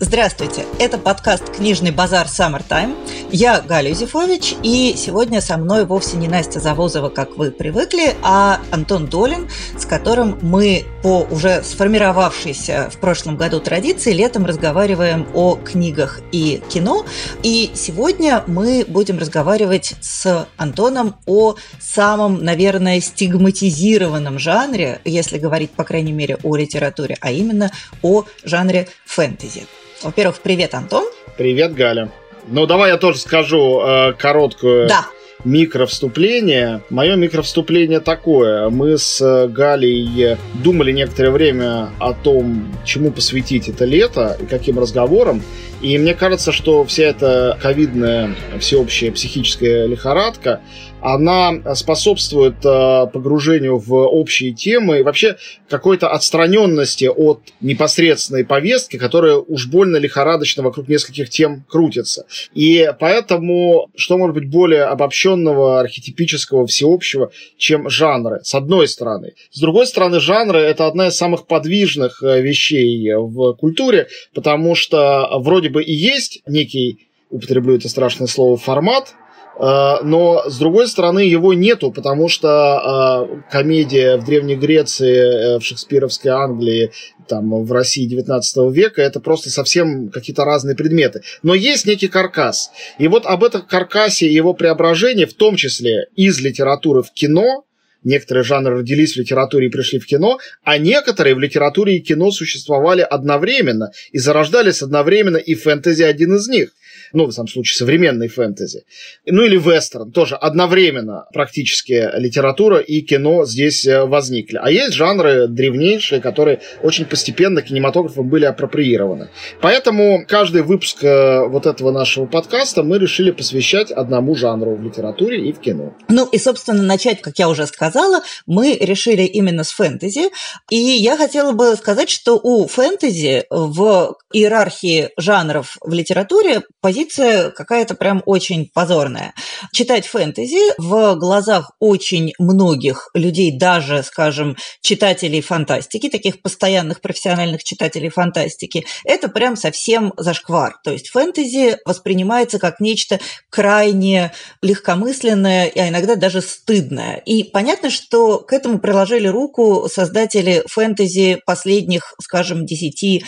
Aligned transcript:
Здравствуйте, 0.00 0.64
это 0.78 0.96
подкаст 0.96 1.50
«Книжный 1.56 1.90
базар 1.90 2.28
Summertime». 2.28 2.96
Я 3.32 3.60
Галя 3.60 3.90
Юзефович, 3.90 4.54
и 4.62 4.94
сегодня 4.96 5.40
со 5.40 5.56
мной 5.56 5.86
вовсе 5.86 6.16
не 6.18 6.28
Настя 6.28 6.60
Завозова, 6.60 7.08
как 7.08 7.36
вы 7.36 7.50
привыкли, 7.50 8.14
а 8.22 8.60
Антон 8.70 9.06
Долин, 9.06 9.48
с 9.76 9.84
которым 9.86 10.38
мы 10.40 10.84
по 11.02 11.26
уже 11.28 11.64
сформировавшейся 11.64 12.90
в 12.92 12.98
прошлом 12.98 13.36
году 13.36 13.58
традиции 13.58 14.12
летом 14.12 14.46
разговариваем 14.46 15.26
о 15.34 15.56
книгах 15.56 16.20
и 16.30 16.62
кино. 16.68 17.04
И 17.42 17.72
сегодня 17.74 18.44
мы 18.46 18.84
будем 18.86 19.18
разговаривать 19.18 19.96
с 20.00 20.46
Антоном 20.56 21.16
о 21.26 21.56
самом, 21.80 22.44
наверное, 22.44 23.00
стигматизированном 23.00 24.38
жанре, 24.38 25.00
если 25.04 25.38
говорить, 25.38 25.72
по 25.72 25.82
крайней 25.82 26.12
мере, 26.12 26.38
о 26.44 26.54
литературе, 26.54 27.16
а 27.20 27.32
именно 27.32 27.72
о 28.02 28.26
жанре 28.44 28.88
фэнтези. 29.04 29.66
Во-первых, 30.02 30.40
привет, 30.40 30.74
Антон. 30.74 31.04
Привет, 31.36 31.74
Галя. 31.74 32.10
Ну, 32.46 32.66
давай 32.66 32.90
я 32.90 32.98
тоже 32.98 33.18
скажу 33.18 33.80
э, 33.80 34.12
короткую 34.12 34.88
да. 34.88 35.06
микровступление. 35.44 36.82
Мое 36.88 37.16
микровступление 37.16 38.00
такое. 38.00 38.70
Мы 38.70 38.96
с 38.96 39.20
э, 39.20 39.48
Галей 39.48 40.36
думали 40.54 40.92
некоторое 40.92 41.30
время 41.30 41.90
о 41.98 42.12
том, 42.14 42.72
чему 42.84 43.10
посвятить 43.10 43.68
это 43.68 43.84
лето 43.84 44.36
и 44.40 44.46
каким 44.46 44.78
разговорам. 44.78 45.42
И 45.80 45.96
мне 45.96 46.14
кажется, 46.14 46.50
что 46.50 46.84
вся 46.84 47.04
эта 47.04 47.56
ковидная 47.62 48.34
всеобщая 48.58 49.12
психическая 49.12 49.86
лихорадка, 49.86 50.60
она 51.00 51.74
способствует 51.74 52.56
э, 52.64 53.06
погружению 53.12 53.78
в 53.78 53.94
общие 53.94 54.52
темы 54.52 54.98
и 54.98 55.02
вообще 55.02 55.36
какой-то 55.68 56.08
отстраненности 56.08 57.04
от 57.04 57.40
непосредственной 57.60 58.44
повестки, 58.44 58.96
которая 58.96 59.36
уж 59.36 59.68
больно 59.68 59.96
лихорадочно 59.96 60.62
вокруг 60.62 60.88
нескольких 60.88 61.30
тем 61.30 61.64
крутится. 61.68 62.26
И 62.54 62.90
поэтому, 62.98 63.90
что 63.96 64.18
может 64.18 64.34
быть 64.34 64.50
более 64.50 64.84
обобщенного, 64.84 65.80
архетипического, 65.80 66.66
всеобщего, 66.66 67.30
чем 67.56 67.88
жанры, 67.88 68.40
с 68.42 68.54
одной 68.54 68.88
стороны. 68.88 69.34
С 69.50 69.60
другой 69.60 69.86
стороны, 69.86 70.20
жанры— 70.20 70.58
это 70.60 70.86
одна 70.86 71.08
из 71.08 71.16
самых 71.16 71.46
подвижных 71.46 72.22
э, 72.22 72.40
вещей 72.40 73.14
в 73.14 73.54
культуре, 73.54 74.08
потому 74.34 74.74
что 74.74 75.28
вроде 75.38 75.67
бы 75.68 75.82
и 75.82 75.92
есть 75.92 76.42
некий 76.46 77.08
употреблю 77.30 77.76
это 77.76 77.88
страшное 77.88 78.26
слово, 78.26 78.56
формат, 78.56 79.14
Э, 79.58 80.02
но 80.02 80.48
с 80.48 80.58
другой 80.58 80.86
стороны 80.86 81.20
его 81.20 81.52
нету, 81.52 81.90
потому 81.90 82.28
что 82.28 83.26
э, 83.28 83.50
комедия 83.50 84.16
в 84.16 84.24
Древней 84.24 84.56
Греции, 84.56 85.56
э, 85.56 85.58
в 85.58 85.64
шекспировской 85.64 86.30
Англии, 86.30 86.92
там, 87.26 87.64
в 87.64 87.72
России 87.72 88.06
19 88.06 88.72
века, 88.72 89.02
это 89.02 89.20
просто 89.20 89.50
совсем 89.50 90.10
какие-то 90.10 90.44
разные 90.44 90.76
предметы. 90.76 91.22
Но 91.42 91.54
есть 91.54 91.86
некий 91.86 92.08
каркас. 92.08 92.70
И 92.98 93.08
вот 93.08 93.26
об 93.26 93.44
этом 93.44 93.62
каркасе 93.62 94.28
и 94.28 94.32
его 94.32 94.54
преображении, 94.54 95.24
в 95.24 95.34
том 95.34 95.56
числе 95.56 96.06
из 96.14 96.40
литературы 96.40 97.02
в 97.02 97.12
кино, 97.12 97.64
некоторые 98.04 98.44
жанры 98.44 98.78
родились 98.78 99.14
в 99.14 99.18
литературе 99.18 99.66
и 99.66 99.70
пришли 99.70 99.98
в 99.98 100.06
кино, 100.06 100.38
а 100.62 100.78
некоторые 100.78 101.34
в 101.34 101.40
литературе 101.40 101.96
и 101.96 102.00
кино 102.00 102.30
существовали 102.30 103.02
одновременно 103.02 103.92
и 104.12 104.18
зарождались 104.18 104.82
одновременно, 104.82 105.36
и 105.36 105.54
фэнтези 105.54 106.02
один 106.02 106.36
из 106.36 106.48
них 106.48 106.70
ну, 107.12 107.26
в 107.26 107.32
самом 107.32 107.48
случае, 107.48 107.76
современной 107.76 108.28
фэнтези. 108.28 108.84
Ну, 109.26 109.42
или 109.42 109.56
вестерн, 109.56 110.10
тоже 110.10 110.36
одновременно 110.36 111.26
практически 111.32 112.10
литература 112.16 112.78
и 112.78 113.00
кино 113.00 113.44
здесь 113.44 113.86
э, 113.86 114.04
возникли. 114.04 114.58
А 114.62 114.70
есть 114.70 114.94
жанры 114.94 115.48
древнейшие, 115.48 116.20
которые 116.20 116.60
очень 116.82 117.04
постепенно 117.04 117.62
кинематографом 117.62 118.28
были 118.28 118.44
апроприированы. 118.44 119.30
Поэтому 119.60 120.24
каждый 120.26 120.62
выпуск 120.62 121.02
э, 121.02 121.46
вот 121.46 121.66
этого 121.66 121.90
нашего 121.90 122.26
подкаста 122.26 122.82
мы 122.82 122.98
решили 122.98 123.30
посвящать 123.30 123.90
одному 123.90 124.34
жанру 124.34 124.76
в 124.76 124.82
литературе 124.82 125.48
и 125.48 125.52
в 125.52 125.60
кино. 125.60 125.94
Ну, 126.08 126.26
и, 126.26 126.38
собственно, 126.38 126.82
начать, 126.82 127.20
как 127.20 127.38
я 127.38 127.48
уже 127.48 127.66
сказала, 127.66 128.22
мы 128.46 128.76
решили 128.80 129.22
именно 129.22 129.64
с 129.64 129.70
фэнтези. 129.70 130.30
И 130.70 130.76
я 130.76 131.16
хотела 131.16 131.52
бы 131.52 131.74
сказать, 131.76 132.10
что 132.10 132.38
у 132.42 132.66
фэнтези 132.66 133.44
в 133.50 134.16
иерархии 134.32 135.10
жанров 135.16 135.76
в 135.80 135.92
литературе 135.92 136.62
позиция 136.80 136.97
позиция 136.98 137.50
какая-то 137.50 137.94
прям 137.94 138.22
очень 138.26 138.68
позорная. 138.74 139.32
Читать 139.72 140.06
фэнтези 140.06 140.74
в 140.78 141.14
глазах 141.14 141.70
очень 141.78 142.32
многих 142.40 143.10
людей, 143.14 143.56
даже, 143.56 144.02
скажем, 144.02 144.56
читателей 144.80 145.40
фантастики, 145.40 146.08
таких 146.08 146.42
постоянных 146.42 147.00
профессиональных 147.00 147.62
читателей 147.62 148.08
фантастики, 148.08 148.84
это 149.04 149.28
прям 149.28 149.56
совсем 149.56 150.12
зашквар. 150.16 150.74
То 150.82 150.90
есть 150.90 151.10
фэнтези 151.10 151.78
воспринимается 151.84 152.58
как 152.58 152.80
нечто 152.80 153.20
крайне 153.48 154.32
легкомысленное, 154.60 155.70
а 155.76 155.88
иногда 155.88 156.16
даже 156.16 156.40
стыдное. 156.40 157.22
И 157.26 157.44
понятно, 157.44 157.90
что 157.90 158.38
к 158.38 158.52
этому 158.52 158.80
приложили 158.80 159.28
руку 159.28 159.88
создатели 159.92 160.64
фэнтези 160.66 161.40
последних, 161.46 162.14
скажем, 162.20 162.64
10-20 162.64 163.20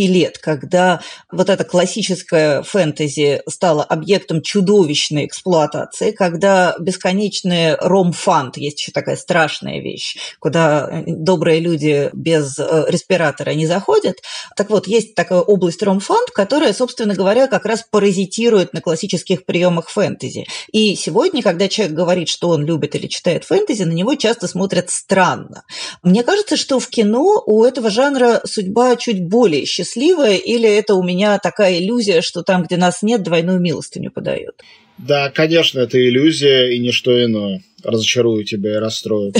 лет, 0.00 0.36
когда 0.36 1.00
вот 1.32 1.48
эта 1.48 1.64
классическая 1.64 2.62
фэнтези 2.62 2.89
фэнтези 2.90 3.42
стало 3.48 3.84
объектом 3.84 4.42
чудовищной 4.42 5.26
эксплуатации, 5.26 6.10
когда 6.10 6.74
бесконечный 6.78 7.76
ром-фанд, 7.76 8.56
есть 8.56 8.80
еще 8.80 8.92
такая 8.92 9.16
страшная 9.16 9.80
вещь, 9.80 10.16
куда 10.38 10.88
э, 10.90 11.04
добрые 11.06 11.60
люди 11.60 12.10
без 12.12 12.58
э, 12.58 12.86
респиратора 12.88 13.50
не 13.50 13.66
заходят. 13.66 14.16
Так 14.56 14.70
вот, 14.70 14.86
есть 14.86 15.14
такая 15.14 15.40
область 15.40 15.82
ром-фанд, 15.82 16.30
которая, 16.30 16.72
собственно 16.72 17.14
говоря, 17.14 17.46
как 17.46 17.64
раз 17.64 17.84
паразитирует 17.88 18.72
на 18.72 18.80
классических 18.80 19.44
приемах 19.44 19.88
фэнтези. 19.88 20.46
И 20.72 20.96
сегодня, 20.96 21.42
когда 21.42 21.68
человек 21.68 21.94
говорит, 21.94 22.28
что 22.28 22.48
он 22.48 22.64
любит 22.64 22.94
или 22.94 23.06
читает 23.06 23.44
фэнтези, 23.44 23.84
на 23.84 23.92
него 23.92 24.14
часто 24.14 24.48
смотрят 24.48 24.90
странно. 24.90 25.64
Мне 26.02 26.22
кажется, 26.22 26.56
что 26.56 26.80
в 26.80 26.88
кино 26.88 27.42
у 27.46 27.64
этого 27.64 27.90
жанра 27.90 28.40
судьба 28.44 28.96
чуть 28.96 29.28
более 29.28 29.64
счастливая, 29.64 30.36
или 30.36 30.68
это 30.68 30.94
у 30.94 31.02
меня 31.02 31.38
такая 31.38 31.78
иллюзия, 31.78 32.20
что 32.20 32.42
там, 32.42 32.64
где 32.64 32.76
нас 32.80 33.02
нет, 33.02 33.22
двойную 33.22 33.60
милостыню 33.60 34.10
подают. 34.10 34.62
Да, 34.98 35.30
конечно, 35.30 35.80
это 35.80 35.98
иллюзия 35.98 36.74
и 36.74 36.78
ничто 36.78 37.24
иное. 37.24 37.62
Разочарую 37.82 38.44
тебя 38.44 38.72
и 38.74 38.78
расстрою. 38.78 39.32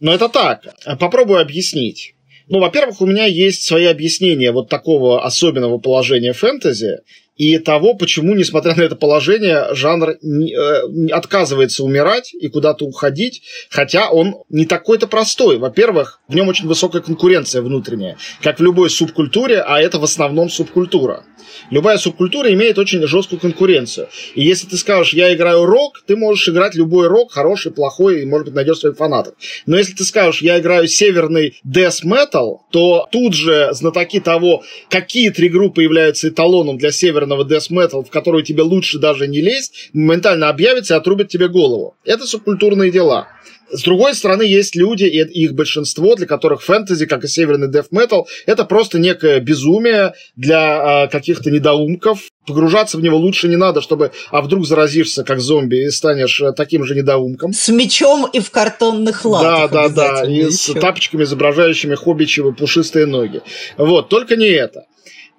Но 0.00 0.14
это 0.14 0.28
так. 0.28 0.74
Попробую 0.98 1.40
объяснить. 1.40 2.14
Ну, 2.48 2.58
во-первых, 2.60 3.00
у 3.00 3.06
меня 3.06 3.24
есть 3.24 3.62
свои 3.62 3.86
объяснения 3.86 4.52
вот 4.52 4.68
такого 4.68 5.24
особенного 5.24 5.78
положения 5.78 6.32
фэнтези 6.32 6.98
и 7.36 7.58
того, 7.58 7.94
почему, 7.94 8.34
несмотря 8.34 8.74
на 8.74 8.82
это 8.82 8.96
положение, 8.96 9.74
жанр 9.74 10.16
не, 10.22 10.54
э, 10.54 11.12
отказывается 11.12 11.82
умирать 11.82 12.34
и 12.34 12.48
куда-то 12.48 12.84
уходить, 12.84 13.42
хотя 13.70 14.10
он 14.10 14.36
не 14.48 14.66
такой-то 14.66 15.06
простой. 15.06 15.56
Во-первых, 15.58 16.20
в 16.28 16.34
нем 16.34 16.48
очень 16.48 16.68
высокая 16.68 17.02
конкуренция 17.02 17.62
внутренняя, 17.62 18.16
как 18.42 18.58
в 18.58 18.62
любой 18.62 18.90
субкультуре, 18.90 19.60
а 19.60 19.80
это 19.80 19.98
в 19.98 20.04
основном 20.04 20.50
субкультура. 20.50 21.24
Любая 21.70 21.98
субкультура 21.98 22.52
имеет 22.52 22.78
очень 22.78 23.06
жесткую 23.06 23.40
конкуренцию. 23.40 24.08
И 24.34 24.42
если 24.42 24.66
ты 24.66 24.76
скажешь, 24.76 25.14
я 25.14 25.32
играю 25.34 25.64
рок, 25.64 26.02
ты 26.06 26.16
можешь 26.16 26.48
играть 26.48 26.74
любой 26.74 27.08
рок, 27.08 27.32
хороший, 27.32 27.72
плохой, 27.72 28.22
и, 28.22 28.26
может 28.26 28.46
быть, 28.46 28.54
найдешь 28.54 28.78
своих 28.78 28.96
фанатов. 28.96 29.34
Но 29.66 29.76
если 29.76 29.94
ты 29.94 30.04
скажешь, 30.04 30.42
я 30.42 30.58
играю 30.58 30.86
северный 30.86 31.58
death 31.66 32.04
metal, 32.04 32.58
то 32.70 33.08
тут 33.10 33.34
же 33.34 33.70
знатоки 33.72 34.20
того, 34.20 34.62
какие 34.88 35.30
три 35.30 35.48
группы 35.48 35.82
являются 35.82 36.28
эталоном 36.28 36.78
для 36.78 36.92
северного 37.22 37.44
death 37.44 37.70
metal, 37.70 38.04
в 38.04 38.10
которую 38.10 38.42
тебе 38.42 38.62
лучше 38.62 38.98
даже 38.98 39.28
не 39.28 39.40
лезть, 39.40 39.90
моментально 39.92 40.48
объявятся 40.48 40.94
и 40.94 40.96
отрубят 40.96 41.28
тебе 41.28 41.48
голову. 41.48 41.94
Это 42.04 42.26
субкультурные 42.26 42.90
дела. 42.90 43.28
С 43.70 43.82
другой 43.84 44.14
стороны, 44.14 44.42
есть 44.42 44.76
люди, 44.76 45.04
и 45.04 45.22
их 45.44 45.54
большинство, 45.54 46.14
для 46.14 46.26
которых 46.26 46.62
фэнтези, 46.62 47.06
как 47.06 47.24
и 47.24 47.28
северный 47.28 47.70
деф 47.70 47.86
метал, 47.90 48.28
это 48.44 48.64
просто 48.64 48.98
некое 48.98 49.40
безумие 49.40 50.12
для 50.36 51.04
э, 51.04 51.08
каких-то 51.08 51.50
недоумков. 51.50 52.20
Погружаться 52.46 52.98
в 52.98 53.00
него 53.00 53.16
лучше 53.16 53.48
не 53.48 53.56
надо, 53.56 53.80
чтобы, 53.80 54.10
а 54.30 54.42
вдруг 54.42 54.66
заразишься 54.66 55.24
как 55.24 55.40
зомби 55.40 55.86
и 55.86 55.90
станешь 55.90 56.38
э, 56.42 56.52
таким 56.52 56.84
же 56.84 56.94
недоумком. 56.94 57.54
С 57.54 57.68
мечом 57.70 58.28
и 58.30 58.40
в 58.40 58.50
картонных 58.50 59.24
латах. 59.24 59.70
Да, 59.70 59.88
да, 59.88 60.20
да, 60.20 60.28
и 60.28 60.50
с 60.50 60.70
тапочками, 60.74 61.22
изображающими 61.22 61.94
хоббичевы 61.94 62.52
пушистые 62.52 63.06
ноги. 63.06 63.40
Вот, 63.78 64.10
только 64.10 64.36
не 64.36 64.48
это. 64.48 64.84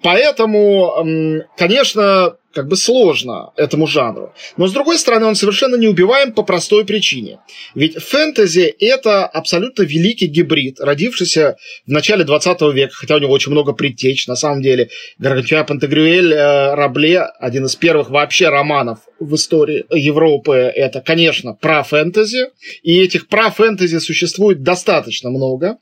Поэтому, 0.04 1.42
конечно, 1.56 2.36
как 2.54 2.68
бы 2.68 2.76
сложно 2.76 3.52
этому 3.56 3.86
жанру. 3.86 4.32
Но, 4.56 4.66
с 4.66 4.72
другой 4.72 4.98
стороны, 4.98 5.26
он 5.26 5.34
совершенно 5.34 5.76
неубиваем 5.76 6.32
по 6.32 6.42
простой 6.42 6.84
причине. 6.84 7.40
Ведь 7.74 7.96
фэнтези– 7.96 8.74
это 8.80 9.26
абсолютно 9.26 9.82
великий 9.82 10.26
гибрид, 10.26 10.80
родившийся 10.80 11.56
в 11.86 11.90
начале 11.90 12.24
20 12.24 12.60
века, 12.74 12.94
хотя 12.94 13.16
у 13.16 13.18
него 13.18 13.32
очень 13.32 13.52
много 13.52 13.72
предтеч, 13.72 14.26
на 14.26 14.36
самом 14.36 14.62
деле. 14.62 14.88
Гаргантюа 15.18 15.64
Пантагрюэль 15.64 16.32
э, 16.32 16.74
Рабле, 16.74 17.20
один 17.40 17.66
из 17.66 17.76
первых 17.76 18.10
вообще 18.10 18.48
романов 18.48 19.00
в 19.20 19.34
истории 19.34 19.84
Европы, 19.90 20.54
это, 20.54 21.00
конечно, 21.00 21.54
про 21.54 21.82
фэнтези. 21.82 22.46
И 22.82 23.00
этих 23.00 23.28
про 23.28 23.50
фэнтези 23.50 23.98
существует 23.98 24.62
достаточно 24.62 25.30
много. 25.30 25.78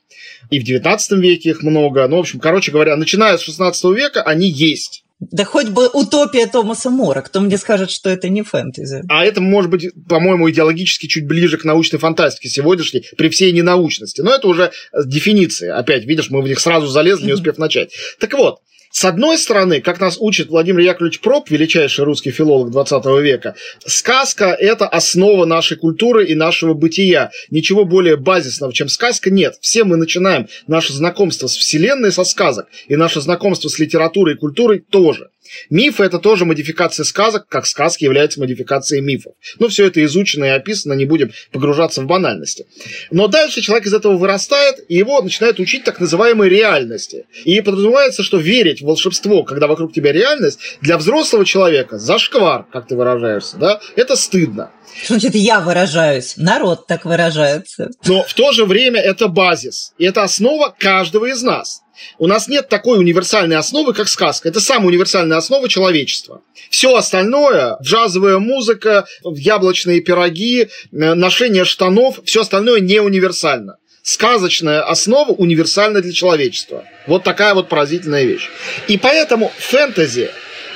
И 0.49 0.59
в 0.59 0.63
19 0.63 1.19
веке 1.19 1.49
их 1.49 1.63
много. 1.63 2.07
Ну, 2.07 2.17
в 2.17 2.19
общем, 2.19 2.39
короче 2.39 2.71
говоря, 2.71 2.95
начиная 2.95 3.37
с 3.37 3.41
16 3.41 3.83
века 3.95 4.21
они 4.23 4.47
есть. 4.47 5.02
Да 5.31 5.45
хоть 5.45 5.69
бы 5.69 5.87
утопия 5.87 6.47
Томаса 6.47 6.89
Мора. 6.89 7.21
Кто 7.21 7.39
мне 7.39 7.57
скажет, 7.57 7.91
что 7.91 8.09
это 8.09 8.29
не 8.29 8.43
фэнтези? 8.43 9.03
А 9.09 9.25
это 9.25 9.41
может 9.41 9.69
быть, 9.69 9.87
по-моему, 10.07 10.49
идеологически 10.49 11.07
чуть 11.07 11.27
ближе 11.27 11.57
к 11.57 11.63
научной 11.63 11.99
фантастике 11.99 12.49
сегодняшней, 12.49 13.03
при 13.17 13.29
всей 13.29 13.51
ненаучности. 13.51 14.21
Но 14.21 14.33
это 14.33 14.47
уже 14.47 14.71
дефиниции. 15.05 15.69
Опять, 15.69 16.05
видишь, 16.05 16.29
мы 16.29 16.41
в 16.41 16.47
них 16.47 16.59
сразу 16.59 16.87
залезли, 16.87 17.27
не 17.27 17.33
успев 17.33 17.57
начать. 17.57 17.93
Так 18.19 18.33
вот, 18.33 18.59
с 18.93 19.05
одной 19.05 19.39
стороны, 19.39 19.81
как 19.81 19.99
нас 19.99 20.17
учит 20.19 20.49
Владимир 20.49 20.81
Яковлевич 20.81 21.19
Проб, 21.19 21.49
величайший 21.49 22.05
русский 22.05 22.29
филолог 22.29 22.69
20 22.69 23.03
века, 23.23 23.55
сказка– 23.83 24.55
это 24.59 24.87
основа 24.87 25.45
нашей 25.45 25.77
культуры 25.77 26.27
и 26.27 26.35
нашего 26.35 26.75
бытия. 26.75 27.31
Ничего 27.49 27.85
более 27.85 28.17
базисного, 28.17 28.71
чем 28.71 28.89
сказка, 28.89 29.31
нет. 29.31 29.55
Все 29.61 29.83
мы 29.83 29.97
начинаем 29.97 30.47
наше 30.67 30.93
знакомство 30.93 31.47
с 31.47 31.57
Вселенной 31.57 32.11
со 32.11 32.23
сказок, 32.23 32.67
и 32.87 32.95
наше 32.95 33.19
знакомство 33.19 33.67
с 33.67 33.79
литературой 33.79 34.35
и 34.35 34.37
культурой 34.37 34.85
тоже. 34.87 35.31
Мифы– 35.69 36.03
это 36.05 36.19
тоже 36.19 36.45
модификация 36.45 37.03
сказок, 37.03 37.47
как 37.47 37.65
сказки 37.65 38.03
являются 38.03 38.39
модификацией 38.39 39.01
мифов. 39.01 39.33
Ну, 39.59 39.67
все 39.67 39.87
это 39.87 40.03
изучено 40.03 40.45
и 40.45 40.49
описано, 40.49 40.93
не 40.93 41.05
будем 41.05 41.31
погружаться 41.51 42.01
в 42.01 42.05
банальности. 42.05 42.65
Но 43.11 43.27
дальше 43.27 43.61
человек 43.61 43.87
из 43.87 43.93
этого 43.93 44.17
вырастает, 44.17 44.83
и 44.87 44.95
его 44.95 45.21
начинают 45.21 45.59
учить 45.59 45.83
так 45.83 45.99
называемой 45.99 46.49
реальности. 46.49 47.25
И 47.45 47.61
подразумевается, 47.61 48.23
что 48.23 48.37
верить 48.37 48.81
в 48.81 48.85
волшебство, 48.85 49.43
когда 49.43 49.67
вокруг 49.67 49.93
тебя 49.93 50.11
реальность, 50.11 50.59
для 50.81 50.97
взрослого 50.97 51.45
человека 51.45 51.97
зашквар, 51.97 52.65
как 52.71 52.87
ты 52.87 52.95
выражаешься, 52.95 53.57
да, 53.57 53.79
это 53.95 54.15
стыдно. 54.15 54.71
Что 55.03 55.15
значит 55.15 55.35
я 55.35 55.59
выражаюсь? 55.59 56.35
Народ 56.37 56.87
так 56.87 57.05
выражается. 57.05 57.89
Но 58.05 58.23
в 58.23 58.33
то 58.33 58.51
же 58.51 58.65
время 58.65 59.01
это 59.01 59.27
базис. 59.27 59.93
И 59.97 60.05
это 60.05 60.23
основа 60.23 60.73
каждого 60.77 61.25
из 61.25 61.41
нас. 61.41 61.82
У 62.17 62.27
нас 62.27 62.47
нет 62.47 62.69
такой 62.69 62.99
универсальной 62.99 63.57
основы, 63.57 63.93
как 63.93 64.07
сказка. 64.07 64.49
Это 64.49 64.59
самая 64.59 64.87
универсальная 64.87 65.37
основа 65.37 65.69
человечества. 65.69 66.41
Все 66.69 66.95
остальное, 66.95 67.77
джазовая 67.81 68.39
музыка, 68.39 69.05
яблочные 69.23 70.01
пироги, 70.01 70.63
э, 70.63 70.67
ношение 70.91 71.65
штанов, 71.65 72.19
все 72.25 72.41
остальное 72.41 72.79
не 72.79 72.99
универсально. 72.99 73.77
Сказочная 74.01 74.81
основа 74.81 75.31
универсальна 75.31 76.01
для 76.01 76.11
человечества. 76.11 76.83
Вот 77.07 77.23
такая 77.23 77.53
вот 77.53 77.69
поразительная 77.69 78.25
вещь. 78.25 78.49
И 78.87 78.97
поэтому 78.97 79.51
фэнтези, 79.57 80.29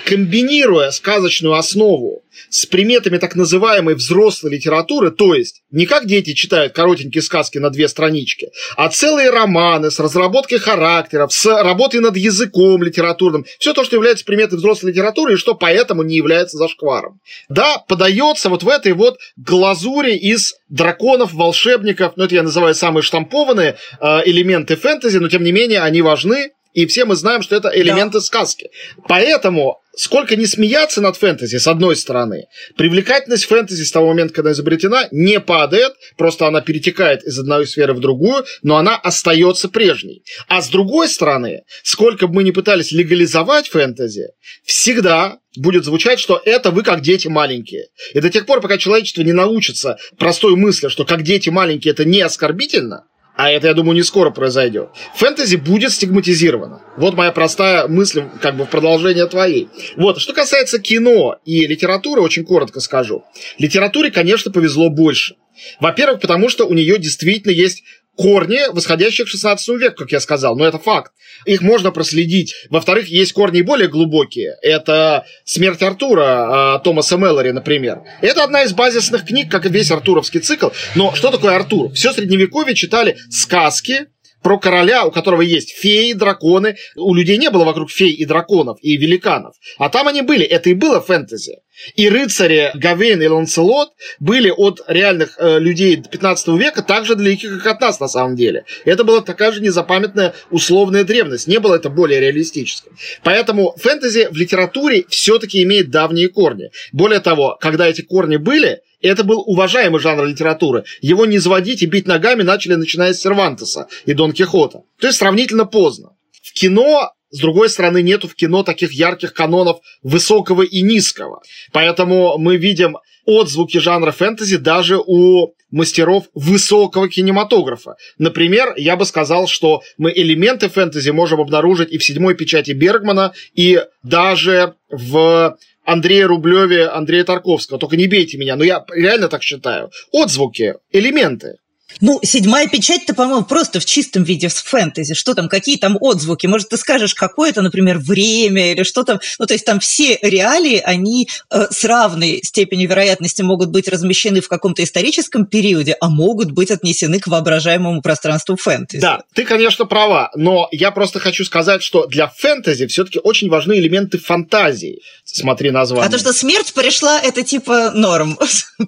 комбинируя 0.08 0.92
сказочную 0.92 1.56
основу 1.56 2.24
с 2.50 2.66
приметами 2.66 3.18
так 3.18 3.36
называемой 3.36 3.96
взрослой 3.96 4.52
литературы, 4.52 5.12
то 5.12 5.34
есть 5.34 5.64
не 5.70 5.86
как 5.86 6.06
дети 6.06 6.34
читают 6.34 6.72
коротенькие 6.72 7.22
сказки 7.22 7.58
на 7.58 7.70
две 7.70 7.90
странички, 7.90 8.48
а 8.78 8.88
целые 8.88 9.32
романы 9.32 9.92
с 9.92 10.00
разработкой 10.00 10.60
характеров, 10.60 11.34
с 11.34 11.46
работой 11.46 12.00
над 12.00 12.16
языком 12.16 12.82
литературным, 12.84 13.46
все 13.60 13.74
то, 13.74 13.84
что 13.84 13.98
является 13.98 14.24
приметой 14.24 14.58
взрослой 14.60 14.92
литературы 14.92 15.34
и 15.34 15.38
что 15.38 15.56
поэтому 15.56 16.04
не 16.04 16.16
является 16.16 16.56
зашкваром. 16.56 17.20
Да, 17.50 17.80
подается 17.80 18.50
вот 18.50 18.64
в 18.64 18.70
этой 18.70 18.94
вот 18.94 19.18
глазури 19.36 20.16
из 20.16 20.56
драконов, 20.70 21.34
волшебников, 21.34 22.14
ну 22.16 22.24
это 22.24 22.36
я 22.36 22.44
называю 22.44 22.76
самые 22.76 23.04
штампованные 23.04 23.76
э, 24.00 24.20
элементы 24.24 24.78
фэнтези, 24.78 25.18
но 25.18 25.28
тем 25.28 25.44
не 25.44 25.52
менее 25.52 25.82
они 25.82 26.02
важны, 26.02 26.52
и 26.78 26.86
все 26.86 27.06
мы 27.06 27.16
знаем, 27.16 27.42
что 27.42 27.56
это 27.56 27.72
элементы 27.74 28.20
да. 28.20 28.22
сказки. 28.22 28.70
Поэтому 29.08 29.82
сколько 29.96 30.36
не 30.36 30.46
смеяться 30.46 31.02
над 31.02 31.18
фэнтези, 31.18 31.58
с 31.58 31.66
одной 31.66 31.96
стороны, 31.96 32.44
привлекательность 32.76 33.46
фэнтези 33.46 33.82
с 33.82 33.92
того 33.92 34.10
момента, 34.10 34.36
когда 34.36 34.52
изобретена, 34.52 35.08
не 35.10 35.40
падает, 35.40 35.94
просто 36.18 36.46
она 36.46 36.62
перетекает 36.62 37.24
из 37.24 37.40
одной 37.40 37.66
сферы 37.66 37.96
в 37.96 38.00
другую, 38.00 38.46
но 38.62 38.78
она 38.78 38.96
остается 38.96 39.70
прежней. 39.70 40.24
А 40.48 40.62
с 40.62 40.70
другой 40.70 41.10
стороны, 41.10 41.64
сколько 41.82 42.28
бы 42.28 42.36
мы 42.36 42.44
ни 42.44 42.52
пытались 42.52 42.92
легализовать 42.92 43.70
фэнтези, 43.70 44.28
всегда 44.64 45.40
будет 45.56 45.84
звучать, 45.84 46.20
что 46.20 46.40
это 46.46 46.70
вы 46.70 46.84
как 46.84 47.02
дети 47.02 47.28
маленькие. 47.28 47.88
И 48.14 48.20
до 48.20 48.30
тех 48.30 48.46
пор, 48.46 48.62
пока 48.62 48.78
человечество 48.78 49.24
не 49.24 49.34
научится 49.34 49.98
простой 50.20 50.56
мысли, 50.56 50.90
что 50.90 51.06
как 51.06 51.24
дети 51.24 51.50
маленькие 51.50 51.94
это 51.94 52.06
не 52.06 52.22
оскорбительно, 52.22 53.06
а 53.38 53.52
это, 53.52 53.68
я 53.68 53.74
думаю, 53.74 53.96
не 53.96 54.04
скоро 54.04 54.32
произойдет. 54.32 54.90
Фэнтези 55.16 55.56
будет 55.56 55.92
стигматизировано. 55.92 56.82
Вот 56.98 57.14
моя 57.14 57.32
простая 57.32 57.88
мысль, 57.88 58.24
как 58.42 58.58
бы 58.58 58.66
в 58.66 58.70
продолжение 58.70 59.28
твоей. 59.28 59.70
Вот, 59.96 60.20
что 60.20 60.34
касается 60.34 60.80
кино 60.80 61.38
и 61.46 61.68
литературы, 61.68 62.22
очень 62.22 62.44
коротко 62.44 62.80
скажу. 62.80 63.24
Литературе, 63.60 64.10
конечно, 64.10 64.52
повезло 64.52 64.90
больше. 64.90 65.36
Во-первых, 65.80 66.20
потому 66.20 66.50
что 66.50 66.66
у 66.66 66.74
нее 66.74 66.98
действительно 66.98 67.52
есть 67.52 67.84
корни, 68.18 68.60
восходящие 68.72 69.26
к 69.26 69.30
16 69.30 69.68
веку, 69.80 69.98
как 69.98 70.12
я 70.12 70.20
сказал, 70.20 70.58
но 70.58 70.66
это 70.66 70.80
факт. 70.80 71.12
Их 71.46 71.62
можно 71.62 71.92
проследить. 71.92 72.54
Во-вторых, 72.70 73.08
есть 73.08 73.32
корни 73.32 73.62
более 73.62 73.88
глубокие. 73.88 74.56
Это 74.62 75.26
«Смерть 75.46 75.84
Артура» 75.84 76.76
а, 76.76 76.80
Томаса 76.80 77.18
Меллори, 77.18 77.52
например. 77.52 78.02
Это 78.22 78.44
одна 78.44 78.64
из 78.64 78.74
базисных 78.74 79.26
книг, 79.26 79.50
как 79.52 79.66
и 79.66 79.70
весь 79.70 79.92
артуровский 79.92 80.40
цикл. 80.40 80.70
Но 80.96 81.14
что 81.16 81.32
такое 81.32 81.56
Артур? 81.56 81.94
Все 81.94 82.12
средневековье 82.12 82.76
читали 82.76 83.18
сказки, 83.30 84.08
про 84.42 84.60
короля, 84.60 85.06
у 85.06 85.12
которого 85.12 85.42
есть 85.42 85.72
феи, 85.72 86.14
драконы. 86.14 86.76
У 86.96 87.14
людей 87.14 87.38
не 87.38 87.50
было 87.50 87.66
вокруг 87.66 87.92
фей 87.92 88.12
и 88.12 88.26
драконов 88.26 88.78
и 88.82 88.98
великанов. 88.98 89.56
А 89.78 89.90
там 89.90 90.08
они 90.08 90.22
были. 90.22 90.46
Это 90.46 90.70
и 90.70 90.74
было 90.74 91.02
фэнтези. 91.02 91.58
И 91.96 92.10
рыцари 92.10 92.72
Гавейн 92.74 93.22
и 93.22 93.28
Ланцелот 93.28 93.90
были 94.20 94.50
от 94.50 94.82
реальных 94.88 95.36
э, 95.38 95.60
людей 95.60 96.02
15 96.02 96.48
века 96.60 96.82
так 96.82 97.06
же 97.06 97.16
далеки, 97.16 97.48
как 97.48 97.66
от 97.68 97.82
нас 97.82 98.00
на 98.00 98.08
самом 98.08 98.36
деле. 98.36 98.66
Это 98.84 99.04
была 99.04 99.22
такая 99.22 99.52
же 99.52 99.62
незапамятная 99.62 100.34
условная 100.50 101.04
древность. 101.04 101.48
Не 101.48 101.60
было 101.60 101.76
это 101.76 101.90
более 101.90 102.20
реалистическим. 102.20 102.94
Поэтому 103.24 103.76
фэнтези 103.78 104.28
в 104.32 104.38
литературе 104.38 105.06
все-таки 105.10 105.62
имеет 105.64 105.92
давние 105.92 106.30
корни. 106.30 106.72
Более 106.94 107.20
того, 107.20 107.58
когда 107.60 107.88
эти 107.88 108.02
корни 108.02 108.38
были, 108.38 108.82
это 109.02 109.24
был 109.24 109.42
уважаемый 109.46 110.00
жанр 110.00 110.26
литературы. 110.26 110.84
Его 111.02 111.26
не 111.26 111.38
заводить 111.38 111.82
и 111.82 111.86
бить 111.86 112.08
ногами 112.08 112.44
начали, 112.44 112.76
начиная 112.76 113.14
с 113.14 113.22
Сервантеса 113.22 113.88
и 114.06 114.14
Дон 114.14 114.34
Кихота. 114.34 114.84
То 115.00 115.08
есть 115.08 115.20
сравнительно 115.20 115.66
поздно. 115.66 116.12
В 116.42 116.54
кино 116.54 117.12
с 117.30 117.40
другой 117.40 117.70
стороны, 117.70 118.02
нету 118.02 118.28
в 118.30 118.36
кино 118.36 118.64
таких 118.64 118.94
ярких 118.94 119.34
канонов 119.34 119.82
высокого 120.02 120.62
и 120.62 120.82
низкого. 120.82 121.42
Поэтому 121.74 122.38
мы 122.38 122.56
видим 122.56 122.98
отзвуки 123.26 123.80
жанра 123.80 124.12
фэнтези 124.12 124.56
даже 124.56 124.98
у 124.98 125.54
мастеров 125.70 126.30
высокого 126.34 127.10
кинематографа. 127.10 127.98
Например, 128.18 128.74
я 128.78 128.96
бы 128.96 129.06
сказал, 129.06 129.48
что 129.48 129.82
мы 129.98 130.14
элементы 130.16 130.70
фэнтези 130.70 131.10
можем 131.10 131.42
обнаружить 131.42 131.92
и 131.92 131.98
в 131.98 132.04
седьмой 132.04 132.36
печати 132.36 132.72
Бергмана, 132.72 133.34
и 133.54 133.84
даже 134.02 134.76
в 134.90 135.58
Андрея 135.88 136.28
Рублеве, 136.28 136.88
Андрея 136.88 137.24
Тарковского. 137.24 137.80
Только 137.80 137.96
не 137.96 138.08
бейте 138.08 138.38
меня, 138.38 138.58
но 138.58 138.66
я 138.66 138.84
реально 138.92 139.30
так 139.30 139.42
считаю. 139.42 139.90
Отзвуки, 140.12 140.76
элементы. 140.92 141.60
Ну, 142.02 142.20
седьмая 142.24 142.68
печать-то, 142.68 143.14
по-моему, 143.14 143.46
просто 143.46 143.80
в 143.80 143.86
чистом 143.86 144.24
виде 144.24 144.50
с 144.50 144.56
фэнтези. 144.56 145.14
Что 145.14 145.34
там, 145.34 145.50
какие 145.50 145.78
там 145.78 145.98
отзвуки? 146.00 146.46
Может, 146.46 146.70
ты 146.70 146.78
скажешь, 146.78 147.16
какое 147.16 147.50
это, 147.50 147.62
например, 147.62 147.98
время 147.98 148.72
или 148.72 148.84
что 148.84 149.04
там? 149.04 149.20
Ну, 149.40 149.46
то 149.46 149.54
есть 149.54 149.66
там 149.66 149.80
все 149.80 150.20
реалии, 150.22 150.82
они 150.84 151.28
э, 151.50 151.68
с 151.72 151.84
равной 151.86 152.42
степенью 152.44 152.90
вероятности 152.90 153.42
могут 153.42 153.70
быть 153.70 153.88
размещены 153.88 154.42
в 154.42 154.48
каком-то 154.48 154.84
историческом 154.84 155.46
периоде, 155.46 155.96
а 156.00 156.10
могут 156.10 156.52
быть 156.52 156.72
отнесены 156.72 157.20
к 157.20 157.28
воображаемому 157.28 158.02
пространству 158.02 158.58
фэнтези. 158.58 159.02
Да, 159.02 159.22
ты, 159.34 159.44
конечно, 159.46 159.86
права, 159.86 160.30
но 160.36 160.68
я 160.72 160.92
просто 160.92 161.20
хочу 161.20 161.46
сказать, 161.46 161.82
что 161.82 162.06
для 162.06 162.28
фэнтези 162.28 162.86
все-таки 162.88 163.20
очень 163.20 163.50
важны 163.50 163.74
элементы 163.74 164.18
фантазии. 164.18 165.02
Смотри 165.24 165.72
название. 165.72 166.08
А 166.08 166.12
то, 166.12 166.18
что 166.18 166.34
смерть 166.34 166.74
пришла, 166.74 167.20
это 167.20 167.44
типа 167.44 167.92
норм. 167.94 168.38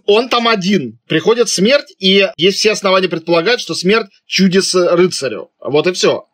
Он 0.05 0.29
там 0.29 0.47
один. 0.47 0.99
Приходит 1.07 1.49
смерть, 1.49 1.93
и 1.99 2.27
есть 2.37 2.59
все 2.59 2.71
основания 2.71 2.88
предполагать, 3.07 3.59
что 3.59 3.75
смерть 3.75 4.07
чудес 4.25 4.73
рыцарю. 4.75 5.51
Вот 5.59 5.87
и 5.87 5.93
все. 5.93 6.28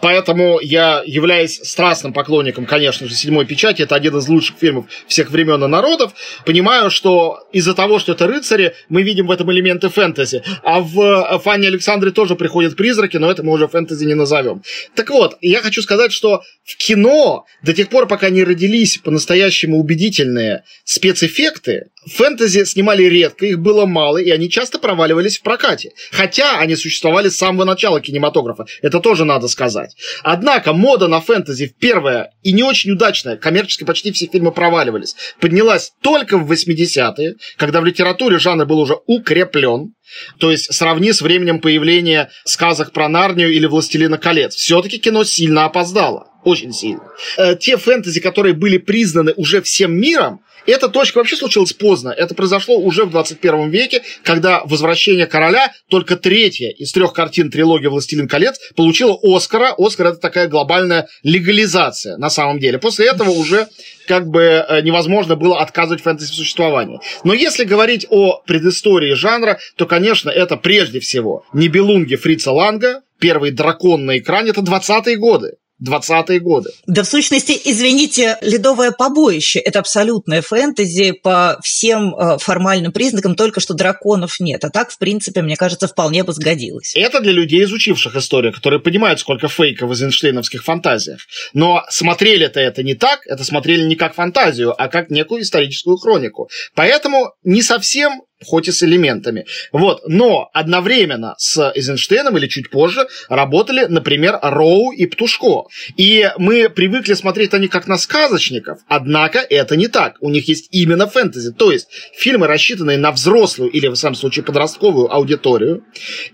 Поэтому 0.00 0.60
я 0.60 1.02
являюсь 1.06 1.60
страстным 1.62 2.12
поклонником, 2.12 2.66
конечно 2.66 3.08
же, 3.08 3.14
«Седьмой 3.14 3.46
печати». 3.46 3.82
Это 3.82 3.94
один 3.94 4.16
из 4.16 4.28
лучших 4.28 4.56
фильмов 4.58 4.86
всех 5.06 5.30
времен 5.30 5.62
и 5.62 5.66
народов. 5.66 6.12
Понимаю, 6.44 6.90
что 6.90 7.40
из-за 7.52 7.74
того, 7.74 7.98
что 7.98 8.12
это 8.12 8.26
рыцари, 8.26 8.74
мы 8.88 9.02
видим 9.02 9.26
в 9.26 9.30
этом 9.30 9.50
элементы 9.52 9.88
фэнтези. 9.88 10.42
А 10.62 10.80
в 10.80 11.40
Фанне 11.44 11.68
Александре 11.68 12.10
тоже 12.10 12.36
приходят 12.36 12.76
призраки, 12.76 13.16
но 13.16 13.30
это 13.30 13.42
мы 13.42 13.52
уже 13.52 13.68
фэнтези 13.68 14.04
не 14.04 14.14
назовем. 14.14 14.62
Так 14.94 15.10
вот, 15.10 15.36
я 15.40 15.60
хочу 15.60 15.82
сказать, 15.82 16.12
что 16.12 16.42
в 16.64 16.76
кино 16.76 17.44
до 17.62 17.72
тех 17.72 17.88
пор, 17.88 18.06
пока 18.06 18.30
не 18.30 18.44
родились 18.44 18.98
по-настоящему 18.98 19.78
убедительные 19.78 20.64
спецэффекты, 20.84 21.86
фэнтези 22.06 22.64
снимали 22.64 23.04
редко, 23.04 23.46
их 23.46 23.58
было 23.58 23.86
мало, 23.86 24.18
и 24.18 24.30
они 24.30 24.48
часто 24.48 24.78
проваливались 24.78 25.38
в 25.38 25.42
прокате. 25.42 25.90
Хотя 26.12 26.58
они 26.58 26.76
существовали 26.76 27.28
с 27.28 27.36
самого 27.36 27.64
начала 27.64 28.00
кинематографа. 28.00 28.64
Это 28.82 29.00
тоже 29.00 29.24
надо 29.24 29.48
сказать. 29.50 29.94
Однако 30.22 30.72
мода 30.72 31.08
на 31.08 31.20
фэнтези 31.20 31.74
первая 31.78 32.30
и 32.42 32.52
не 32.52 32.62
очень 32.62 32.92
удачная, 32.92 33.36
коммерчески 33.36 33.84
почти 33.84 34.12
все 34.12 34.26
фильмы 34.26 34.52
проваливались, 34.52 35.14
поднялась 35.40 35.92
только 36.02 36.38
в 36.38 36.50
80-е, 36.50 37.34
когда 37.56 37.80
в 37.80 37.84
литературе 37.84 38.38
жанр 38.38 38.64
был 38.64 38.80
уже 38.80 38.96
укреплен. 39.06 39.92
То 40.38 40.50
есть 40.50 40.72
сравни 40.72 41.12
с 41.12 41.20
временем 41.22 41.60
появления 41.60 42.30
сказок 42.44 42.92
про 42.92 43.08
Нарнию 43.08 43.52
или 43.52 43.66
Властелина 43.66 44.18
колец. 44.18 44.54
Все-таки 44.54 44.98
кино 44.98 45.24
сильно 45.24 45.66
опоздало. 45.66 46.29
Очень 46.44 46.72
сильно. 46.72 47.02
Э, 47.36 47.54
те 47.56 47.76
фэнтези, 47.76 48.20
которые 48.20 48.54
были 48.54 48.78
признаны 48.78 49.32
уже 49.36 49.60
всем 49.60 49.92
миром, 49.92 50.40
эта 50.66 50.88
точка 50.88 51.18
вообще 51.18 51.36
случилась 51.36 51.72
поздно. 51.72 52.10
Это 52.10 52.34
произошло 52.34 52.78
уже 52.78 53.04
в 53.04 53.10
21 53.10 53.70
веке, 53.70 54.02
когда 54.22 54.62
«Возвращение 54.64 55.26
короля», 55.26 55.72
только 55.88 56.16
третья 56.16 56.70
из 56.70 56.92
трех 56.92 57.12
картин 57.12 57.50
трилогии 57.50 57.86
«Властелин 57.86 58.28
колец», 58.28 58.58
получила 58.76 59.18
Оскара. 59.22 59.74
Оскар– 59.76 60.06
это 60.08 60.18
такая 60.18 60.48
глобальная 60.48 61.08
легализация 61.22 62.16
на 62.18 62.30
самом 62.30 62.58
деле. 62.58 62.78
После 62.78 63.06
этого 63.06 63.30
уже 63.30 63.68
как 64.06 64.28
бы 64.28 64.40
э, 64.42 64.82
невозможно 64.82 65.36
было 65.36 65.60
отказывать 65.60 66.02
фэнтези 66.02 66.32
в 66.32 66.34
существовании. 66.34 67.00
Но 67.24 67.32
если 67.32 67.64
говорить 67.64 68.06
о 68.10 68.42
предыстории 68.46 69.14
жанра, 69.14 69.58
то, 69.76 69.86
конечно, 69.86 70.30
это 70.30 70.56
прежде 70.56 71.00
всего 71.00 71.44
Нибелунги 71.52 72.16
Фрица 72.16 72.52
Ланга, 72.52 73.02
первый 73.18 73.50
дракон 73.50 74.06
на 74.06 74.18
экране, 74.18 74.50
это 74.50 74.60
20-е 74.60 75.16
годы. 75.16 75.56
20-е 75.86 76.40
годы. 76.40 76.70
Да, 76.86 77.02
в 77.02 77.06
сущности, 77.06 77.58
извините, 77.64 78.38
«Ледовое 78.42 78.90
побоище»— 78.90 79.58
это 79.60 79.78
абсолютное 79.78 80.42
фэнтези 80.42 81.12
по 81.12 81.58
всем 81.62 82.14
э, 82.14 82.38
формальным 82.38 82.92
признакам, 82.92 83.34
только 83.34 83.60
что 83.60 83.74
драконов 83.74 84.40
нет. 84.40 84.64
А 84.64 84.70
так, 84.70 84.90
в 84.90 84.98
принципе, 84.98 85.42
мне 85.42 85.56
кажется, 85.56 85.88
вполне 85.88 86.24
бы 86.24 86.32
сгодилось. 86.32 86.94
Это 86.94 87.20
для 87.20 87.32
людей, 87.32 87.64
изучивших 87.64 88.16
историю, 88.16 88.52
которые 88.52 88.80
понимают, 88.80 89.20
сколько 89.20 89.48
фейков 89.48 89.88
в 89.88 89.92
эйзенштейновских 89.92 90.64
фантазиях. 90.64 91.20
Но 91.54 91.84
смотрели-то 91.88 92.60
это 92.60 92.82
не 92.82 92.94
так, 92.94 93.26
это 93.26 93.44
смотрели 93.44 93.82
не 93.82 93.96
как 93.96 94.14
фантазию, 94.14 94.74
а 94.76 94.88
как 94.88 95.10
некую 95.10 95.42
историческую 95.42 95.96
хронику. 95.96 96.50
Поэтому 96.74 97.32
не 97.42 97.62
совсем 97.62 98.22
хоть 98.44 98.68
и 98.68 98.72
с 98.72 98.82
элементами. 98.82 99.46
Вот. 99.72 100.02
Но 100.06 100.50
одновременно 100.52 101.34
с 101.38 101.72
Эйзенштейном 101.74 102.36
или 102.38 102.46
чуть 102.46 102.70
позже 102.70 103.06
работали, 103.28 103.86
например, 103.86 104.38
Роу 104.42 104.92
и 104.92 105.06
Птушко. 105.06 105.68
И 105.96 106.30
мы 106.38 106.68
привыкли 106.68 107.14
смотреть 107.14 107.52
на 107.52 107.58
них 107.58 107.70
как 107.70 107.86
на 107.86 107.98
сказочников, 107.98 108.80
однако 108.88 109.38
это 109.38 109.76
не 109.76 109.88
так. 109.88 110.16
У 110.20 110.30
них 110.30 110.48
есть 110.48 110.68
именно 110.70 111.06
фэнтези. 111.06 111.52
То 111.52 111.72
есть 111.72 111.88
фильмы, 112.16 112.46
рассчитанные 112.46 112.98
на 112.98 113.12
взрослую 113.12 113.70
или, 113.70 113.88
в 113.88 113.96
самом 113.96 114.16
случае, 114.16 114.44
подростковую 114.44 115.12
аудиторию. 115.12 115.84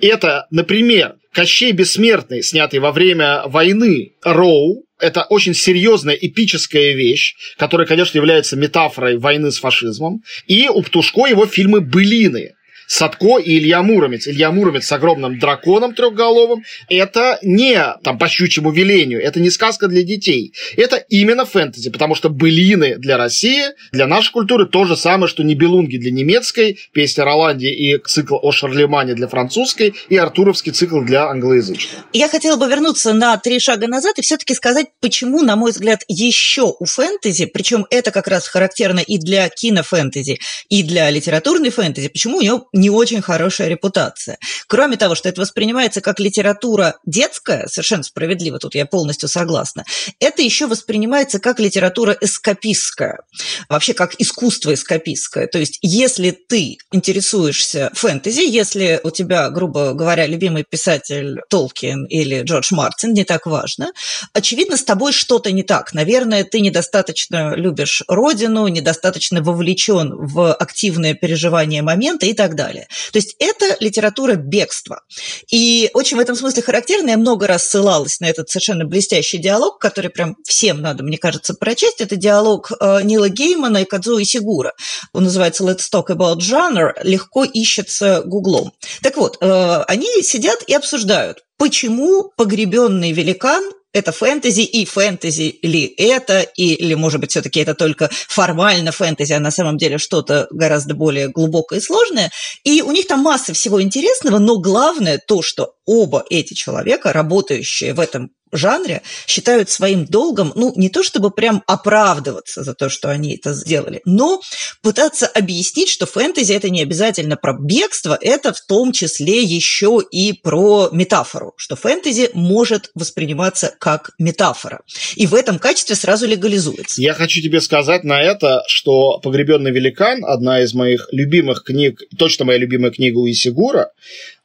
Это, 0.00 0.46
например, 0.50 1.16
Кощей 1.32 1.72
Бессмертный, 1.72 2.42
снятый 2.42 2.80
во 2.80 2.92
время 2.92 3.42
войны 3.46 4.14
Роу, 4.22 4.85
это 4.98 5.24
очень 5.24 5.54
серьезная 5.54 6.14
эпическая 6.14 6.94
вещь, 6.94 7.34
которая, 7.58 7.86
конечно, 7.86 8.18
является 8.18 8.56
метафорой 8.56 9.18
войны 9.18 9.50
с 9.50 9.58
фашизмом. 9.58 10.22
И 10.46 10.68
у 10.68 10.82
Птушко 10.82 11.26
его 11.26 11.46
фильмы 11.46 11.80
«Былины», 11.80 12.55
Садко 12.86 13.38
и 13.38 13.58
Илья 13.58 13.82
Муромец. 13.82 14.26
Илья 14.28 14.50
Муромец 14.50 14.86
с 14.86 14.92
огромным 14.92 15.38
драконом 15.38 15.94
трехголовым. 15.94 16.64
Это 16.88 17.38
не 17.42 17.82
там 18.02 18.18
по 18.18 18.28
щучьему 18.28 18.70
велению, 18.70 19.22
это 19.22 19.40
не 19.40 19.50
сказка 19.50 19.88
для 19.88 20.02
детей. 20.02 20.52
Это 20.76 20.96
именно 20.96 21.44
фэнтези, 21.44 21.90
потому 21.90 22.14
что 22.14 22.28
былины 22.28 22.96
для 22.98 23.16
России, 23.16 23.64
для 23.92 24.06
нашей 24.06 24.32
культуры 24.32 24.66
то 24.66 24.84
же 24.84 24.96
самое, 24.96 25.28
что 25.28 25.42
Нибелунги 25.42 25.96
для 25.96 26.10
немецкой, 26.10 26.78
песня 26.92 27.24
Роланди 27.24 27.66
и 27.66 27.98
цикл 27.98 28.36
о 28.40 28.52
Шарлемане 28.52 29.14
для 29.14 29.28
французской, 29.28 29.94
и 30.08 30.16
Артуровский 30.16 30.72
цикл 30.72 31.00
для 31.00 31.28
англоязычной. 31.28 32.00
Я 32.12 32.28
хотела 32.28 32.56
бы 32.56 32.66
вернуться 32.68 33.12
на 33.12 33.36
три 33.38 33.58
шага 33.58 33.86
назад 33.88 34.18
и 34.18 34.22
все-таки 34.22 34.54
сказать, 34.54 34.86
почему, 35.00 35.42
на 35.42 35.56
мой 35.56 35.72
взгляд, 35.72 36.02
еще 36.08 36.74
у 36.78 36.84
фэнтези, 36.84 37.46
причем 37.46 37.86
это 37.90 38.10
как 38.10 38.28
раз 38.28 38.48
характерно 38.48 39.00
и 39.00 39.18
для 39.18 39.48
кинофэнтези, 39.48 40.38
и 40.68 40.82
для 40.82 41.10
литературной 41.10 41.70
фэнтези, 41.70 42.08
почему 42.08 42.38
у 42.38 42.42
него 42.42 42.68
не 42.76 42.90
очень 42.90 43.22
хорошая 43.22 43.68
репутация. 43.68 44.38
Кроме 44.68 44.96
того, 44.96 45.14
что 45.14 45.28
это 45.28 45.40
воспринимается 45.40 46.00
как 46.00 46.20
литература 46.20 46.96
детская, 47.06 47.66
совершенно 47.68 48.02
справедливо, 48.02 48.58
тут 48.58 48.74
я 48.74 48.86
полностью 48.86 49.28
согласна, 49.28 49.84
это 50.20 50.42
еще 50.42 50.66
воспринимается 50.66 51.40
как 51.40 51.58
литература 51.58 52.16
эскапистская, 52.20 53.20
вообще 53.68 53.94
как 53.94 54.14
искусство 54.18 54.74
эскапистское. 54.74 55.46
То 55.46 55.58
есть 55.58 55.78
если 55.82 56.30
ты 56.30 56.76
интересуешься 56.92 57.90
фэнтези, 57.94 58.42
если 58.42 59.00
у 59.02 59.10
тебя, 59.10 59.48
грубо 59.50 59.94
говоря, 59.94 60.26
любимый 60.26 60.64
писатель 60.68 61.40
Толкин 61.48 62.04
или 62.06 62.42
Джордж 62.42 62.74
Мартин, 62.74 63.14
не 63.14 63.24
так 63.24 63.46
важно, 63.46 63.92
очевидно, 64.34 64.76
с 64.76 64.84
тобой 64.84 65.12
что-то 65.12 65.50
не 65.50 65.62
так. 65.62 65.94
Наверное, 65.94 66.44
ты 66.44 66.60
недостаточно 66.60 67.54
любишь 67.54 68.02
родину, 68.06 68.68
недостаточно 68.68 69.42
вовлечен 69.42 70.14
в 70.14 70.52
активное 70.52 71.14
переживание 71.14 71.82
момента 71.82 72.26
и 72.26 72.34
так 72.34 72.54
далее 72.54 72.65
далее. 72.66 72.88
То 73.12 73.18
есть 73.18 73.36
это 73.38 73.76
литература 73.80 74.34
бегства. 74.34 75.02
И 75.50 75.90
очень 75.94 76.16
в 76.16 76.20
этом 76.20 76.36
смысле 76.36 76.62
характерно, 76.62 77.10
я 77.10 77.16
много 77.16 77.46
раз 77.46 77.64
ссылалась 77.64 78.20
на 78.20 78.26
этот 78.26 78.50
совершенно 78.50 78.84
блестящий 78.84 79.38
диалог, 79.38 79.78
который 79.78 80.10
прям 80.10 80.36
всем 80.44 80.80
надо, 80.80 81.02
мне 81.02 81.18
кажется, 81.18 81.54
прочесть. 81.54 82.00
Это 82.00 82.16
диалог 82.16 82.72
э, 82.72 83.02
Нила 83.02 83.28
Геймана 83.28 83.78
и 83.78 83.84
Кадзуи 83.84 84.24
Сигура. 84.24 84.72
Он 85.12 85.24
называется 85.24 85.64
«Let's 85.64 85.84
talk 85.92 86.06
about 86.08 86.38
genre», 86.38 86.92
легко 87.02 87.44
ищется 87.44 88.22
гуглом. 88.24 88.72
Так 89.02 89.16
вот, 89.16 89.38
э, 89.40 89.82
они 89.86 90.08
сидят 90.22 90.62
и 90.66 90.74
обсуждают, 90.74 91.44
почему 91.58 92.32
погребенный 92.36 93.12
великан 93.12 93.64
это 93.96 94.12
фэнтези 94.12 94.60
и 94.60 94.84
фэнтези 94.84 95.58
ли 95.62 95.86
это, 95.96 96.40
или, 96.40 96.92
может 96.92 97.18
быть, 97.18 97.30
все-таки 97.30 97.60
это 97.60 97.74
только 97.74 98.10
формально 98.28 98.92
фэнтези, 98.92 99.32
а 99.32 99.40
на 99.40 99.50
самом 99.50 99.78
деле 99.78 99.96
что-то 99.96 100.48
гораздо 100.50 100.94
более 100.94 101.28
глубокое 101.28 101.78
и 101.78 101.82
сложное. 101.82 102.30
И 102.62 102.82
у 102.82 102.92
них 102.92 103.06
там 103.06 103.20
масса 103.20 103.54
всего 103.54 103.80
интересного, 103.80 104.38
но 104.38 104.58
главное 104.60 105.18
то, 105.26 105.40
что 105.40 105.72
оба 105.86 106.24
эти 106.28 106.54
человека, 106.54 107.12
работающие 107.12 107.94
в 107.94 108.00
этом 108.00 108.30
жанре 108.52 109.02
считают 109.26 109.70
своим 109.70 110.04
долгом, 110.04 110.52
ну, 110.54 110.72
не 110.76 110.88
то 110.88 111.02
чтобы 111.02 111.30
прям 111.30 111.62
оправдываться 111.66 112.62
за 112.62 112.74
то, 112.74 112.88
что 112.88 113.10
они 113.10 113.36
это 113.36 113.52
сделали, 113.52 114.00
но 114.04 114.40
пытаться 114.82 115.26
объяснить, 115.26 115.88
что 115.88 116.06
фэнтези 116.06 116.52
это 116.52 116.70
не 116.70 116.82
обязательно 116.82 117.36
про 117.36 117.56
бегство, 117.58 118.16
это 118.20 118.52
в 118.52 118.60
том 118.60 118.92
числе 118.92 119.42
еще 119.42 120.00
и 120.10 120.32
про 120.32 120.90
метафору, 120.92 121.54
что 121.56 121.76
фэнтези 121.76 122.30
может 122.34 122.90
восприниматься 122.94 123.74
как 123.78 124.10
метафора. 124.18 124.80
И 125.16 125.26
в 125.26 125.34
этом 125.34 125.58
качестве 125.58 125.96
сразу 125.96 126.26
легализуется. 126.26 127.02
Я 127.02 127.14
хочу 127.14 127.40
тебе 127.42 127.60
сказать 127.60 128.04
на 128.04 128.22
это, 128.22 128.62
что 128.68 129.18
«Погребенный 129.20 129.72
великан» 129.72 130.24
одна 130.24 130.62
из 130.62 130.72
моих 130.72 131.08
любимых 131.12 131.64
книг, 131.64 132.00
точно 132.18 132.44
моя 132.44 132.58
любимая 132.58 132.90
книга 132.90 133.18
у 133.18 133.28
Исигура, 133.28 133.90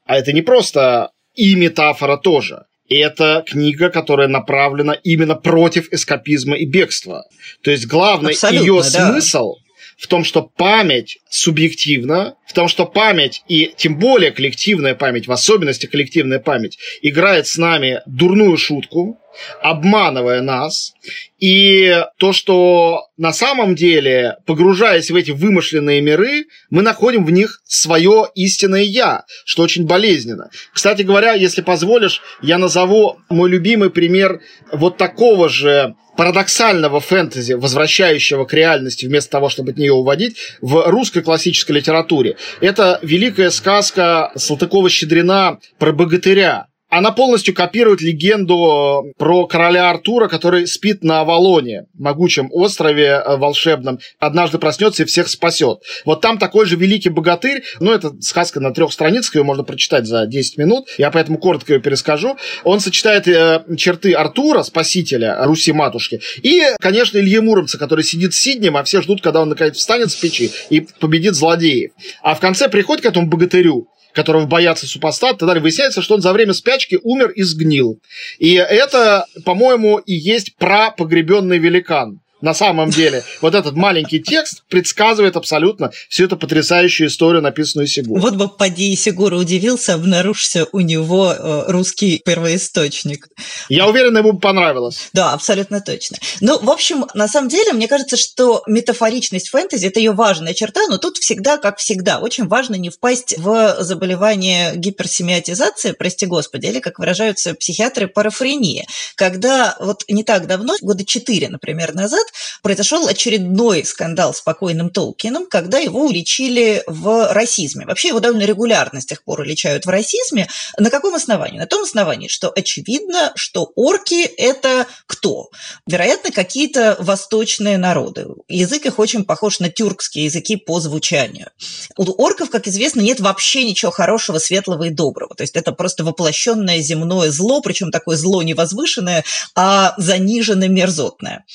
а 0.06 0.18
это 0.18 0.34
не 0.34 0.42
просто 0.42 1.12
и 1.36 1.56
метафора 1.56 2.18
тоже 2.18 2.66
это 3.00 3.44
книга, 3.48 3.90
которая 3.90 4.28
направлена 4.28 4.94
именно 4.94 5.36
против 5.36 5.92
эскапизма 5.92 6.58
и 6.58 6.66
бегства. 6.66 7.24
То 7.64 7.72
есть 7.72 7.88
главный 7.88 8.34
ее 8.52 8.82
да. 8.82 9.12
смысл 9.12 9.56
в 9.98 10.08
том, 10.08 10.24
что 10.24 10.42
память 10.42 11.20
субъективна, 11.30 12.36
в 12.52 12.54
том, 12.54 12.68
что 12.68 12.86
память, 12.86 13.44
и 13.48 13.74
тем 13.76 13.98
более 13.98 14.32
коллективная 14.32 14.94
память, 14.94 15.28
в 15.28 15.32
особенности 15.32 15.86
коллективная 15.86 16.40
память, 16.40 16.78
играет 17.02 17.48
с 17.48 17.58
нами 17.58 18.02
дурную 18.06 18.58
шутку, 18.58 19.20
обманывая 19.62 20.42
нас. 20.42 20.94
И 21.40 22.04
то, 22.18 22.34
что 22.34 23.08
на 23.18 23.32
самом 23.32 23.76
деле, 23.76 24.36
погружаясь 24.46 25.10
в 25.10 25.16
эти 25.16 25.32
вымышленные 25.32 26.02
миры, 26.02 26.46
мы 26.70 26.82
находим 26.82 27.24
в 27.26 27.32
них 27.32 27.62
свое 27.66 28.28
истинное 28.36 28.84
«я», 28.84 29.24
что 29.46 29.64
очень 29.64 29.86
болезненно. 29.86 30.50
Кстати 30.74 31.04
говоря, 31.04 31.34
если 31.34 31.62
позволишь, 31.62 32.22
я 32.42 32.58
назову 32.58 33.20
мой 33.30 33.50
любимый 33.50 33.90
пример 33.90 34.42
вот 34.74 34.98
такого 34.98 35.48
же 35.48 35.96
парадоксального 36.18 37.00
фэнтези, 37.00 37.54
возвращающего 37.54 38.46
к 38.46 38.54
реальности 38.54 39.06
вместо 39.06 39.32
того, 39.32 39.50
чтобы 39.50 39.72
от 39.72 39.78
нее 39.78 39.94
уводить, 39.94 40.38
в 40.62 40.84
русской 40.88 41.22
классической 41.22 41.72
литературе. 41.72 42.36
Это 42.60 43.00
великая 43.02 43.50
сказка 43.50 44.32
Салтыкова-Щедрина 44.36 45.60
про 45.78 45.92
богатыря 45.92 46.68
она 46.92 47.12
полностью 47.12 47.56
копирует 47.56 48.02
легенду 48.02 49.06
э, 49.08 49.14
про 49.18 49.48
короля 49.48 49.90
Артура, 49.90 50.28
который 50.28 50.68
спит 50.68 51.04
на 51.04 51.22
Авалоне, 51.22 51.86
могучем 51.98 52.50
острове 52.52 53.06
э, 53.06 53.38
волшебном, 53.38 54.00
однажды 54.20 54.60
проснется 54.60 55.04
и 55.04 55.06
всех 55.06 55.30
спасет. 55.30 55.80
Вот 56.04 56.20
там 56.20 56.38
такой 56.38 56.66
же 56.66 56.76
великий 56.76 57.08
богатырь, 57.08 57.64
ну, 57.80 57.94
это 57.94 58.12
сказка 58.20 58.60
на 58.60 58.74
трех 58.74 58.92
страницах, 58.92 59.36
ее 59.36 59.44
можно 59.44 59.64
прочитать 59.64 60.06
за 60.06 60.26
10 60.26 60.58
минут, 60.58 60.90
я 60.98 61.12
поэтому 61.12 61.38
коротко 61.38 61.74
ее 61.74 61.80
перескажу. 61.80 62.38
Он 62.66 62.82
сочетает 62.82 63.26
э, 63.26 63.64
черты 63.78 64.12
Артура, 64.12 64.62
спасителя 64.64 65.46
Руси-матушки, 65.46 66.20
и, 66.44 66.62
конечно, 66.78 67.18
Ильи 67.18 67.40
Муромца, 67.40 67.78
который 67.78 68.04
сидит 68.04 68.34
с 68.34 68.38
Сиднем, 68.42 68.76
а 68.76 68.84
все 68.84 69.02
ждут, 69.02 69.22
когда 69.22 69.42
он 69.42 69.50
наконец 69.50 69.78
встанет 69.78 70.12
с 70.12 70.16
печи 70.16 70.52
и 70.70 70.82
победит 71.00 71.36
злодеев. 71.36 71.92
А 72.22 72.36
в 72.36 72.42
конце 72.42 72.68
приходит 72.68 73.04
к 73.04 73.08
этому 73.08 73.28
богатырю, 73.28 73.88
которого 74.14 74.46
боятся 74.46 74.88
супостаты, 74.88 75.40
тогда 75.40 75.60
выясняется, 75.60 76.02
что 76.02 76.16
он 76.16 76.22
за 76.22 76.34
время 76.34 76.54
спячки 76.54 77.00
умер 77.04 77.30
и 77.32 77.44
сгнил. 77.44 78.00
И 78.40 78.54
это, 78.54 79.26
по-моему, 79.46 79.98
и 79.98 80.14
есть 80.14 80.56
прапогребенный 80.58 81.58
великан 81.58 82.21
на 82.42 82.54
самом 82.54 82.90
деле 82.90 83.24
вот 83.42 83.56
этот 83.56 83.76
маленький 83.76 84.20
текст 84.22 84.64
предсказывает 84.68 85.36
абсолютно 85.36 85.92
всю 86.10 86.26
эту 86.26 86.38
потрясающую 86.38 87.08
историю, 87.08 87.42
написанную 87.42 87.88
Сигуру. 87.88 88.22
Вот 88.22 88.36
бы 88.36 88.48
поди 88.48 88.96
Сигура 88.96 89.36
удивился, 89.36 89.94
обнаружился 89.94 90.68
у 90.72 90.80
него 90.80 91.32
э, 91.32 91.64
русский 91.68 92.22
первоисточник. 92.24 93.30
Я 93.70 93.88
уверен, 93.88 94.18
ему 94.18 94.34
бы 94.34 94.40
понравилось. 94.40 95.10
Да, 95.14 95.34
абсолютно 95.34 95.82
точно. 95.82 96.18
Ну, 96.40 96.60
в 96.60 96.70
общем, 96.70 97.06
на 97.14 97.28
самом 97.28 97.50
деле, 97.50 97.74
мне 97.74 97.88
кажется, 97.88 98.18
что 98.18 98.64
метафоричность 98.68 99.50
фэнтези– 99.50 99.86
это 99.88 100.00
ее 100.00 100.12
важная 100.12 100.54
черта, 100.54 100.82
но 100.90 100.98
тут 100.98 101.18
всегда, 101.18 101.58
как 101.58 101.78
всегда, 101.78 102.20
очень 102.20 102.48
важно 102.48 102.76
не 102.76 102.90
впасть 102.90 103.36
в 103.38 103.78
заболевание 103.80 104.74
гиперсемиотизации, 104.76 105.92
прости 105.92 106.26
господи, 106.26 106.68
или, 106.68 106.80
как 106.80 107.00
выражаются 107.00 107.54
психиатры, 107.54 108.08
парафрения, 108.08 108.86
когда 109.16 109.76
вот 109.80 110.04
не 110.08 110.24
так 110.24 110.48
давно, 110.48 110.76
года 110.82 111.06
четыре, 111.06 111.50
например, 111.50 111.94
назад, 111.94 112.26
произошел 112.62 113.08
очередной 113.08 113.84
скандал 113.86 114.34
с 114.34 114.42
покойным 114.42 114.90
Толкином, 114.90 115.48
когда 115.48 115.80
его 115.80 116.06
уличили 116.06 116.84
в 116.88 117.34
расизме. 117.34 117.86
Вообще 117.86 118.10
его 118.10 118.20
довольно 118.20 118.44
регулярно 118.44 119.02
с 119.02 119.06
тех 119.06 119.24
пор 119.24 119.42
уличают 119.42 119.86
в 119.86 119.90
расизме. 119.90 120.48
На 120.78 120.90
каком 120.90 121.16
основании? 121.16 121.60
На 121.60 121.68
том 121.68 121.84
основании, 121.84 122.28
что 122.28 122.52
очевидно, 122.56 123.32
что 123.36 123.72
орки– 123.76 124.24
это 124.38 124.88
кто? 125.08 125.50
Вероятно, 125.88 126.32
какие-то 126.32 126.96
восточные 127.00 127.78
народы. 127.78 128.28
Язык 128.48 128.86
их 128.86 129.00
очень 129.00 129.24
похож 129.26 129.60
на 129.60 129.70
тюркские 129.70 130.26
языки 130.26 130.56
по 130.56 130.80
звучанию. 130.80 131.50
У 131.98 132.04
орков, 132.24 132.50
как 132.50 132.68
известно, 132.68 133.02
нет 133.02 133.20
вообще 133.20 133.64
ничего 133.64 133.92
хорошего, 133.92 134.40
светлого 134.40 134.86
и 134.86 134.90
доброго. 134.90 135.36
То 135.36 135.44
есть 135.44 135.56
это 135.56 135.72
просто 135.72 136.04
воплощенное 136.04 136.80
земное 136.80 137.32
зло, 137.32 137.62
причем 137.62 137.92
такое 137.92 138.18
зло 138.18 138.42
не 138.44 138.54
возвышенное, 138.54 139.24
а 139.56 139.94
заниженное 139.98 140.68
мерзотное. 140.68 141.46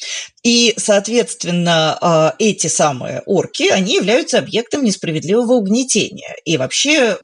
И, 0.42 0.65
соответственно, 0.76 1.98
а, 2.00 2.34
эти 2.38 2.68
самые 2.68 3.22
орки, 3.26 3.64
они 3.68 3.96
являются 3.96 4.38
объектом 4.38 4.84
несправедливого 4.84 5.54
угнетения. 5.54 6.36
И 6.44 6.56
вообще 6.56 7.18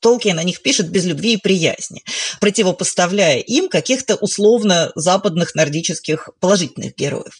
Толкин 0.00 0.36
на 0.36 0.42
них 0.42 0.60
пишет 0.60 0.90
без 0.90 1.04
любви 1.04 1.34
и 1.34 1.36
приязни, 1.36 2.02
противопоставляя 2.40 3.38
им 3.38 3.68
каких-то 3.68 4.16
условно 4.16 4.92
западных 4.96 5.54
нордических 5.54 6.30
положительных 6.40 6.96
героев. 6.96 7.38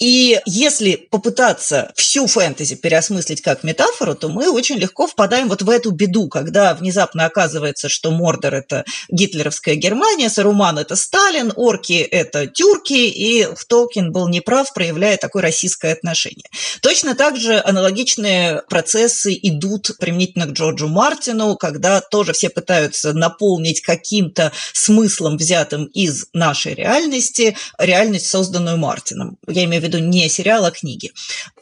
И 0.00 0.40
если 0.46 0.96
попытаться 0.96 1.92
всю 1.94 2.26
фэнтези 2.26 2.74
переосмыслить 2.74 3.40
как 3.40 3.62
метафору, 3.62 4.14
то 4.14 4.28
мы 4.28 4.50
очень 4.50 4.76
легко 4.76 5.06
впадаем 5.06 5.48
вот 5.48 5.62
в 5.62 5.70
эту 5.70 5.92
беду, 5.92 6.28
когда 6.28 6.74
внезапно 6.74 7.24
оказывается, 7.24 7.88
что 7.88 8.10
Мордор– 8.10 8.54
это 8.56 8.84
гитлеровская 9.08 9.76
Германия, 9.76 10.28
Саруман– 10.28 10.78
это 10.80 10.96
Сталин, 10.96 11.52
орки– 11.54 11.92
это 12.10 12.46
тюрки, 12.46 12.92
и 12.94 13.46
Толкин 13.68 14.12
был 14.12 14.28
неправ 14.28 14.56
прав, 14.56 14.72
проявляя 14.76 15.16
такое 15.16 15.42
российское 15.42 15.94
отношение. 15.94 16.44
Точно 16.82 17.14
так 17.14 17.38
же 17.38 17.58
аналогичные 17.64 18.60
процессы 18.68 19.32
идут 19.32 19.92
применительно 19.98 20.44
к 20.44 20.50
Джорджу 20.50 20.86
Мартину, 20.86 21.56
когда 21.56 22.02
тоже 22.02 22.34
все 22.34 22.50
пытаются 22.50 23.14
наполнить 23.14 23.80
каким-то 23.80 24.52
смыслом, 24.74 25.38
взятым 25.38 25.86
из 25.86 26.26
нашей 26.34 26.74
реальности, 26.74 27.56
реальность, 27.78 28.26
созданную 28.26 28.76
Мартином. 28.76 29.38
Я 29.48 29.64
имею 29.64 29.80
в 29.80 29.86
виду 29.86 29.96
не 29.96 30.28
сериал, 30.28 30.66
а 30.66 30.70
книги. 30.70 31.10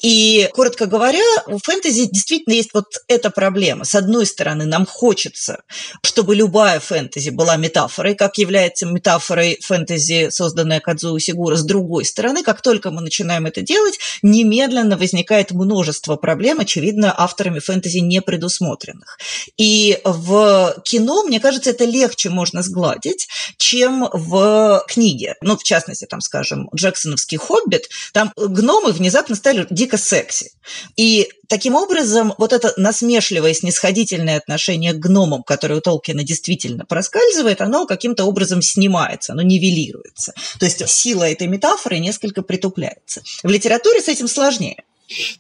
И, 0.03 0.51
коротко 0.53 0.87
говоря, 0.87 1.23
у 1.47 1.59
фэнтези 1.59 2.07
действительно 2.11 2.55
есть 2.55 2.71
вот 2.75 2.97
эта 3.07 3.31
проблема. 3.31 3.85
С 3.85 3.95
одной 3.95 4.27
стороны, 4.27 4.65
нам 4.65 4.87
хочется, 4.87 5.63
чтобы 6.03 6.35
любая 6.35 6.81
фэнтези 6.81 7.31
была 7.31 7.55
метафорой, 7.55 8.17
как 8.17 8.39
является 8.39 8.87
метафорой 8.87 9.61
фэнтези, 9.63 10.31
созданная 10.31 10.81
Кадзуо 10.81 11.21
Сигура. 11.21 11.55
С 11.55 11.63
другой 11.63 12.05
стороны, 12.05 12.43
как 12.43 12.61
только 12.61 12.91
мы 12.95 13.03
начинаем 13.03 13.47
это 13.47 13.63
делать, 13.63 13.99
немедленно 14.23 14.97
возникает 14.97 15.51
множество 15.51 16.17
проблем, 16.17 16.61
очевидно, 16.61 17.15
авторами 17.17 17.59
фэнтези 17.59 17.99
не 17.99 18.21
предусмотренных. 18.21 19.19
И 19.57 20.01
в 20.05 20.77
кино, 20.85 21.25
мне 21.25 21.41
кажется, 21.41 21.71
это 21.71 21.85
легче 21.85 22.31
можно 22.31 22.63
сгладить, 22.63 23.29
чем 23.59 24.09
в 24.13 24.85
книге. 24.89 25.35
Ну, 25.43 25.57
в 25.57 25.63
частности, 25.63 26.07
там, 26.07 26.21
скажем, 26.21 26.69
Джексоновский 26.75 27.39
«Хоббит», 27.39 27.89
там 28.13 28.33
гномы 28.37 28.93
внезапно 28.93 29.35
стали 29.37 29.67
дико 29.71 29.99
секси. 29.99 30.51
И 30.97 31.29
таким 31.49 31.75
образом, 31.75 32.35
вот 32.39 32.53
это 32.53 32.73
насмешливое, 32.77 33.55
снисходительное 33.55 34.37
отношение 34.37 34.93
к 34.93 34.99
гномам, 34.99 35.43
которое 35.43 35.77
у 35.77 35.81
Толкина 35.81 36.23
действительно 36.23 36.85
проскальзывает, 36.85 37.61
оно 37.61 37.87
каким-то 37.87 38.25
образом 38.25 38.63
снимается, 38.63 39.33
оно 39.33 39.43
нивелируется. 39.43 40.33
То 40.59 40.67
есть 40.67 40.87
сила 40.89 41.25
этой 41.25 41.47
метафоры 41.47 41.99
несколько 41.99 42.43
притупляется. 42.43 42.84
В 43.43 43.49
литературе 43.49 44.01
с 44.01 44.09
этим 44.09 44.29
сложнее. 44.29 44.77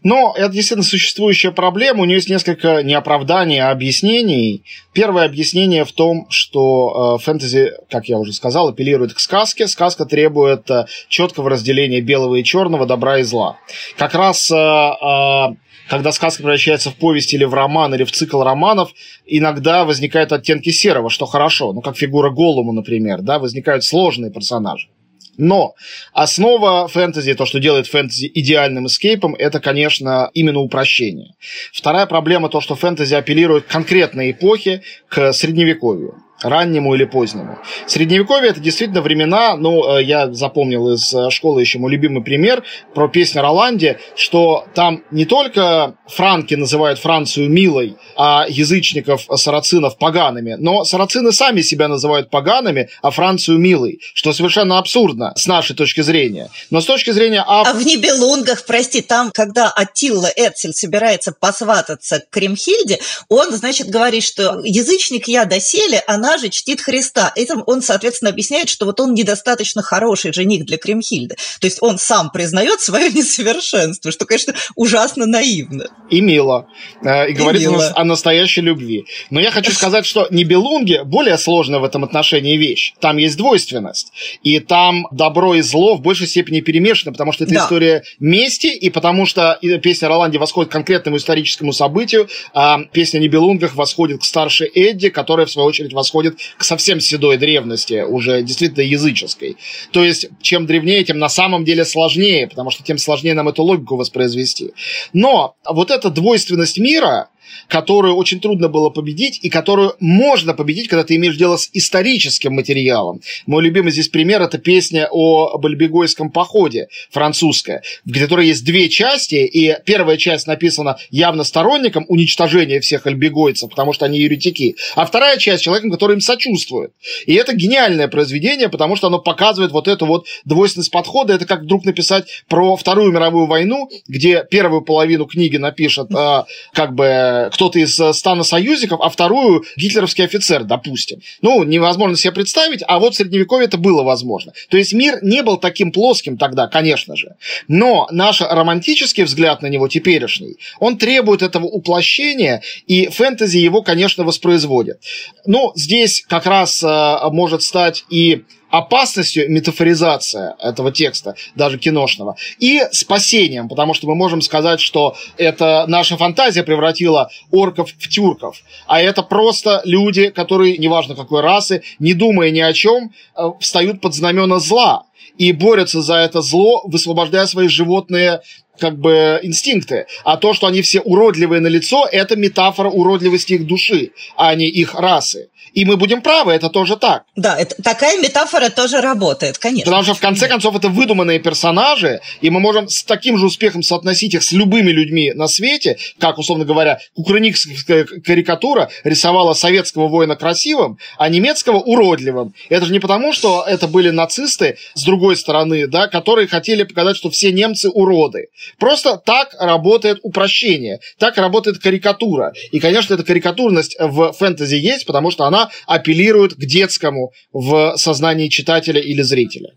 Но 0.02 0.34
это 0.36 0.52
действительно 0.52 0.84
существующая 0.84 1.50
проблема. 1.50 2.02
У 2.02 2.04
нее 2.04 2.16
есть 2.16 2.28
несколько 2.28 2.82
не 2.82 2.94
оправданий, 2.94 3.58
а 3.58 3.70
объяснений. 3.70 4.62
Первое 4.92 5.24
объяснение 5.24 5.84
в 5.84 5.92
том, 5.92 6.26
что 6.28 7.16
э, 7.18 7.24
фэнтези, 7.24 7.72
как 7.90 8.06
я 8.06 8.18
уже 8.18 8.34
сказал, 8.34 8.68
апеллирует 8.68 9.14
к 9.14 9.20
сказке. 9.20 9.66
Сказка 9.66 10.04
требует 10.04 10.70
э, 10.70 10.84
четкого 11.08 11.48
разделения 11.48 12.02
белого 12.02 12.36
и 12.36 12.44
черного, 12.44 12.84
добра 12.84 13.20
и 13.20 13.22
зла. 13.22 13.56
Как 13.96 14.14
раз 14.14 14.50
э, 14.50 15.54
когда 15.88 16.12
сказка 16.12 16.42
превращается 16.42 16.90
в 16.90 16.96
повесть 16.96 17.34
или 17.34 17.44
в 17.44 17.54
роман, 17.54 17.94
или 17.94 18.04
в 18.04 18.12
цикл 18.12 18.42
романов, 18.42 18.92
иногда 19.26 19.84
возникают 19.84 20.32
оттенки 20.32 20.70
серого, 20.70 21.10
что 21.10 21.26
хорошо. 21.26 21.72
Ну, 21.72 21.80
как 21.80 21.96
фигура 21.96 22.30
Голума, 22.30 22.72
например, 22.72 23.20
да, 23.22 23.38
возникают 23.38 23.84
сложные 23.84 24.30
персонажи. 24.30 24.88
Но 25.36 25.74
основа 26.12 26.88
фэнтези, 26.88 27.34
то, 27.34 27.46
что 27.46 27.60
делает 27.60 27.86
фэнтези 27.86 28.30
идеальным 28.34 28.86
эскейпом, 28.86 29.34
это, 29.34 29.60
конечно, 29.60 30.30
именно 30.34 30.60
упрощение. 30.60 31.34
Вторая 31.72 32.06
проблема 32.06 32.48
то, 32.48 32.60
что 32.60 32.74
фэнтези 32.74 33.14
апеллирует 33.14 33.64
к 33.64 33.68
конкретной 33.68 34.30
эпохе, 34.32 34.82
к 35.08 35.32
средневековью 35.32 36.23
раннему 36.44 36.94
или 36.94 37.04
позднему. 37.04 37.58
Средневековье 37.86 38.50
это 38.50 38.60
действительно 38.60 39.00
времена, 39.00 39.56
ну, 39.56 39.96
э, 39.96 40.02
я 40.04 40.32
запомнил 40.32 40.92
из 40.92 41.12
э, 41.14 41.30
школы 41.30 41.60
еще 41.60 41.78
мой 41.78 41.90
любимый 41.90 42.22
пример 42.22 42.62
про 42.94 43.08
песню 43.08 43.42
Роланде, 43.42 43.98
что 44.14 44.66
там 44.74 45.02
не 45.10 45.24
только 45.24 45.96
франки 46.06 46.54
называют 46.54 46.98
Францию 46.98 47.50
милой, 47.50 47.96
а 48.16 48.46
язычников, 48.48 49.24
э, 49.28 49.36
сарацинов 49.36 49.96
погаными, 49.98 50.56
но 50.58 50.84
сарацины 50.84 51.32
сами 51.32 51.62
себя 51.62 51.88
называют 51.88 52.30
погаными, 52.30 52.88
а 53.02 53.10
Францию 53.10 53.58
милой, 53.58 54.00
что 54.14 54.32
совершенно 54.32 54.78
абсурдно 54.78 55.32
с 55.36 55.46
нашей 55.46 55.74
точки 55.74 56.02
зрения. 56.02 56.50
Но 56.70 56.80
с 56.80 56.84
точки 56.84 57.10
зрения... 57.10 57.42
Ав... 57.46 57.68
А 57.68 57.72
в 57.72 57.84
Нибелунгах, 57.84 58.66
прости, 58.66 59.00
там, 59.00 59.30
когда 59.32 59.70
Атилла 59.70 60.30
Эцель 60.36 60.74
собирается 60.74 61.32
посвататься 61.32 62.20
к 62.20 62.30
Кремхильде, 62.30 62.98
он, 63.28 63.50
значит, 63.52 63.88
говорит, 63.88 64.24
что 64.24 64.60
язычник 64.62 65.28
я 65.28 65.44
доселе, 65.44 66.02
она 66.06 66.33
же 66.38 66.48
чтит 66.48 66.80
Христа. 66.80 67.32
Этим 67.34 67.62
он, 67.66 67.82
соответственно, 67.82 68.30
объясняет, 68.30 68.68
что 68.68 68.86
вот 68.86 69.00
он 69.00 69.14
недостаточно 69.14 69.82
хороший 69.82 70.32
жених 70.32 70.64
для 70.64 70.78
Кремхильды. 70.78 71.36
То 71.60 71.66
есть 71.66 71.78
он 71.80 71.98
сам 71.98 72.30
признает 72.30 72.80
свое 72.80 73.10
несовершенство, 73.14 74.10
что, 74.10 74.24
конечно, 74.24 74.54
ужасно 74.76 75.26
наивно. 75.26 75.88
И 76.10 76.20
мило. 76.20 76.66
Э, 77.02 77.28
и, 77.28 77.32
и 77.32 77.34
говорит 77.34 77.62
мило. 77.62 77.92
о 77.94 78.04
настоящей 78.04 78.60
любви. 78.60 79.06
Но 79.30 79.40
я 79.40 79.50
хочу 79.50 79.72
сказать, 79.72 80.06
что 80.06 80.26
Нибелунги 80.30 81.00
более 81.04 81.38
сложная 81.38 81.80
в 81.80 81.84
этом 81.84 82.04
отношении 82.04 82.56
вещь. 82.56 82.94
Там 83.00 83.16
есть 83.16 83.36
двойственность. 83.36 84.12
И 84.42 84.60
там 84.60 85.06
добро 85.10 85.54
и 85.54 85.60
зло 85.60 85.96
в 85.96 86.00
большей 86.00 86.26
степени 86.26 86.60
перемешаны, 86.60 87.12
потому 87.12 87.32
что 87.32 87.44
это 87.44 87.54
да. 87.54 87.64
история 87.64 88.02
мести, 88.18 88.68
и 88.68 88.90
потому 88.90 89.26
что 89.26 89.58
песня 89.82 90.08
Роланди 90.08 90.38
восходит 90.38 90.70
к 90.70 90.72
конкретному 90.72 91.16
историческому 91.16 91.72
событию, 91.72 92.28
а 92.52 92.78
песня 92.92 93.18
Нибелунгах 93.18 93.74
восходит 93.74 94.20
к 94.20 94.24
старшей 94.24 94.68
Эдди, 94.74 95.08
которая, 95.08 95.46
в 95.46 95.50
свою 95.50 95.68
очередь, 95.68 95.92
восходит 95.92 96.23
восходит 96.24 96.38
к 96.56 96.64
совсем 96.64 97.00
седой 97.00 97.36
древности, 97.36 98.02
уже 98.02 98.42
действительно 98.42 98.82
языческой. 98.82 99.56
То 99.92 100.04
есть, 100.04 100.28
чем 100.40 100.66
древнее, 100.66 101.04
тем 101.04 101.18
на 101.18 101.28
самом 101.28 101.64
деле 101.64 101.84
сложнее, 101.84 102.48
потому 102.48 102.70
что 102.70 102.82
тем 102.82 102.98
сложнее 102.98 103.34
нам 103.34 103.48
эту 103.48 103.62
логику 103.62 103.96
воспроизвести. 103.96 104.72
Но 105.12 105.54
вот 105.68 105.90
эта 105.90 106.10
двойственность 106.10 106.78
мира, 106.78 107.28
которую 107.68 108.14
очень 108.14 108.40
трудно 108.40 108.68
было 108.68 108.90
победить 108.90 109.38
и 109.42 109.48
которую 109.48 109.94
можно 110.00 110.54
победить, 110.54 110.88
когда 110.88 111.04
ты 111.04 111.16
имеешь 111.16 111.36
дело 111.36 111.56
с 111.56 111.68
историческим 111.72 112.54
материалом. 112.54 113.20
Мой 113.46 113.62
любимый 113.62 113.92
здесь 113.92 114.08
пример– 114.08 114.42
это 114.42 114.58
песня 114.58 115.08
о 115.10 115.58
Бальбегойском 115.58 116.30
походе, 116.30 116.88
французская, 117.10 117.82
в 118.04 118.12
которой 118.12 118.46
есть 118.48 118.64
две 118.64 118.88
части, 118.88 119.36
и 119.36 119.76
первая 119.84 120.16
часть 120.16 120.46
написана 120.46 120.96
явно 121.10 121.44
сторонником 121.44 122.04
уничтожения 122.08 122.80
всех 122.80 123.06
альбегойцев, 123.06 123.70
потому 123.70 123.92
что 123.92 124.04
они 124.06 124.18
еретики, 124.18 124.76
а 124.94 125.06
вторая 125.06 125.38
часть– 125.38 125.62
человеком, 125.64 125.90
который 125.90 126.14
им 126.14 126.20
сочувствует. 126.20 126.92
И 127.26 127.34
это 127.34 127.54
гениальное 127.54 128.08
произведение, 128.08 128.68
потому 128.68 128.96
что 128.96 129.06
оно 129.06 129.18
показывает 129.18 129.72
вот 129.72 129.88
эту 129.88 130.06
вот 130.06 130.26
двойственность 130.44 130.90
подхода. 130.90 131.34
Это 131.34 131.46
как 131.46 131.62
вдруг 131.62 131.84
написать 131.84 132.44
про 132.48 132.76
Вторую 132.76 133.12
мировую 133.12 133.46
войну, 133.46 133.88
где 134.06 134.44
первую 134.50 134.82
половину 134.82 135.26
книги 135.26 135.56
напишет 135.56 136.10
э, 136.14 136.44
как 136.72 136.94
бы 136.94 137.04
кто-то 137.52 137.78
из 137.78 137.98
э, 137.98 138.12
стана 138.12 138.42
союзников, 138.42 139.00
а 139.02 139.08
вторую 139.08 139.64
гитлеровский 139.76 140.24
офицер, 140.24 140.64
допустим. 140.64 141.20
Ну, 141.42 141.62
невозможно 141.64 142.16
себе 142.16 142.32
представить, 142.32 142.82
а 142.86 142.98
вот 142.98 143.14
в 143.14 143.16
Средневековье 143.16 143.66
это 143.66 143.78
было 143.78 144.02
возможно. 144.02 144.52
То 144.68 144.76
есть 144.76 144.92
мир 144.92 145.18
не 145.22 145.42
был 145.42 145.56
таким 145.56 145.92
плоским 145.92 146.36
тогда, 146.36 146.66
конечно 146.66 147.16
же. 147.16 147.36
Но 147.68 148.08
наш 148.10 148.40
романтический 148.40 149.24
взгляд 149.24 149.62
на 149.62 149.66
него 149.66 149.88
теперешний, 149.88 150.56
он 150.80 150.98
требует 150.98 151.42
этого 151.42 151.66
уплощения, 151.66 152.62
и 152.86 153.08
фэнтези 153.08 153.58
его, 153.58 153.82
конечно, 153.82 154.24
воспроизводит. 154.24 155.00
Ну, 155.46 155.72
здесь 155.74 156.24
как 156.28 156.46
раз 156.46 156.82
э, 156.82 157.18
может 157.30 157.62
стать 157.62 158.04
и 158.10 158.44
опасностью 158.78 159.50
метафоризация 159.50 160.56
этого 160.58 160.90
текста, 160.90 161.36
даже 161.54 161.78
киношного, 161.78 162.36
и 162.58 162.82
спасением, 162.90 163.68
потому 163.68 163.94
что 163.94 164.08
мы 164.08 164.16
можем 164.16 164.40
сказать, 164.42 164.80
что 164.80 165.16
это 165.36 165.84
наша 165.86 166.16
фантазия 166.16 166.64
превратила 166.64 167.30
орков 167.52 167.90
в 167.96 168.08
тюрков, 168.08 168.62
а 168.86 169.00
это 169.00 169.22
просто 169.22 169.80
люди, 169.84 170.30
которые, 170.30 170.76
неважно 170.78 171.14
какой 171.14 171.40
расы, 171.40 171.82
не 172.00 172.14
думая 172.14 172.50
ни 172.50 172.60
о 172.60 172.72
чем, 172.72 173.12
э, 173.36 173.50
встают 173.60 174.00
под 174.00 174.14
знамена 174.14 174.58
зла 174.58 175.04
и 175.38 175.52
борются 175.52 176.02
за 176.02 176.16
это 176.16 176.42
зло, 176.42 176.82
высвобождая 176.84 177.46
свои 177.46 177.68
животные 177.68 178.40
как 178.78 178.98
бы 178.98 179.40
инстинкты. 179.42 180.06
А 180.24 180.36
то, 180.36 180.54
что 180.54 180.66
они 180.66 180.82
все 180.82 181.00
уродливые 181.00 181.60
на 181.60 181.68
лицо, 181.68 182.06
это 182.10 182.36
метафора 182.36 182.90
уродливости 182.90 183.54
их 183.54 183.66
души, 183.66 184.10
а 184.36 184.54
не 184.54 184.66
их 184.66 184.94
расы. 184.94 185.48
И 185.74 185.84
мы 185.84 185.96
будем 185.96 186.22
правы, 186.22 186.52
это 186.52 186.70
тоже 186.70 186.96
так. 186.96 187.24
Да, 187.34 187.58
это, 187.58 187.74
такая 187.82 188.20
метафора 188.20 188.68
тоже 188.68 189.00
работает, 189.00 189.58
конечно. 189.58 189.86
Потому 189.86 190.04
что 190.04 190.14
в 190.14 190.20
конце 190.20 190.46
концов 190.46 190.76
это 190.76 190.88
выдуманные 190.88 191.40
персонажи, 191.40 192.20
и 192.40 192.50
мы 192.50 192.60
можем 192.60 192.88
с 192.88 193.02
таким 193.02 193.36
же 193.36 193.46
успехом 193.46 193.82
соотносить 193.82 194.34
их 194.34 194.44
с 194.44 194.52
любыми 194.52 194.92
людьми 194.92 195.32
на 195.32 195.48
свете, 195.48 195.98
как, 196.20 196.38
условно 196.38 196.64
говоря, 196.64 197.00
кукрыникская 197.16 198.04
карикатура 198.04 198.88
рисовала 199.02 199.52
советского 199.54 200.06
воина 200.06 200.36
красивым, 200.36 200.98
а 201.18 201.28
немецкого 201.28 201.78
уродливым. 201.78 202.54
Это 202.68 202.86
же 202.86 202.92
не 202.92 203.00
потому, 203.00 203.32
что 203.32 203.64
это 203.66 203.88
были 203.88 204.10
нацисты 204.10 204.76
с 204.94 205.02
другой 205.02 205.36
стороны, 205.36 205.88
да, 205.88 206.06
которые 206.06 206.46
хотели 206.46 206.84
показать, 206.84 207.16
что 207.16 207.30
все 207.30 207.50
немцы 207.50 207.90
уроды. 207.90 208.48
Просто 208.78 209.20
так 209.24 209.54
работает 209.58 210.18
упрощение, 210.22 211.00
так 211.18 211.36
работает 211.36 211.78
карикатура. 211.78 212.52
И, 212.72 212.80
конечно, 212.80 213.14
эта 213.14 213.24
карикатурность 213.24 213.96
в 213.98 214.32
фэнтези 214.32 214.76
есть, 214.76 215.06
потому 215.06 215.30
что 215.30 215.44
она 215.44 215.70
апеллирует 215.86 216.54
к 216.54 216.60
детскому 216.60 217.32
в 217.52 217.94
сознании 217.96 218.48
читателя 218.48 219.00
или 219.00 219.22
зрителя. 219.22 219.70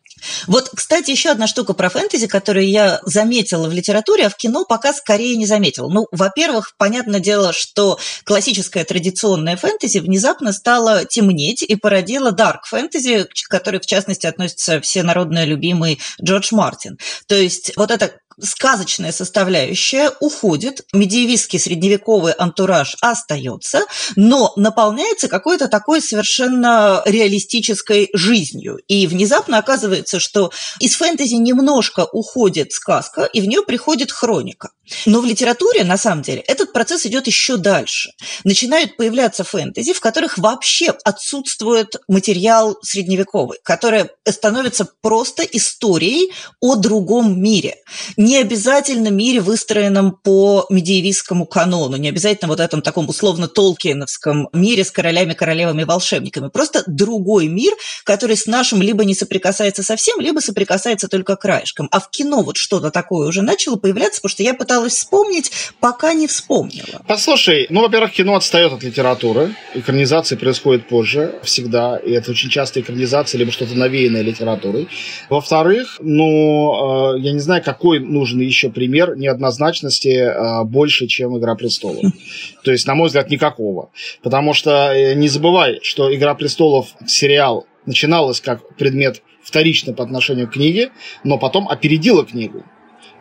Вот, 0.48 0.70
кстати, 0.74 1.12
еще 1.12 1.30
одна 1.30 1.48
штука 1.48 1.74
про 1.74 1.90
фэнтези, 1.90 2.28
которую 2.28 2.68
я 2.68 3.00
заметила 3.04 3.68
в 3.68 3.74
литературе, 3.74 4.26
а 4.26 4.30
в 4.30 4.36
кино 4.36 4.66
пока 4.66 4.94
скорее 4.94 5.36
не 5.36 5.46
заметила. 5.46 5.90
Ну, 5.90 6.08
во-первых, 6.12 6.74
понятное 6.78 7.20
дело, 7.20 7.54
что 7.54 8.00
классическая 8.24 8.84
традиционная 8.84 9.58
фэнтези 9.58 10.00
внезапно 10.00 10.54
стала 10.54 11.06
темнеть 11.06 11.62
и 11.62 11.76
породила 11.76 12.32
дарк 12.32 12.66
фэнтези, 12.66 13.26
к 13.26 13.50
которой, 13.50 13.80
в 13.80 13.86
частности, 13.86 14.26
относится 14.26 14.82
все 14.82 15.04
народные 15.04 15.46
любимый 15.46 16.00
Джордж 16.22 16.50
Мартин. 16.52 16.98
То 17.28 17.36
есть 17.36 17.74
вот 17.76 17.92
это 17.92 18.12
сказочная 18.42 19.12
составляющая 19.12 20.12
уходит, 20.20 20.86
медиевистский 20.94 21.60
средневековый 21.60 22.34
антураж 22.34 22.96
остается, 23.02 23.86
но 24.16 24.54
наполняется 24.56 25.28
какой-то 25.28 25.68
такой 25.68 26.02
совершенно 26.02 27.02
реалистической 27.06 28.10
жизнью. 28.14 28.80
И 28.88 29.08
внезапно 29.08 29.58
оказывается, 29.58 30.20
что 30.20 30.52
из 30.80 30.96
фэнтези 30.96 31.36
немножко 31.36 32.06
уходит 32.12 32.72
сказка, 32.72 33.24
и 33.24 33.42
в 33.42 33.48
нее 33.48 33.64
приходит 33.64 34.12
хроника. 34.12 34.70
Но 35.06 35.22
в 35.22 35.26
литературе, 35.26 35.84
на 35.84 35.98
самом 35.98 36.22
деле, 36.22 36.42
этот 36.42 36.74
процесс 36.74 37.06
идет 37.06 37.28
еще 37.28 37.58
дальше. 37.58 38.12
Начинают 38.44 38.98
появляться 38.98 39.44
фэнтези, 39.44 39.94
в 39.94 40.00
которых 40.00 40.38
вообще 40.38 40.94
отсутствует 41.04 41.96
материал 42.08 42.78
средневековый, 42.82 43.60
который 43.64 44.10
становится 44.28 44.88
просто 45.02 45.44
историей 45.44 46.32
о 46.60 46.76
другом 46.76 47.42
мире 47.42 47.76
не 48.16 48.38
обязательно 48.38 49.10
мире, 49.10 49.42
выстроенном 49.42 50.12
по 50.12 50.66
медиевистскому 50.70 51.46
канону, 51.46 51.98
не 51.98 52.10
обязательно 52.10 52.50
вот 52.50 52.60
этом 52.60 52.82
таком 52.82 53.10
условно 53.10 53.48
толкиновском 53.48 54.50
мире 54.54 54.84
с 54.84 54.92
королями, 54.92 55.34
королевами, 55.34 55.84
волшебниками. 55.84 56.50
Просто 56.50 56.84
другой 56.88 57.48
мир, 57.48 57.74
который 58.04 58.38
с 58.38 58.46
нашим 58.46 58.82
либо 58.82 59.06
не 59.06 59.16
соприкасается 59.16 59.84
совсем, 59.84 60.20
либо 60.20 60.40
соприкасается 60.40 61.08
только 61.08 61.36
краешком. 61.36 61.88
А 61.92 62.00
в 62.00 62.10
кино 62.10 62.42
вот 62.42 62.58
что-то 62.58 62.92
такое 62.92 63.28
уже 63.28 63.42
начало 63.42 63.76
появляться, 63.76 64.20
потому 64.22 64.32
что 64.32 64.44
я 64.44 64.54
пыталась 64.54 64.77
вспомнить, 64.86 65.52
пока 65.80 66.14
не 66.14 66.28
вспомнила. 66.28 67.02
Послушай, 67.08 67.68
ну, 67.70 67.82
во-первых, 67.82 68.12
кино 68.12 68.36
отстает 68.36 68.74
от 68.74 68.84
литературы. 68.84 69.56
Экранизации 69.74 70.36
происходят 70.36 70.88
позже 70.88 71.40
всегда, 71.44 71.98
и 71.98 72.12
это 72.12 72.32
очень 72.32 72.50
часто 72.50 72.82
экранизация, 72.82 73.40
либо 73.40 73.52
что-то 73.52 73.76
навеянное 73.76 74.22
литературой. 74.22 74.88
Во-вторых, 75.30 75.98
ну, 76.02 77.16
э, 77.16 77.20
я 77.20 77.34
не 77.34 77.40
знаю, 77.40 77.64
какой 77.64 78.00
нужен 78.00 78.40
еще 78.40 78.70
пример 78.70 79.18
неоднозначности 79.18 80.10
э, 80.10 80.64
больше, 80.64 81.08
чем 81.08 81.38
«Игра 81.38 81.56
престолов». 81.56 82.12
То 82.64 82.72
есть, 82.72 82.88
на 82.88 82.96
мой 82.96 83.08
взгляд, 83.08 83.30
никакого. 83.30 83.90
Потому 84.22 84.54
что 84.54 84.94
э, 84.94 85.14
не 85.16 85.28
забывай, 85.28 85.80
что 85.84 86.14
«Игра 86.14 86.36
престолов» 86.36 86.88
сериал 87.06 87.66
начиналась 87.86 88.42
как 88.42 88.76
предмет 88.76 89.22
вторично 89.42 89.94
по 89.94 90.04
отношению 90.04 90.48
к 90.48 90.54
книге, 90.54 90.92
но 91.24 91.38
потом 91.38 91.70
опередила 91.70 92.26
книгу 92.26 92.64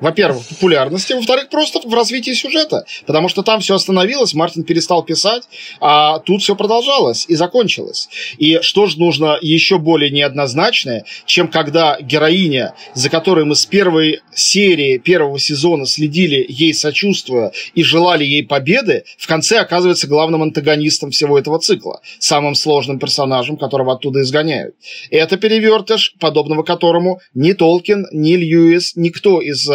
во-первых, 0.01 0.47
популярности, 0.47 1.13
во-вторых, 1.13 1.49
просто 1.49 1.81
в 1.87 1.95
развитии 1.95 2.33
сюжета. 2.33 2.85
Потому 3.07 3.29
что 3.29 3.43
там 3.43 3.61
все 3.61 3.75
остановилось, 3.75 4.35
Мартин 4.35 4.65
перестал 4.65 5.03
писать, 5.03 5.45
а 5.81 6.19
тут 6.21 6.43
все 6.43 6.55
продолжалось 6.55 7.27
и 7.29 7.35
закончилось. 7.35 8.09
И 8.39 8.61
что 8.63 8.87
же 8.87 8.99
нужно 8.99 9.39
еще 9.41 9.79
более 9.79 10.11
неоднозначное, 10.11 11.05
чем 11.25 11.49
когда 11.49 11.99
героиня, 12.01 12.75
за 12.95 13.11
которой 13.11 13.45
мы 13.45 13.55
с 13.55 13.67
первой 13.67 14.21
серии 14.35 14.99
первого 14.99 15.39
сезона 15.39 15.87
следили, 15.87 16.45
ей 16.49 16.75
сочувствуя 16.75 17.53
и 17.75 17.83
желали 17.83 18.25
ей 18.25 18.45
победы, 18.45 19.05
в 19.19 19.27
конце 19.27 19.59
оказывается 19.59 20.07
главным 20.07 20.43
антагонистом 20.43 21.11
всего 21.11 21.39
этого 21.39 21.59
цикла, 21.59 22.01
самым 22.19 22.55
сложным 22.55 22.99
персонажем, 22.99 23.57
которого 23.57 23.95
оттуда 23.95 24.21
изгоняют. 24.21 24.75
Это 25.11 25.37
перевертыш, 25.37 26.15
подобного 26.21 26.63
которому 26.63 27.21
ни 27.35 27.53
Толкин, 27.53 28.07
ни 28.13 28.35
Льюис, 28.35 28.93
никто 28.97 29.41
из 29.41 29.69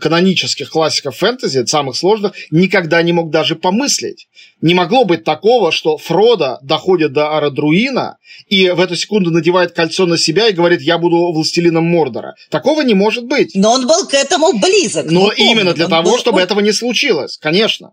канонических 0.00 0.70
классиков 0.70 1.16
фэнтези, 1.16 1.64
самых 1.66 1.96
сложных, 1.96 2.32
никогда 2.50 3.02
не 3.02 3.12
мог 3.12 3.30
даже 3.30 3.56
помыслить. 3.56 4.28
Не 4.60 4.74
могло 4.74 5.04
быть 5.04 5.24
такого, 5.24 5.72
что 5.72 5.96
Фродо 5.96 6.58
доходит 6.62 7.12
до 7.12 7.36
Арадруина 7.36 8.16
и 8.48 8.70
в 8.70 8.80
эту 8.80 8.96
секунду 8.96 9.30
надевает 9.30 9.72
кольцо 9.72 10.06
на 10.06 10.18
себя 10.18 10.48
и 10.48 10.52
говорит, 10.52 10.80
я 10.82 10.98
буду 10.98 11.32
властелином 11.32 11.84
Мордора. 11.84 12.34
Такого 12.50 12.82
не 12.82 12.94
может 12.94 13.24
быть. 13.24 13.54
Но 13.54 13.72
он 13.72 13.86
был 13.86 14.06
к 14.06 14.14
этому 14.14 14.58
близок. 14.58 15.10
Но 15.10 15.28
помню, 15.28 15.34
именно 15.36 15.74
для 15.74 15.88
того, 15.88 16.12
был... 16.12 16.18
чтобы 16.18 16.40
этого 16.40 16.60
не 16.60 16.72
случилось, 16.72 17.38
конечно. 17.38 17.90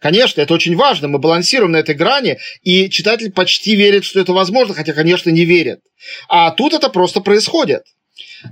Конечно, 0.00 0.40
это 0.40 0.54
очень 0.54 0.76
важно. 0.76 1.08
Мы 1.08 1.18
балансируем 1.18 1.72
на 1.72 1.76
этой 1.76 1.94
грани, 1.94 2.38
и 2.62 2.88
читатель 2.88 3.30
почти 3.30 3.76
верит, 3.76 4.04
что 4.04 4.18
это 4.18 4.32
возможно, 4.32 4.74
хотя, 4.74 4.94
конечно, 4.94 5.28
не 5.28 5.44
верит. 5.44 5.80
А 6.28 6.50
тут 6.52 6.72
это 6.72 6.88
просто 6.88 7.20
происходит. 7.20 7.82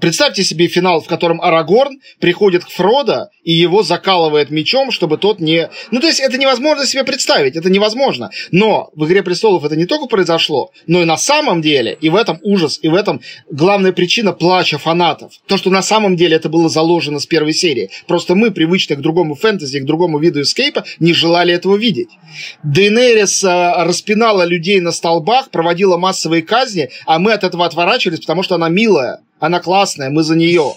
Представьте 0.01 0.45
себе 0.45 0.69
финал, 0.69 1.01
в 1.01 1.07
котором 1.07 1.41
Арагорн 1.41 2.01
приходит 2.21 2.65
к 2.65 2.71
Фродо 2.71 3.31
и 3.49 3.53
его 3.53 3.83
закалывает 3.83 4.51
мечом, 4.51 4.91
чтобы 4.91 5.17
тот 5.17 5.41
не... 5.41 5.71
Ну, 5.91 6.01
то 6.01 6.07
есть 6.07 6.21
это 6.21 6.37
невозможно 6.37 6.85
себе 6.85 7.03
представить, 7.03 7.57
это 7.57 7.71
невозможно. 7.71 8.31
Но 8.51 8.91
в 8.95 9.07
«Игре 9.07 9.23
престолов» 9.23 9.65
это 9.65 9.75
не 9.75 9.87
только 9.87 10.07
произошло, 10.07 10.71
но 10.87 11.01
и 11.01 11.07
на 11.07 11.17
самом 11.17 11.63
деле, 11.63 11.97
и 11.99 12.11
в 12.11 12.17
этом 12.17 12.39
ужас, 12.43 12.79
и 12.83 12.89
в 12.89 12.95
этом 12.95 13.23
главная 13.51 13.93
причина 13.93 14.35
плача 14.35 14.77
фанатов. 14.77 15.33
То, 15.47 15.57
что 15.57 15.71
на 15.71 15.81
самом 15.81 16.15
деле 16.15 16.37
это 16.37 16.51
было 16.51 16.69
заложено 16.69 17.21
с 17.21 17.27
первой 17.27 17.55
серии. 17.55 17.89
Просто 18.07 18.35
мы, 18.35 18.51
привычные 18.51 18.99
к 18.99 19.01
другому 19.01 19.35
фэнтези, 19.35 19.81
к 19.81 19.87
другому 19.87 20.19
виду 20.19 20.43
эскейпа, 20.43 20.85
не 20.99 21.15
желали 21.15 21.55
этого 21.55 21.77
видеть. 21.77 22.11
Дейнерис 22.63 23.43
э, 23.45 23.73
распинала 23.79 24.45
людей 24.45 24.81
на 24.81 24.93
столбах, 24.93 25.49
проводила 25.49 25.97
массовые 25.97 26.43
казни, 26.43 26.91
а 27.07 27.19
мы 27.19 27.33
от 27.33 27.45
этого 27.45 27.65
отворачивались, 27.65 28.21
потому 28.21 28.43
что 28.43 28.57
она 28.57 28.69
милая, 28.69 29.21
она 29.41 29.61
классная, 29.61 30.11
мы 30.11 30.23
за 30.23 30.37
нее. 30.37 30.75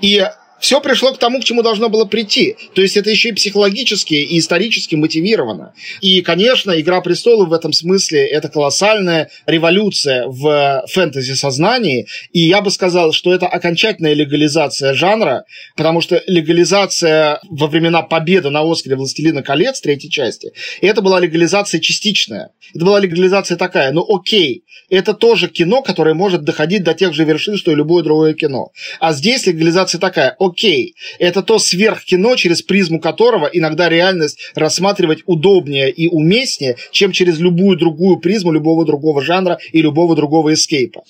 И 0.00 0.26
все 0.64 0.80
пришло 0.80 1.12
к 1.12 1.18
тому, 1.18 1.40
к 1.40 1.44
чему 1.44 1.62
должно 1.62 1.90
было 1.90 2.06
прийти. 2.06 2.56
То 2.74 2.80
есть 2.80 2.96
это 2.96 3.10
еще 3.10 3.28
и 3.28 3.32
психологически, 3.32 4.14
и 4.14 4.38
исторически 4.38 4.94
мотивировано. 4.94 5.74
И, 6.00 6.22
конечно, 6.22 6.80
«Игра 6.80 7.02
престолов» 7.02 7.50
в 7.50 7.52
этом 7.52 7.74
смысле 7.74 8.26
это 8.26 8.48
колоссальная 8.48 9.28
революция 9.44 10.26
в 10.26 10.86
фэнтези-сознании. 10.88 12.06
И 12.32 12.40
я 12.40 12.62
бы 12.62 12.70
сказал, 12.70 13.12
что 13.12 13.34
это 13.34 13.46
окончательная 13.46 14.14
легализация 14.14 14.94
жанра, 14.94 15.44
потому 15.76 16.00
что 16.00 16.22
легализация 16.26 17.40
во 17.50 17.66
времена 17.66 18.00
победы 18.00 18.48
на 18.48 18.62
Оскаре 18.62 18.96
«Властелина 18.96 19.42
колец» 19.42 19.82
третьей 19.82 20.10
части, 20.10 20.54
это 20.80 21.02
была 21.02 21.20
легализация 21.20 21.78
частичная. 21.78 22.52
Это 22.74 22.86
была 22.86 23.00
легализация 23.00 23.58
такая, 23.58 23.92
ну 23.92 24.02
окей, 24.08 24.64
это 24.88 25.12
тоже 25.12 25.48
кино, 25.48 25.82
которое 25.82 26.14
может 26.14 26.42
доходить 26.42 26.84
до 26.84 26.94
тех 26.94 27.12
же 27.12 27.24
вершин, 27.24 27.58
что 27.58 27.70
и 27.70 27.74
любое 27.74 28.02
другое 28.02 28.32
кино. 28.32 28.70
А 28.98 29.12
здесь 29.12 29.46
легализация 29.46 29.98
такая, 29.98 30.34
окей, 30.38 30.53
окей, 30.54 30.94
это 31.18 31.42
то 31.42 31.58
сверхкино, 31.58 32.36
через 32.36 32.62
призму 32.62 33.00
которого 33.00 33.46
иногда 33.52 33.88
реальность 33.88 34.38
рассматривать 34.54 35.20
удобнее 35.26 35.90
и 35.90 36.06
уместнее, 36.08 36.76
чем 36.92 37.12
через 37.12 37.38
любую 37.38 37.76
другую 37.76 38.18
призму 38.18 38.52
любого 38.52 38.84
другого 38.84 39.20
жанра 39.20 39.58
и 39.72 39.82
любого 39.82 40.14
другого 40.14 40.54
эскейпа. 40.54 41.02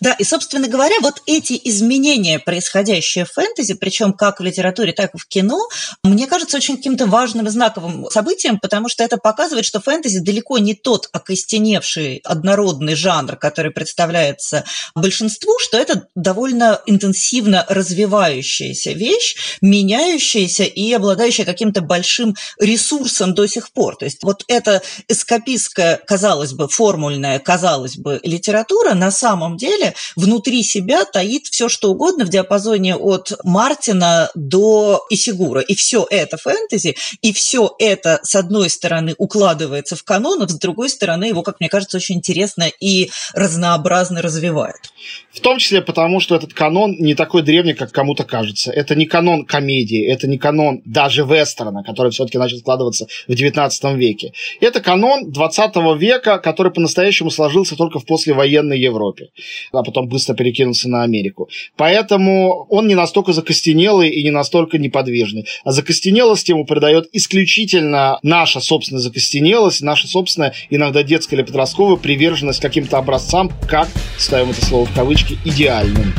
Да, 0.00 0.12
и, 0.12 0.24
собственно 0.24 0.68
говоря, 0.68 0.94
вот 1.02 1.14
эти 1.26 1.60
изменения, 1.64 2.38
происходящие 2.38 3.24
в 3.24 3.32
фэнтези, 3.32 3.74
причем 3.74 4.12
как 4.12 4.40
в 4.40 4.44
литературе, 4.44 4.92
так 4.92 5.14
и 5.14 5.18
в 5.18 5.26
кино, 5.26 5.68
мне 6.04 6.26
кажется 6.26 6.56
очень 6.56 6.76
каким-то 6.76 7.06
важным 7.06 7.48
знаковым 7.48 8.06
событием, 8.10 8.58
потому 8.60 8.88
что 8.88 9.02
это 9.02 9.16
показывает, 9.16 9.64
что 9.64 9.80
фэнтези 9.80 10.20
далеко 10.20 10.58
не 10.58 10.74
тот 10.74 11.08
окостеневший 11.12 12.20
однородный 12.24 12.94
жанр, 12.94 13.36
который 13.36 13.72
представляется 13.72 14.64
большинству, 14.94 15.52
что 15.58 15.76
это 15.76 16.06
довольно 16.14 16.80
интенсивно 16.86 17.66
развивающаяся 17.68 18.81
вещь, 18.90 19.36
меняющаяся 19.60 20.64
и 20.64 20.92
обладающая 20.92 21.44
каким-то 21.44 21.80
большим 21.80 22.34
ресурсом 22.58 23.34
до 23.34 23.46
сих 23.46 23.72
пор. 23.72 23.96
То 23.96 24.04
есть 24.04 24.22
вот 24.22 24.44
эта 24.48 24.82
эскапистская, 25.08 26.00
казалось 26.06 26.52
бы, 26.52 26.68
формульная, 26.68 27.38
казалось 27.38 27.96
бы, 27.96 28.20
литература 28.22 28.94
на 28.94 29.10
самом 29.10 29.56
деле 29.56 29.94
внутри 30.16 30.62
себя 30.62 31.04
таит 31.04 31.46
все, 31.46 31.68
что 31.68 31.90
угодно 31.90 32.24
в 32.24 32.28
диапазоне 32.28 32.96
от 32.96 33.32
Мартина 33.44 34.30
до 34.34 35.04
Исигура. 35.10 35.60
И 35.60 35.74
все 35.74 36.06
это 36.10 36.36
фэнтези, 36.36 36.96
и 37.20 37.32
все 37.32 37.74
это, 37.78 38.20
с 38.22 38.34
одной 38.34 38.70
стороны, 38.70 39.14
укладывается 39.18 39.96
в 39.96 40.02
канон, 40.04 40.42
а 40.42 40.48
с 40.48 40.54
другой 40.58 40.88
стороны, 40.88 41.26
его, 41.26 41.42
как 41.42 41.60
мне 41.60 41.68
кажется, 41.68 41.96
очень 41.96 42.16
интересно 42.16 42.70
и 42.80 43.10
разнообразно 43.34 44.22
развивает. 44.22 44.92
В 45.32 45.40
том 45.40 45.58
числе 45.58 45.82
потому, 45.82 46.20
что 46.20 46.34
этот 46.34 46.52
канон 46.52 46.96
не 46.98 47.14
такой 47.14 47.42
древний, 47.42 47.74
как 47.74 47.92
кому-то 47.92 48.24
кажется 48.24 48.71
это 48.74 48.94
не 48.94 49.06
канон 49.06 49.44
комедии, 49.44 50.04
это 50.04 50.26
не 50.26 50.38
канон 50.38 50.82
даже 50.84 51.24
вестерна, 51.24 51.82
который 51.82 52.10
все-таки 52.10 52.38
начал 52.38 52.58
складываться 52.58 53.06
в 53.28 53.34
19 53.34 53.84
веке. 53.96 54.32
Это 54.60 54.80
канон 54.80 55.30
20 55.30 55.76
века, 55.98 56.38
который 56.38 56.72
по-настоящему 56.72 57.30
сложился 57.30 57.76
только 57.76 57.98
в 57.98 58.06
послевоенной 58.06 58.78
Европе, 58.78 59.28
а 59.72 59.82
потом 59.82 60.08
быстро 60.08 60.34
перекинулся 60.34 60.88
на 60.88 61.02
Америку. 61.02 61.48
Поэтому 61.76 62.66
он 62.68 62.88
не 62.88 62.94
настолько 62.94 63.32
закостенелый 63.32 64.10
и 64.10 64.22
не 64.22 64.30
настолько 64.30 64.78
неподвижный. 64.78 65.46
А 65.64 65.72
закостенелость 65.72 66.48
ему 66.48 66.64
придает 66.64 67.08
исключительно 67.12 68.18
наша 68.22 68.60
собственная 68.60 69.02
закостенелость, 69.02 69.82
наша 69.82 70.06
собственная, 70.08 70.54
иногда 70.70 71.02
детская 71.02 71.36
или 71.36 71.42
подростковая 71.42 71.96
приверженность 71.96 72.60
каким-то 72.60 72.98
образцам, 72.98 73.50
как, 73.68 73.88
ставим 74.18 74.50
это 74.50 74.64
слово 74.64 74.86
в 74.86 74.94
кавычки, 74.94 75.38
идеальным. 75.44 76.12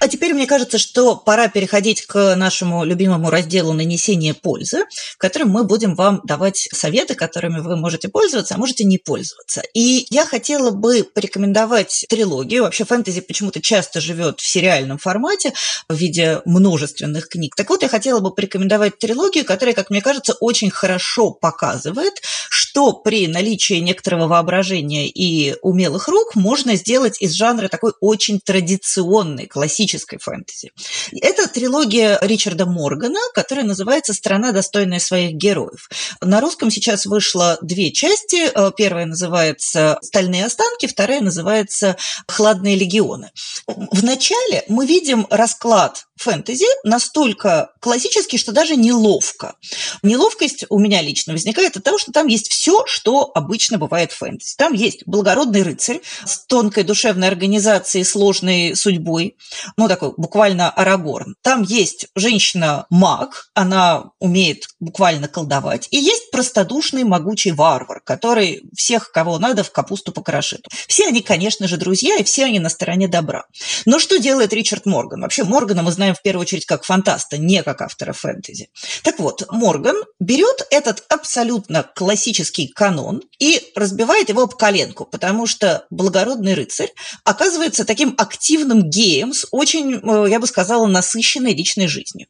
А 0.00 0.06
теперь 0.06 0.32
мне 0.32 0.46
кажется, 0.46 0.78
что 0.78 1.16
пора 1.16 1.48
переходить 1.48 2.06
к 2.06 2.36
нашему 2.36 2.84
любимому 2.84 3.30
разделу 3.30 3.72
нанесения 3.72 4.32
пользы, 4.32 4.84
в 5.14 5.18
котором 5.18 5.48
мы 5.48 5.64
будем 5.64 5.96
вам 5.96 6.20
давать 6.24 6.68
советы, 6.72 7.14
которыми 7.16 7.58
вы 7.58 7.76
можете 7.76 8.08
пользоваться, 8.08 8.54
а 8.54 8.58
можете 8.58 8.84
не 8.84 8.98
пользоваться. 8.98 9.62
И 9.74 10.06
я 10.10 10.24
хотела 10.24 10.70
бы 10.70 11.02
порекомендовать 11.02 12.06
трилогию. 12.08 12.62
Вообще 12.62 12.84
фэнтези 12.84 13.22
почему-то 13.22 13.60
часто 13.60 14.00
живет 14.00 14.38
в 14.38 14.46
сериальном 14.46 14.98
формате 14.98 15.52
в 15.88 15.96
виде 15.96 16.42
множественных 16.44 17.28
книг. 17.28 17.56
Так 17.56 17.68
вот, 17.68 17.82
я 17.82 17.88
хотела 17.88 18.20
бы 18.20 18.32
порекомендовать 18.32 18.98
трилогию, 18.98 19.44
которая, 19.44 19.74
как 19.74 19.90
мне 19.90 20.00
кажется, 20.00 20.34
очень 20.38 20.70
хорошо 20.70 21.32
показывает, 21.32 22.14
что 22.48 22.92
при 22.92 23.26
наличии 23.26 23.74
некоторого 23.74 24.28
воображения 24.28 25.08
и 25.08 25.56
умелых 25.62 26.06
рук 26.06 26.36
можно 26.36 26.76
сделать 26.76 27.20
из 27.20 27.32
жанра 27.32 27.66
такой 27.66 27.94
очень 28.00 28.38
традиционный, 28.40 29.46
классический 29.46 29.87
классической 29.88 30.18
фэнтези. 30.18 30.72
Это 31.20 31.48
трилогия 31.48 32.18
Ричарда 32.20 32.66
Моргана, 32.66 33.20
которая 33.34 33.64
называется 33.64 34.12
«Страна, 34.12 34.52
достойная 34.52 35.00
своих 35.00 35.32
героев». 35.32 35.88
На 36.20 36.40
русском 36.40 36.70
сейчас 36.70 37.06
вышло 37.06 37.58
две 37.62 37.90
части. 37.90 38.50
Э, 38.54 38.70
первая 38.76 39.06
называется 39.06 39.98
«Стальные 40.02 40.44
останки», 40.44 40.86
вторая 40.86 41.20
называется 41.20 41.96
«Хладные 42.26 42.76
легионы». 42.76 43.30
Вначале 43.66 44.64
мы 44.68 44.86
видим 44.86 45.26
расклад 45.30 46.08
фэнтези 46.18 46.66
настолько 46.84 47.70
классический, 47.80 48.38
что 48.38 48.52
даже 48.52 48.76
неловко. 48.76 49.54
Неловкость 50.02 50.64
у 50.68 50.78
меня 50.78 51.00
лично 51.00 51.32
возникает 51.32 51.76
от 51.76 51.84
того, 51.84 51.98
что 51.98 52.12
там 52.12 52.26
есть 52.26 52.50
все, 52.50 52.84
что 52.86 53.30
обычно 53.34 53.78
бывает 53.78 54.12
в 54.12 54.18
фэнтези. 54.18 54.56
Там 54.56 54.72
есть 54.72 55.04
благородный 55.06 55.62
рыцарь 55.62 56.00
с 56.24 56.40
тонкой 56.46 56.84
душевной 56.84 57.28
организацией, 57.28 58.04
сложной 58.04 58.74
судьбой, 58.74 59.36
ну, 59.78 59.86
такой 59.86 60.12
буквально 60.16 60.70
Арагорн. 60.70 61.36
Там 61.40 61.62
есть 61.62 62.08
женщина-маг, 62.16 63.50
она 63.54 64.10
умеет 64.18 64.64
буквально 64.80 65.28
колдовать, 65.28 65.86
и 65.92 65.98
есть 65.98 66.27
простодушный 66.38 67.02
могучий 67.02 67.50
варвар, 67.50 68.00
который 68.04 68.62
всех, 68.72 69.10
кого 69.10 69.40
надо, 69.40 69.64
в 69.64 69.72
капусту 69.72 70.12
покрошит. 70.12 70.68
Все 70.86 71.08
они, 71.08 71.20
конечно 71.20 71.66
же, 71.66 71.76
друзья, 71.78 72.14
и 72.18 72.22
все 72.22 72.44
они 72.44 72.60
на 72.60 72.68
стороне 72.68 73.08
добра. 73.08 73.46
Но 73.86 73.98
что 73.98 74.18
делает 74.18 74.52
Ричард 74.52 74.86
Морган? 74.86 75.22
Вообще, 75.22 75.42
Моргана 75.42 75.82
мы 75.82 75.90
знаем 75.90 76.14
в 76.14 76.22
первую 76.22 76.42
очередь 76.42 76.64
как 76.64 76.84
фантаста, 76.84 77.38
не 77.38 77.64
как 77.64 77.82
автора 77.82 78.12
фэнтези. 78.12 78.70
Так 79.02 79.18
вот, 79.18 79.50
Морган 79.50 79.96
берет 80.20 80.64
этот 80.70 81.02
абсолютно 81.08 81.82
классический 81.82 82.68
канон 82.68 83.20
и 83.40 83.60
разбивает 83.74 84.28
его 84.28 84.42
об 84.42 84.54
коленку, 84.54 85.06
потому 85.06 85.48
что 85.48 85.86
благородный 85.90 86.54
рыцарь 86.54 86.92
оказывается 87.24 87.84
таким 87.84 88.14
активным 88.16 88.88
геем 88.88 89.32
с 89.34 89.44
очень, 89.50 89.94
э, 89.94 90.30
я 90.30 90.38
бы 90.38 90.46
сказала, 90.46 90.86
насыщенной 90.86 91.52
личной 91.52 91.88
жизнью. 91.88 92.28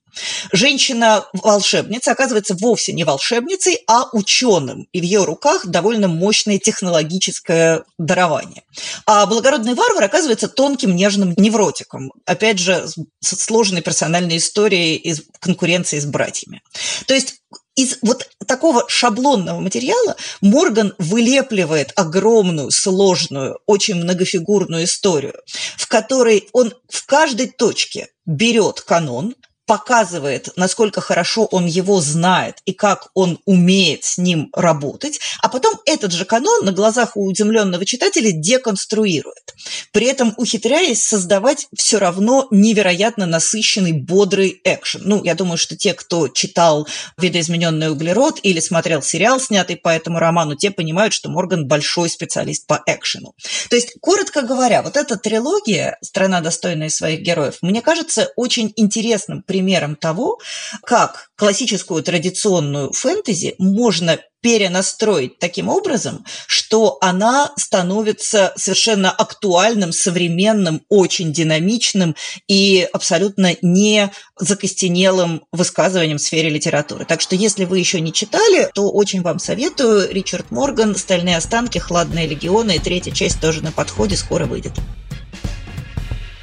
Женщина-волшебница 0.53 2.13
оказывается 2.13 2.55
вовсе 2.55 2.95
не 2.95 3.05
волшебницей, 3.05 3.83
а 3.87 3.98
ученым, 4.13 4.87
и 4.93 5.01
в 5.01 5.05
ее 5.05 5.25
руках 5.25 5.67
довольно 5.67 6.09
мощное 6.09 6.59
технологическое 6.59 7.85
дарование. 7.99 8.63
А 9.07 9.27
благородный 9.27 9.75
варвар 9.75 10.05
оказывается 10.05 10.49
тонким, 10.49 10.95
нежным 10.95 11.35
невротиком, 11.37 12.13
опять 12.27 12.59
же, 12.59 12.87
с 13.21 13.37
сложной 13.37 13.83
персональной 13.83 14.37
историей 14.37 14.97
из 14.97 15.23
конкуренции 15.41 15.99
с 15.99 16.05
братьями. 16.05 16.63
То 17.07 17.15
есть 17.15 17.43
из 17.79 17.99
вот 18.03 18.29
такого 18.47 18.87
шаблонного 18.89 19.61
материала 19.61 20.17
Морган 20.41 20.95
вылепливает 20.99 21.93
огромную, 21.95 22.73
сложную, 22.73 23.61
очень 23.67 23.95
многофигурную 23.95 24.85
историю, 24.85 25.35
в 25.77 25.87
которой 25.87 26.49
он 26.53 26.75
в 26.91 27.07
каждой 27.07 27.47
точке 27.47 28.09
берет 28.27 28.81
канон, 28.81 29.37
показывает, 29.69 30.49
насколько 30.57 31.03
хорошо 31.03 31.45
он 31.45 31.67
его 31.67 32.01
знает 32.01 32.57
и 32.65 32.73
как 32.73 33.11
он 33.13 33.39
умеет 33.45 34.03
с 34.03 34.17
ним 34.17 34.49
работать, 34.55 35.21
а 35.43 35.51
потом 35.51 35.75
этот 35.85 36.11
же 36.13 36.25
канон 36.25 36.65
на 36.65 36.73
глазах 36.73 37.17
у 37.17 37.27
удивленного 37.27 37.85
читателя 37.85 38.33
деконструирует, 38.33 39.55
при 39.93 40.07
этом 40.07 40.33
ухитряясь 40.39 41.03
создавать 41.03 41.69
все 41.77 41.99
равно 41.99 42.49
невероятно 42.51 43.27
насыщенный, 43.27 43.93
бодрый 43.93 44.59
экшен. 44.65 45.03
Ну, 45.05 45.23
я 45.23 45.35
думаю, 45.35 45.59
что 45.59 45.77
те, 45.77 45.93
кто 45.93 46.29
читал 46.29 46.89
«Видоизмененный 47.19 47.91
углерод» 47.91 48.41
или 48.43 48.61
смотрел 48.61 49.03
сериал, 49.03 49.39
снятый 49.39 49.77
по 49.77 49.91
этому 49.91 50.19
роману, 50.19 50.57
те 50.57 50.71
понимают, 50.71 51.13
что 51.13 51.29
Морган 51.29 51.69
большой 51.69 52.09
специалист 52.09 52.67
по 52.67 52.83
экшену. 52.87 53.35
То 53.69 53.77
есть, 53.77 53.97
коротко 54.01 54.41
говоря, 54.41 54.83
вот 54.83 54.97
эта 54.97 55.19
трилогия 55.19 55.99
«Страна, 56.01 56.41
достойная 56.41 56.89
своих 56.89 57.21
героев», 57.21 57.59
мне 57.61 57.83
кажется 57.83 58.33
очень 58.37 58.73
интересным 58.77 59.43
примером 59.59 59.97
того, 59.97 60.39
как 60.85 61.31
классическую 61.37 62.05
традиционную 62.05 62.93
фэнтези 62.93 63.57
можно 63.59 64.19
перенастроить 64.41 65.41
таким 65.41 65.69
образом, 65.69 66.25
что 66.47 66.97
она 67.01 67.51
становится 67.57 68.53
совершенно 68.57 69.11
актуальным, 69.11 69.91
современным, 69.93 70.83
очень 70.89 71.33
динамичным 71.33 72.15
и 72.47 72.89
абсолютно 72.93 73.57
не 73.63 74.13
закостенелым 74.39 75.43
высказыванием 75.51 76.19
в 76.19 76.23
сфере 76.23 76.51
литературы. 76.51 77.05
Так 77.05 77.21
что, 77.21 77.35
если 77.35 77.65
вы 77.65 77.81
еще 77.81 78.01
не 78.01 78.13
читали, 78.13 78.71
то 78.75 78.89
очень 78.93 79.23
вам 79.23 79.41
советую. 79.41 80.09
Ричард 80.13 80.53
Морган, 80.53 80.95
«Стальные 80.95 81.37
останки», 81.37 81.79
«Хладные 81.79 82.29
легионы» 82.29 82.77
и 82.77 82.79
третья 82.79 83.11
часть 83.11 83.41
тоже 83.41 83.61
на 83.65 83.73
подходе, 83.73 84.17
скоро 84.17 84.47
выйдет. 84.47 84.75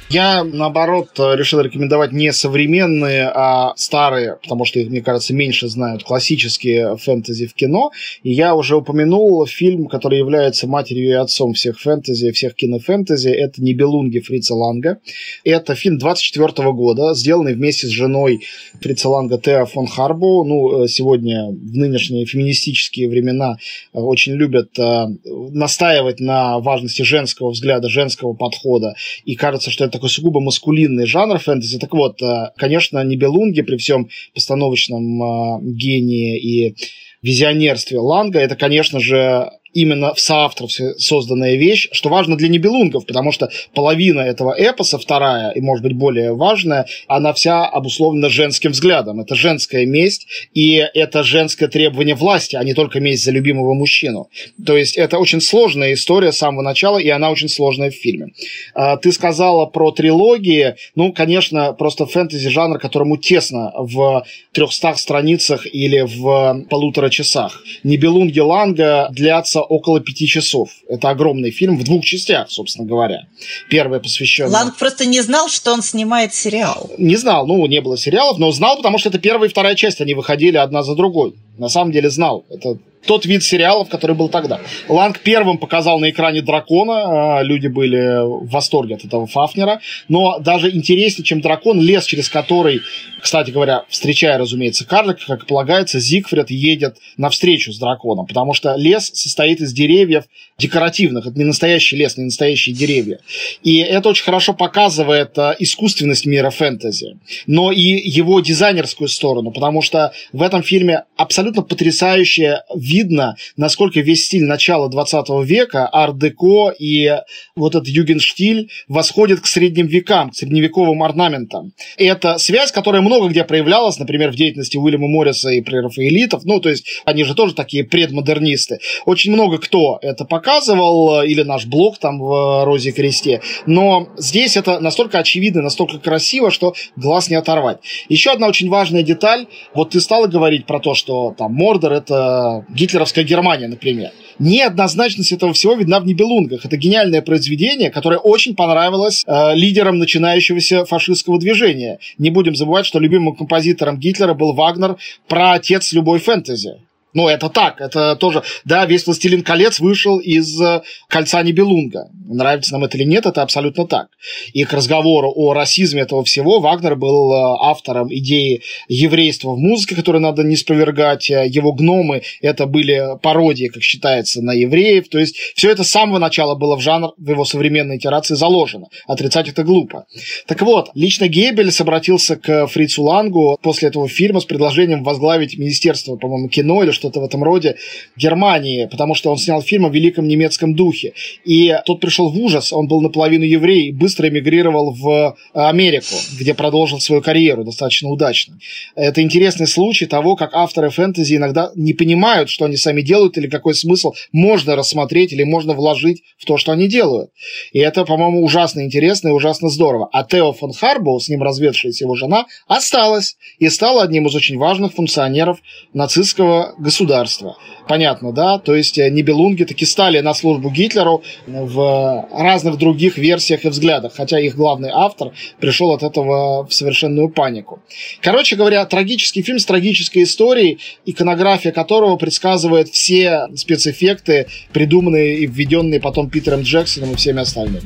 Я, 0.08 0.44
наоборот, 0.44 1.08
решил 1.18 1.60
рекомендовать 1.60 2.12
не 2.12 2.32
современные, 2.32 3.28
а 3.28 3.74
старые, 3.76 4.38
потому 4.40 4.64
что 4.64 4.78
их, 4.78 4.88
мне 4.88 5.02
кажется, 5.02 5.34
меньше 5.34 5.66
знают, 5.66 6.04
классические 6.04 6.96
фэнтези 6.96 7.48
в 7.48 7.54
кино. 7.54 7.90
И 8.22 8.32
я 8.32 8.54
уже 8.54 8.76
упомянул 8.76 9.44
фильм, 9.46 9.88
который 9.88 10.18
является 10.18 10.68
матерью 10.68 11.08
и 11.08 11.12
отцом 11.12 11.54
всех 11.54 11.80
фэнтези, 11.80 12.30
всех 12.30 12.54
кинофэнтези. 12.54 13.30
Это 13.30 13.60
«Нибелунги» 13.60 14.20
Фрица 14.20 14.54
Ланга. 14.54 15.00
Это 15.42 15.74
фильм 15.74 15.98
24 15.98 16.70
года, 16.70 17.12
сделанный 17.14 17.54
вместе 17.54 17.88
с 17.88 17.90
женой 17.90 18.42
Фрица 18.80 19.08
Ланга 19.08 19.38
Тео 19.38 19.66
фон 19.66 19.88
Харбо. 19.88 20.44
Ну, 20.44 20.84
э, 20.84 20.88
сегодня, 20.88 21.48
в 21.48 21.76
нынешние 21.76 22.26
феминистические 22.26 23.08
времена, 23.08 23.56
э, 23.92 23.98
очень 23.98 24.34
любят 24.34 24.78
э, 24.78 25.06
настаивать 25.24 26.20
на 26.20 26.60
важности 26.60 27.02
женского 27.02 27.50
взгляда, 27.50 27.88
женского 27.88 28.34
подхода. 28.34 28.94
И 29.24 29.34
кажется, 29.34 29.72
что 29.72 29.84
это 29.84 29.95
такой 29.96 30.10
сугубо 30.10 30.40
маскулинный 30.40 31.06
жанр 31.06 31.38
фэнтези. 31.38 31.78
Так 31.78 31.92
вот, 31.94 32.22
э, 32.22 32.50
конечно, 32.56 33.02
Нибелунги 33.02 33.62
при 33.62 33.76
всем 33.76 34.08
постановочном 34.34 35.22
э, 35.22 35.58
гении 35.62 36.38
и 36.38 36.76
визионерстве 37.22 37.98
Ланга, 37.98 38.38
это, 38.38 38.56
конечно 38.56 39.00
же, 39.00 39.50
именно 39.76 40.14
в 40.14 40.20
соавторстве 40.20 40.94
созданная 40.96 41.56
вещь, 41.56 41.88
что 41.92 42.08
важно 42.08 42.36
для 42.36 42.48
небелунгов, 42.48 43.04
потому 43.04 43.30
что 43.30 43.50
половина 43.74 44.20
этого 44.20 44.54
эпоса, 44.58 44.98
вторая 44.98 45.50
и, 45.50 45.60
может 45.60 45.82
быть, 45.82 45.92
более 45.92 46.34
важная, 46.34 46.86
она 47.08 47.34
вся 47.34 47.66
обусловлена 47.66 48.30
женским 48.30 48.70
взглядом. 48.70 49.20
Это 49.20 49.34
женская 49.34 49.84
месть, 49.84 50.26
и 50.54 50.82
это 50.94 51.22
женское 51.22 51.68
требование 51.68 52.14
власти, 52.14 52.56
а 52.56 52.64
не 52.64 52.72
только 52.72 53.00
месть 53.00 53.22
за 53.22 53.32
любимого 53.32 53.74
мужчину. 53.74 54.30
То 54.64 54.78
есть 54.78 54.96
это 54.96 55.18
очень 55.18 55.42
сложная 55.42 55.92
история 55.92 56.32
с 56.32 56.38
самого 56.38 56.62
начала, 56.62 56.96
и 56.96 57.10
она 57.10 57.30
очень 57.30 57.50
сложная 57.50 57.90
в 57.90 57.94
фильме. 57.94 58.32
А, 58.74 58.96
ты 58.96 59.12
сказала 59.12 59.66
про 59.66 59.90
трилогии. 59.90 60.76
Ну, 60.94 61.12
конечно, 61.12 61.74
просто 61.74 62.06
фэнтези-жанр, 62.06 62.78
которому 62.78 63.18
тесно 63.18 63.72
в 63.76 64.24
300 64.52 64.94
страницах 64.94 65.66
или 65.66 66.00
в 66.00 66.64
полутора 66.70 67.10
часах. 67.10 67.62
Нибелунги 67.84 68.40
Ланга 68.40 69.08
длятся 69.10 69.65
около 69.68 70.00
пяти 70.00 70.26
часов. 70.26 70.70
Это 70.88 71.10
огромный 71.10 71.50
фильм 71.50 71.78
в 71.78 71.84
двух 71.84 72.04
частях, 72.04 72.50
собственно 72.50 72.86
говоря. 72.86 73.26
Первая 73.68 74.00
посвящена... 74.00 74.48
Ланг 74.48 74.76
просто 74.76 75.06
не 75.06 75.20
знал, 75.20 75.48
что 75.48 75.72
он 75.72 75.82
снимает 75.82 76.34
сериал. 76.34 76.90
Не 76.98 77.16
знал, 77.16 77.46
ну, 77.46 77.66
не 77.66 77.80
было 77.80 77.98
сериалов, 77.98 78.38
но 78.38 78.50
знал, 78.52 78.76
потому 78.76 78.98
что 78.98 79.08
это 79.08 79.18
первая 79.18 79.48
и 79.48 79.52
вторая 79.52 79.74
часть, 79.74 80.00
они 80.00 80.14
выходили 80.14 80.56
одна 80.56 80.82
за 80.82 80.94
другой. 80.94 81.34
На 81.58 81.68
самом 81.68 81.92
деле 81.92 82.10
знал. 82.10 82.44
Это 82.50 82.78
тот 83.06 83.24
вид 83.26 83.42
сериалов, 83.42 83.88
который 83.88 84.14
был 84.16 84.28
тогда. 84.28 84.60
Ланг 84.88 85.20
первым 85.20 85.58
показал 85.58 85.98
на 85.98 86.10
экране 86.10 86.42
дракона, 86.42 87.38
а, 87.38 87.42
люди 87.42 87.68
были 87.68 88.24
в 88.24 88.50
восторге 88.50 88.96
от 88.96 89.04
этого 89.04 89.26
Фафнера, 89.26 89.80
но 90.08 90.38
даже 90.38 90.70
интереснее, 90.70 91.24
чем 91.24 91.40
дракон, 91.40 91.80
лес, 91.80 92.04
через 92.04 92.28
который, 92.28 92.82
кстати 93.20 93.50
говоря, 93.50 93.84
встречая, 93.88 94.38
разумеется, 94.38 94.86
карлика, 94.86 95.20
как 95.26 95.46
полагается, 95.46 96.00
Зигфрид 96.00 96.50
едет 96.50 96.98
навстречу 97.16 97.72
с 97.72 97.78
драконом, 97.78 98.26
потому 98.26 98.54
что 98.54 98.74
лес 98.76 99.10
состоит 99.14 99.60
из 99.60 99.72
деревьев 99.72 100.24
декоративных, 100.58 101.26
это 101.26 101.38
не 101.38 101.44
настоящий 101.44 101.96
лес, 101.96 102.16
не 102.16 102.24
настоящие 102.24 102.74
деревья. 102.74 103.20
И 103.62 103.78
это 103.78 104.08
очень 104.08 104.24
хорошо 104.24 104.54
показывает 104.54 105.38
а, 105.38 105.54
искусственность 105.58 106.26
мира 106.26 106.50
фэнтези, 106.50 107.18
но 107.46 107.72
и 107.72 107.80
его 107.80 108.40
дизайнерскую 108.40 109.08
сторону, 109.08 109.50
потому 109.50 109.82
что 109.82 110.12
в 110.32 110.42
этом 110.42 110.62
фильме 110.62 111.04
абсолютно 111.16 111.62
потрясающая 111.62 112.64
видно, 112.96 113.36
насколько 113.56 114.00
весь 114.00 114.26
стиль 114.26 114.44
начала 114.44 114.88
20 114.88 115.28
века, 115.44 115.88
арт-деко 115.92 116.72
и 116.78 117.18
вот 117.54 117.74
этот 117.74 117.88
югенштиль 117.88 118.70
восходит 118.88 119.40
к 119.40 119.46
средним 119.46 119.86
векам, 119.86 120.30
к 120.30 120.34
средневековым 120.34 121.02
орнаментам. 121.02 121.72
И 121.98 122.04
это 122.04 122.38
связь, 122.38 122.72
которая 122.72 123.02
много 123.02 123.28
где 123.28 123.44
проявлялась, 123.44 123.98
например, 123.98 124.30
в 124.30 124.36
деятельности 124.36 124.78
Уильяма 124.78 125.08
Морриса 125.08 125.50
и 125.50 125.60
прерафаэлитов, 125.60 126.44
ну, 126.44 126.60
то 126.60 126.68
есть 126.70 126.86
они 127.04 127.24
же 127.24 127.34
тоже 127.34 127.54
такие 127.54 127.84
предмодернисты. 127.84 128.78
Очень 129.04 129.32
много 129.32 129.58
кто 129.58 129.98
это 130.02 130.24
показывал, 130.24 131.22
или 131.22 131.42
наш 131.42 131.66
блог 131.66 131.98
там 131.98 132.18
в 132.18 132.64
«Розе 132.64 132.90
и 132.90 132.92
кресте», 132.92 133.40
но 133.66 134.08
здесь 134.16 134.56
это 134.56 134.80
настолько 134.80 135.18
очевидно, 135.18 135.62
настолько 135.62 135.98
красиво, 135.98 136.50
что 136.50 136.74
глаз 136.96 137.28
не 137.30 137.36
оторвать. 137.36 137.78
Еще 138.08 138.30
одна 138.30 138.46
очень 138.48 138.68
важная 138.68 139.02
деталь, 139.02 139.46
вот 139.74 139.90
ты 139.90 140.00
стала 140.00 140.26
говорить 140.26 140.66
про 140.66 140.80
то, 140.80 140.94
что 140.94 141.34
там 141.36 141.52
Мордор 141.54 141.92
это 141.92 142.64
гитлеровская 142.86 143.24
Германия, 143.24 143.68
например. 143.68 144.10
Неоднозначность 144.38 145.32
этого 145.32 145.52
всего 145.52 145.74
видна 145.74 145.98
в 145.98 146.06
«Нибелунгах». 146.06 146.64
Это 146.64 146.76
гениальное 146.76 147.20
произведение, 147.20 147.90
которое 147.90 148.18
очень 148.18 148.54
понравилось 148.54 149.24
э, 149.26 149.54
лидерам 149.54 149.98
начинающегося 149.98 150.84
фашистского 150.84 151.38
движения. 151.38 151.98
Не 152.18 152.30
будем 152.30 152.54
забывать, 152.54 152.86
что 152.86 153.00
любимым 153.00 153.34
композитором 153.34 153.98
Гитлера 153.98 154.34
был 154.34 154.52
Вагнер, 154.52 154.96
праотец 155.28 155.92
любой 155.92 156.20
фэнтези. 156.20 156.85
Ну, 157.16 157.28
это 157.28 157.48
так, 157.48 157.80
это 157.80 158.14
тоже, 158.14 158.42
да, 158.66 158.84
весь 158.84 159.06
«Властелин 159.06 159.42
колец» 159.42 159.80
вышел 159.80 160.18
из 160.18 160.60
э, 160.60 160.82
«Кольца 161.08 161.42
Нибелунга». 161.42 162.10
Нравится 162.28 162.74
нам 162.74 162.84
это 162.84 162.98
или 162.98 163.04
нет, 163.04 163.24
это 163.24 163.40
абсолютно 163.40 163.86
так. 163.86 164.08
И 164.52 164.64
к 164.64 164.74
разговору 164.74 165.32
о 165.34 165.54
расизме 165.54 166.02
этого 166.02 166.24
всего 166.24 166.60
Вагнер 166.60 166.94
был 166.94 167.32
э, 167.32 167.56
автором 167.62 168.12
идеи 168.12 168.60
еврейства 168.88 169.52
в 169.52 169.58
музыке, 169.58 169.94
которую 169.94 170.20
надо 170.20 170.42
не 170.42 170.56
спровергать. 170.56 171.30
Э, 171.30 171.46
его 171.48 171.72
«Гномы»— 171.72 172.20
это 172.42 172.66
были 172.66 173.18
пародии, 173.22 173.68
как 173.68 173.82
считается, 173.82 174.42
на 174.42 174.52
евреев. 174.52 175.08
То 175.08 175.18
есть 175.18 175.36
все 175.54 175.70
это 175.70 175.84
с 175.84 175.90
самого 175.90 176.18
начала 176.18 176.54
было 176.54 176.76
в 176.76 176.82
жанр, 176.82 177.14
в 177.16 177.30
его 177.30 177.46
современной 177.46 177.96
итерации 177.96 178.34
заложено. 178.34 178.88
Отрицать 179.06 179.48
это 179.48 179.62
глупо. 179.62 180.04
Так 180.46 180.60
вот, 180.60 180.90
лично 180.94 181.28
Геббельс 181.28 181.80
обратился 181.80 182.36
к 182.36 182.66
Фрицу 182.66 183.04
Лангу 183.04 183.58
после 183.62 183.88
этого 183.88 184.06
фильма 184.06 184.40
с 184.40 184.44
предложением 184.44 185.02
возглавить 185.02 185.56
Министерство, 185.56 186.16
по-моему, 186.16 186.50
кино 186.50 186.82
или 186.82 186.90
что 186.90 187.05
что-то 187.06 187.20
в 187.20 187.24
этом 187.24 187.44
роде, 187.44 187.76
Германии, 188.16 188.86
потому 188.86 189.14
что 189.14 189.30
он 189.30 189.38
снял 189.38 189.62
фильм 189.62 189.86
о 189.86 189.90
великом 189.90 190.26
немецком 190.26 190.74
духе. 190.74 191.12
И 191.44 191.74
тот 191.86 192.00
пришел 192.00 192.30
в 192.30 192.38
ужас, 192.38 192.72
он 192.72 192.88
был 192.88 193.00
наполовину 193.00 193.44
еврей 193.44 193.88
и 193.88 193.92
быстро 193.92 194.28
эмигрировал 194.28 194.92
в 194.92 195.36
Америку, 195.54 196.14
где 196.38 196.54
продолжил 196.54 197.00
свою 197.00 197.22
карьеру 197.22 197.64
достаточно 197.64 198.08
удачно. 198.08 198.58
Это 198.96 199.22
интересный 199.22 199.68
случай 199.68 200.06
того, 200.06 200.34
как 200.34 200.54
авторы 200.54 200.90
фэнтези 200.90 201.36
иногда 201.36 201.70
не 201.76 201.92
понимают, 201.92 202.50
что 202.50 202.64
они 202.64 202.76
сами 202.76 203.02
делают, 203.02 203.38
или 203.38 203.48
какой 203.48 203.74
смысл 203.74 204.14
можно 204.32 204.74
рассмотреть, 204.74 205.32
или 205.32 205.44
можно 205.44 205.74
вложить 205.74 206.22
в 206.38 206.44
то, 206.44 206.56
что 206.56 206.72
они 206.72 206.88
делают. 206.88 207.30
И 207.72 207.78
это, 207.78 208.04
по-моему, 208.04 208.44
ужасно 208.44 208.80
интересно 208.80 209.28
и 209.28 209.32
ужасно 209.32 209.68
здорово. 209.68 210.08
А 210.12 210.24
Тео 210.24 210.52
фон 210.52 210.72
Харбоу, 210.72 211.20
с 211.20 211.28
ним 211.28 211.42
разведшаяся 211.42 212.04
его 212.04 212.16
жена, 212.16 212.46
осталась 212.66 213.36
и 213.58 213.68
стала 213.68 214.02
одним 214.02 214.26
из 214.26 214.34
очень 214.34 214.58
важных 214.58 214.94
функционеров 214.94 215.58
нацистского 215.92 216.74
государства 216.78 216.95
государства. 216.96 217.56
Понятно, 217.88 218.32
да? 218.32 218.58
То 218.58 218.74
есть 218.74 218.98
э, 218.98 219.08
Нибелунги 219.10 219.64
таки 219.64 219.84
стали 219.84 220.20
на 220.20 220.34
службу 220.34 220.70
Гитлеру 220.70 221.22
в 221.46 222.28
разных 222.32 222.78
других 222.78 223.18
версиях 223.18 223.64
и 223.64 223.68
взглядах, 223.68 224.12
хотя 224.16 224.40
их 224.40 224.56
главный 224.56 224.90
автор 224.92 225.32
пришел 225.60 225.92
от 225.92 226.02
этого 226.02 226.66
в 226.66 226.72
совершенную 226.72 227.28
панику. 227.28 227.80
Короче 228.20 228.56
говоря, 228.56 228.84
трагический 228.86 229.42
фильм 229.42 229.58
с 229.58 229.66
трагической 229.66 230.24
историей, 230.24 230.78
иконография 231.04 231.72
которого 231.72 232.16
предсказывает 232.16 232.88
все 232.88 233.46
спецэффекты, 233.54 234.46
придуманные 234.72 235.38
и 235.38 235.46
введенные 235.46 236.00
потом 236.00 236.28
Питером 236.30 236.62
Джексоном 236.62 237.12
и 237.12 237.16
всеми 237.16 237.40
остальными. 237.40 237.82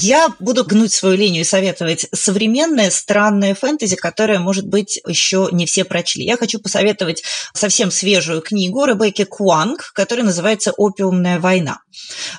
Я 0.00 0.28
буду 0.38 0.64
гнуть 0.64 0.92
свою 0.92 1.16
линию 1.16 1.42
и 1.42 1.44
советовать 1.44 2.06
современное 2.12 2.90
странное 2.90 3.54
фэнтези, 3.54 3.96
которое, 3.96 4.38
может 4.38 4.66
быть, 4.66 5.00
еще 5.06 5.48
не 5.50 5.66
все 5.66 5.84
прочли. 5.84 6.24
Я 6.24 6.36
хочу 6.36 6.60
посоветовать 6.60 7.24
совсем 7.52 7.90
свежую 7.90 8.40
книгу 8.40 8.84
Ребекки 8.84 9.24
Куанг, 9.24 9.92
которая 9.94 10.24
называется 10.24 10.72
«Опиумная 10.76 11.40
война». 11.40 11.80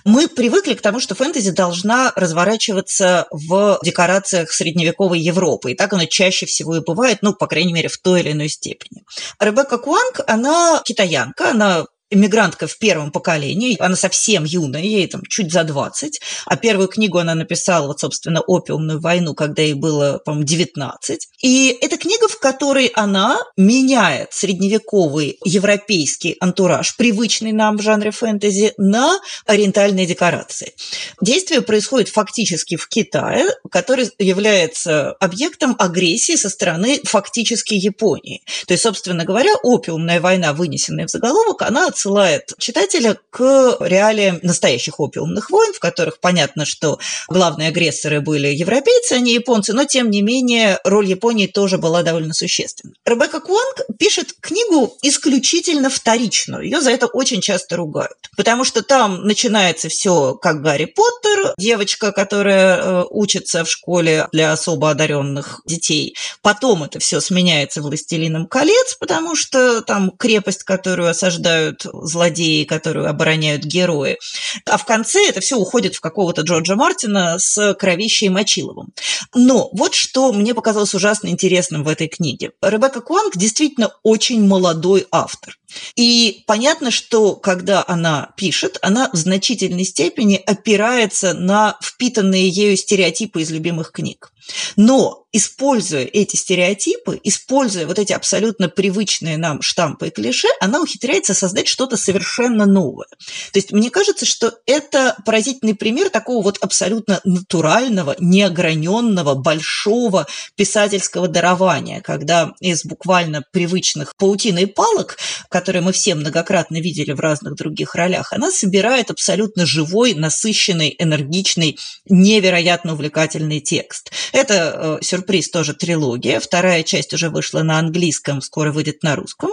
Мы 0.06 0.30
привыкли 0.30 0.74
к 0.74 0.82
тому, 0.82 1.02
что 1.02 1.15
фэнтези 1.15 1.52
должна 1.52 2.13
разворачиваться 2.15 3.28
в 3.30 3.80
декорациях 3.84 4.52
средневековой 4.52 5.19
Европы, 5.19 5.72
и 5.72 5.76
так 5.76 5.91
оно 5.91 6.06
чаще 6.06 6.45
всего 6.45 6.78
и 6.78 6.82
бывает, 6.82 7.19
ну, 7.22 7.34
по 7.34 7.48
крайней 7.48 7.74
мере, 7.74 7.89
в 7.89 7.98
той 7.98 8.22
или 8.22 8.32
иной 8.32 8.48
степени. 8.48 9.04
Ребекка 9.39 9.78
Куанг, 9.78 10.22
она 10.28 10.82
китаянка, 10.86 11.52
она 11.52 11.86
иммигрантка 12.10 12.67
в 12.67 12.78
первом 12.78 13.12
поколении, 13.12 13.78
она 13.80 13.95
совсем 13.95 14.43
юная, 14.43 14.82
ей 14.82 15.08
там 15.08 15.22
чуть 15.28 15.52
за 15.52 15.63
20, 15.63 16.19
а 16.45 16.56
первую 16.58 16.88
книгу 16.88 17.17
она 17.17 17.36
написала, 17.36 17.88
вот, 17.88 18.00
собственно, 18.00 18.41
«Опиумную 18.41 19.00
войну», 19.00 19.34
когда 19.36 19.62
ей 19.62 19.74
было, 19.74 20.19
по-моему, 20.26 20.45
19. 20.45 21.28
И 21.41 21.78
это 21.82 21.98
книга, 21.98 22.28
в 22.28 22.39
которой 22.39 22.88
она 22.88 23.39
меняет 23.58 24.34
средневековый 24.34 25.38
европейский 25.45 26.36
антураж, 26.39 26.95
привычный 26.98 27.52
нам 27.52 27.78
в 27.78 27.82
жанре 27.82 28.12
фэнтези, 28.12 28.74
на 28.78 29.19
ориентальные 29.45 30.06
декорации. 30.06 30.74
Действие 31.22 31.62
происходит 31.62 32.10
фактически 32.10 32.76
в 32.76 32.88
Китае, 32.88 33.45
который 33.72 34.10
является 34.17 35.12
объектом 35.13 35.76
агрессии 35.78 36.36
со 36.36 36.50
стороны 36.50 37.00
фактически 37.04 37.74
Японии. 37.74 38.41
То 38.67 38.74
есть, 38.74 38.84
собственно 38.84 39.26
говоря, 39.26 39.52
«Опиумная 39.63 40.19
война», 40.22 40.54
вынесенная 40.54 41.08
в 41.08 41.10
заголовок, 41.10 41.62
она 41.62 41.88
отсылает 41.99 42.53
читателя 42.57 43.17
к 43.29 43.77
реалиям 43.81 44.39
настоящих 44.41 45.01
опиумных 45.01 45.49
войн, 45.49 45.73
в 45.73 45.79
которых 45.79 46.19
понятно, 46.19 46.65
что 46.65 46.97
главные 47.27 47.67
агрессоры 47.67 48.21
были 48.21 48.47
европейцы, 48.47 49.13
а 49.13 49.19
не 49.19 49.33
японцы, 49.33 49.73
но 49.73 49.83
тем 49.83 50.09
не 50.09 50.21
менее 50.21 50.79
роль 50.85 51.07
Японии 51.07 51.47
тоже 51.47 51.77
была 51.77 52.03
довольно 52.03 52.33
существенна. 52.33 52.93
Ребекка 53.05 53.41
Куанг 53.41 53.81
пишет 53.97 54.34
книгу 54.39 54.95
исключительно 55.01 55.89
вторичную. 55.89 56.63
Ее 56.63 56.80
за 56.80 56.91
это 56.91 57.07
очень 57.07 57.41
часто 57.41 57.76
ругают, 57.76 58.30
потому 58.38 58.63
что 58.63 58.82
там 58.82 59.24
начинается 59.24 59.89
все 59.89 60.36
как 60.36 60.61
Гарри 60.61 60.86
Поттер, 60.86 61.53
девочка, 61.57 62.13
которая 62.13 62.78
э, 62.78 63.03
учится 63.09 63.65
в 63.65 63.69
школе 63.69 64.28
для 64.32 64.53
особо 64.53 64.91
одаренных 64.91 65.61
детей. 65.65 66.15
Потом 66.41 66.84
это 66.84 66.99
все 66.99 67.19
сменяется 67.19 67.82
«Властелином 67.82 68.47
колец», 68.47 68.95
потому 68.99 69.36
что 69.36 69.82
там 69.82 70.11
крепость, 70.11 70.63
которую 70.63 71.09
осаждают 71.09 71.88
злодеи, 71.93 72.63
которую 72.63 73.09
обороняют 73.09 73.63
герои. 73.63 74.17
А 74.65 74.77
в 74.77 74.85
конце 74.85 75.27
это 75.27 75.41
все 75.41 75.57
уходит 75.57 75.95
в 75.95 76.01
какого-то 76.01 76.41
Джорджа 76.41 76.75
Мартина 76.75 77.39
с 77.39 77.73
Кровищей 77.75 78.29
Мочиловым. 78.29 78.93
Но 79.33 79.69
вот 79.73 79.93
что 79.93 80.31
мне 80.33 80.53
показалось 80.53 80.93
ужасно 80.93 81.27
интересным 81.27 81.83
в 81.83 81.87
этой 81.87 82.07
книге. 82.07 82.51
Ребекка 82.61 83.01
Куанг 83.01 83.37
действительно 83.37 83.91
очень 84.03 84.45
молодой 84.45 85.07
автор. 85.11 85.57
И 85.95 86.43
понятно, 86.47 86.91
что 86.91 87.35
когда 87.35 87.83
она 87.87 88.31
пишет, 88.35 88.77
она 88.81 89.09
в 89.13 89.17
значительной 89.17 89.85
степени 89.85 90.35
опирается 90.35 91.33
на 91.33 91.77
впитанные 91.81 92.49
ею 92.49 92.75
стереотипы 92.75 93.41
из 93.41 93.51
любимых 93.51 93.91
книг. 93.91 94.31
Но 94.76 95.26
используя 95.32 96.06
эти 96.06 96.36
стереотипы, 96.36 97.20
используя 97.24 97.86
вот 97.86 98.00
эти 98.00 98.14
абсолютно 98.14 98.68
привычные 98.68 99.38
нам 99.38 99.62
штампы 99.62 100.08
и 100.08 100.12
клише, 100.12 100.47
она 100.60 100.82
ухитряется 100.82 101.34
создать 101.34 101.68
что-то 101.68 101.97
совершенно 101.97 102.66
новое. 102.66 103.08
То 103.52 103.60
есть 103.60 103.72
мне 103.72 103.91
кажется, 103.91 104.26
что 104.26 104.54
это 104.66 105.16
поразительный 105.26 105.76
пример 105.76 106.10
такого 106.10 106.43
вот 106.43 106.58
абсолютно 106.62 107.22
натурального, 107.24 108.16
неограненного, 108.20 109.36
большого 109.36 110.28
писательского 110.56 111.28
дарования, 111.28 112.02
когда 112.02 112.54
из 112.60 112.84
буквально 112.84 113.43
привычных 113.52 114.16
паутины 114.16 114.64
и 114.64 114.66
палок, 114.66 115.18
которые 115.50 115.84
мы 115.84 115.91
все 115.91 116.16
многократно 116.16 116.78
видели 116.78 117.12
в 117.12 117.20
разных 117.20 117.56
других 117.56 117.93
ролях, 117.93 118.34
она 118.34 118.52
собирает 118.52 119.12
абсолютно 119.12 119.68
живой, 119.68 120.16
насыщенный, 120.16 120.95
энергичный, 120.97 121.78
невероятно 122.08 122.93
увлекательный 122.93 123.60
текст. 123.60 124.12
Это 124.39 124.99
э, 125.01 125.03
сюрприз 125.03 125.49
тоже 125.49 125.73
трилогия. 125.73 126.39
Вторая 126.39 126.83
часть 126.83 127.13
уже 127.13 127.29
вышла 127.29 127.61
на 127.61 127.77
английском, 127.77 128.41
скоро 128.41 128.71
выйдет 128.71 129.03
на 129.03 129.17
русском. 129.17 129.51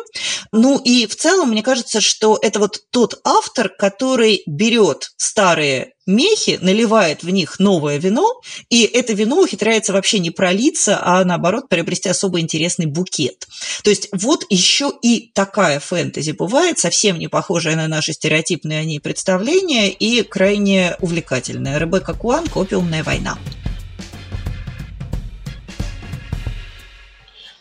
Ну 0.53 0.78
и 0.78 1.07
в 1.07 1.16
целом, 1.16 1.51
мне 1.51 1.64
кажется, 1.64 2.01
что 2.01 2.39
это 2.41 2.61
вот 2.61 2.82
тот 2.91 3.20
автор, 3.24 3.68
который 3.68 4.45
берет 4.47 5.11
старые 5.16 5.95
мехи, 6.07 6.61
наливает 6.62 7.24
в 7.24 7.30
них 7.30 7.59
новое 7.59 7.99
вино, 7.99 8.41
и 8.70 8.84
это 8.84 9.12
вино 9.12 9.41
ухитряется 9.41 9.93
вообще 9.93 10.20
не 10.20 10.30
пролиться, 10.30 11.01
а 11.03 11.24
наоборот 11.24 11.68
приобрести 11.68 12.09
особо 12.09 12.39
интересный 12.39 12.87
букет. 12.87 13.49
То 13.82 13.91
есть 13.91 14.09
вот 14.12 14.45
еще 14.49 14.93
и 15.03 15.32
такая 15.34 15.80
фэнтези 15.80 16.30
бывает, 16.30 16.78
совсем 16.78 17.18
не 17.18 17.26
похожая 17.26 17.74
на 17.74 17.89
наши 17.89 18.12
стереотипные 18.12 18.78
о 18.78 18.84
ней 18.84 19.01
представления 19.01 19.91
и 19.91 20.22
крайне 20.22 20.97
увлекательная. 21.01 21.78
Ребекка 21.78 22.14
Куан 22.14 22.45
«Опиумная 22.55 23.03
война». 23.03 23.37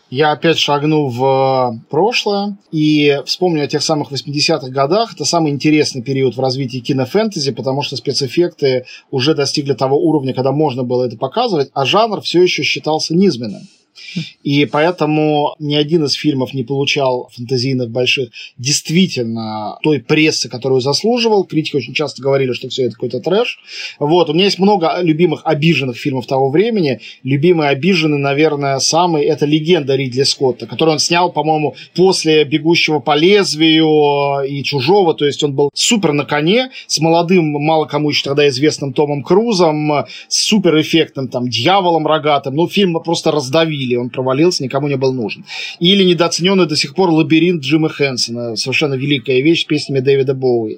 Я 0.10 0.32
опять 0.32 0.58
шагну 0.58 1.08
в 1.08 1.80
прошлое 1.89 2.58
и 2.72 3.22
вспомню 3.26 3.64
о 3.64 3.68
тех 3.68 3.82
самых 3.82 4.12
80-х 4.12 4.70
годах. 4.70 5.14
Это 5.14 5.26
самый 5.26 5.51
интересный 5.51 6.01
период 6.01 6.36
в 6.36 6.39
развитии 6.39 6.78
кинофэнтези, 6.80 7.51
потому 7.51 7.82
что 7.82 7.95
спецэффекты 7.95 8.86
уже 9.12 9.34
достигли 9.34 9.74
того 9.74 9.97
уровня, 9.97 10.34
когда 10.34 10.51
можно 10.51 10.84
было 10.84 11.06
это 11.06 11.18
показывать, 11.18 11.70
а 11.74 11.86
жанр 11.86 12.22
все 12.22 12.43
еще 12.43 12.64
считался 12.64 13.16
низменным. 13.16 13.62
И 14.43 14.66
поэтому 14.66 15.56
ни 15.60 15.76
один 15.76 16.06
из 16.06 16.14
фильмов 16.14 16.54
не 16.54 16.64
получал 16.64 17.30
фантазийных 17.34 17.89
больших 17.89 18.30
действительно 18.58 19.78
той 19.84 20.00
прессы, 20.00 20.50
которую 20.50 20.82
заслуживал. 20.82 21.43
Критики 21.43 21.76
очень 21.76 21.93
часто 21.93 22.22
говорили, 22.22 22.54
что 22.54 22.70
все 22.70 22.84
это 22.84 22.93
какой-то 22.93 23.20
трэш. 23.20 23.60
Вот. 24.00 24.30
У 24.30 24.34
меня 24.34 24.46
есть 24.46 24.60
много 24.60 25.00
любимых 25.02 25.41
обиженных 25.43 25.98
фильмов 25.98 26.28
того 26.28 26.50
времени. 26.50 27.00
Любимый 27.24 27.70
обиженный, 27.70 28.18
наверное, 28.18 28.80
самый– 28.80 29.24
это 29.26 29.46
«Легенда» 29.46 29.96
Ридли 29.96 30.24
Скотта, 30.24 30.68
который 30.68 30.91
он 30.91 31.00
снял, 31.00 31.32
по-моему, 31.32 31.76
после 31.96 32.43
«Бегущего 32.43 33.00
по 33.00 33.16
лезвию» 33.16 34.43
и 34.48 34.64
«Чужого». 34.64 35.14
То 35.14 35.26
есть 35.26 35.43
он 35.43 35.54
был 35.54 35.70
супер 35.74 36.14
на 36.14 36.26
коне, 36.26 36.72
с 36.88 37.00
молодым, 37.00 37.52
мало 37.52 37.86
кому 37.86 38.10
еще 38.10 38.24
тогда 38.24 38.48
известным 38.48 38.93
Томом 38.93 39.24
Крузом, 39.24 40.06
с 40.28 40.39
супер 40.43 40.80
эффектным 40.82 41.28
там 41.28 41.50
дьяволом 41.50 42.08
рогатым. 42.08 42.56
Ну, 42.56 42.68
фильм 42.68 43.00
просто 43.04 43.32
раздавили 43.32 43.85
или 43.86 43.96
он 43.96 44.10
провалился, 44.10 44.64
никому 44.64 44.88
не 44.88 44.98
был 44.98 45.14
нужен. 45.14 45.46
Или 45.80 46.04
недооцененный 46.04 46.66
до 46.66 46.76
сих 46.76 46.96
пор 46.96 47.10
лабиринт 47.10 47.64
Джима 47.64 47.90
Хэнсона, 47.90 48.56
совершенно 48.56 48.96
великая 48.96 49.42
вещь 49.42 49.62
с 49.62 49.66
песнями 49.66 50.00
Дэвида 50.00 50.34
Боуи. 50.34 50.78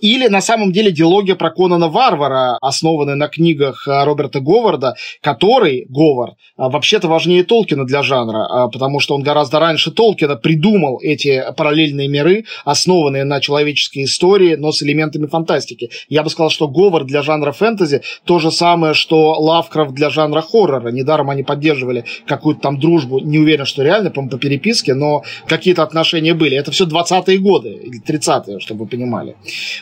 Или 0.00 0.28
на 0.28 0.40
самом 0.40 0.72
деле 0.72 0.90
диалогия 0.90 1.36
про 1.36 1.50
Конана 1.50 1.88
Варвара, 1.88 2.58
основанная 2.60 3.14
на 3.14 3.28
книгах 3.28 3.86
а, 3.86 4.04
Роберта 4.04 4.40
Говарда, 4.40 4.96
который, 5.20 5.86
Говард, 5.88 6.34
а, 6.56 6.68
вообще-то 6.68 7.08
важнее 7.08 7.44
Толкина 7.44 7.86
для 7.86 8.02
жанра, 8.02 8.46
а, 8.50 8.68
потому 8.68 9.00
что 9.00 9.14
он 9.14 9.22
гораздо 9.22 9.60
раньше 9.60 9.90
Толкина 9.92 10.36
придумал 10.36 10.98
эти 11.00 11.42
параллельные 11.56 12.08
миры, 12.08 12.44
основанные 12.64 13.24
на 13.24 13.40
человеческой 13.40 14.04
истории, 14.04 14.56
но 14.56 14.72
с 14.72 14.82
элементами 14.82 15.26
фантастики. 15.26 15.90
Я 16.08 16.22
бы 16.22 16.30
сказал, 16.30 16.50
что 16.50 16.68
Говард 16.68 17.06
для 17.06 17.22
жанра 17.22 17.52
фэнтези 17.52 18.02
то 18.24 18.38
же 18.38 18.50
самое, 18.50 18.94
что 18.94 19.32
Лавкрафт 19.40 19.94
для 19.94 20.10
жанра 20.10 20.40
хоррора. 20.40 20.90
Недаром 20.90 21.30
они 21.30 21.42
поддерживали 21.42 22.04
какую-то 22.42 22.60
там 22.60 22.80
дружбу, 22.80 23.20
не 23.20 23.38
уверен, 23.38 23.64
что 23.64 23.84
реально, 23.84 24.10
по, 24.10 24.26
по 24.26 24.36
переписке, 24.36 24.94
но 24.94 25.22
какие-то 25.46 25.84
отношения 25.84 26.34
были. 26.34 26.56
Это 26.56 26.72
все 26.72 26.86
20-е 26.86 27.38
годы, 27.38 27.68
или 27.68 28.02
30-е, 28.02 28.58
чтобы 28.58 28.84
вы 28.84 28.86
понимали. 28.88 29.36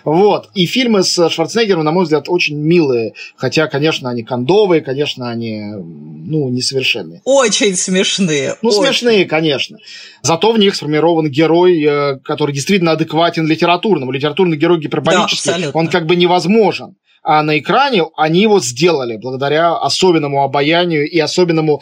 Вот. 0.04 0.50
И 0.54 0.66
фильмы 0.66 1.02
с 1.02 1.30
Шварценеггером, 1.30 1.84
на 1.84 1.92
мой 1.92 2.04
взгляд, 2.04 2.26
очень 2.28 2.58
милые. 2.58 3.14
Хотя, 3.36 3.66
конечно, 3.66 4.10
они 4.10 4.22
кондовые, 4.22 4.82
конечно, 4.82 5.30
они, 5.30 5.72
ну, 5.72 6.50
несовершенные. 6.50 7.22
Очень 7.24 7.74
смешные. 7.76 8.56
Ну, 8.60 8.68
очень. 8.68 8.82
смешные, 8.82 9.24
конечно. 9.24 9.78
Зато 10.20 10.52
в 10.52 10.58
них 10.58 10.74
сформирован 10.74 11.30
герой, 11.30 11.82
э, 11.82 12.18
который 12.18 12.54
действительно 12.54 12.92
адекватен 12.92 13.46
литературному. 13.46 14.12
Литературный 14.12 14.58
герой 14.58 14.80
гиперболический, 14.80 15.52
да, 15.62 15.70
он 15.72 15.88
как 15.88 16.04
бы 16.04 16.14
невозможен 16.14 16.96
а 17.22 17.42
на 17.42 17.58
экране 17.58 18.04
они 18.16 18.40
его 18.42 18.60
сделали 18.60 19.16
благодаря 19.16 19.76
особенному 19.76 20.42
обаянию 20.42 21.08
и 21.08 21.18
особенному, 21.18 21.80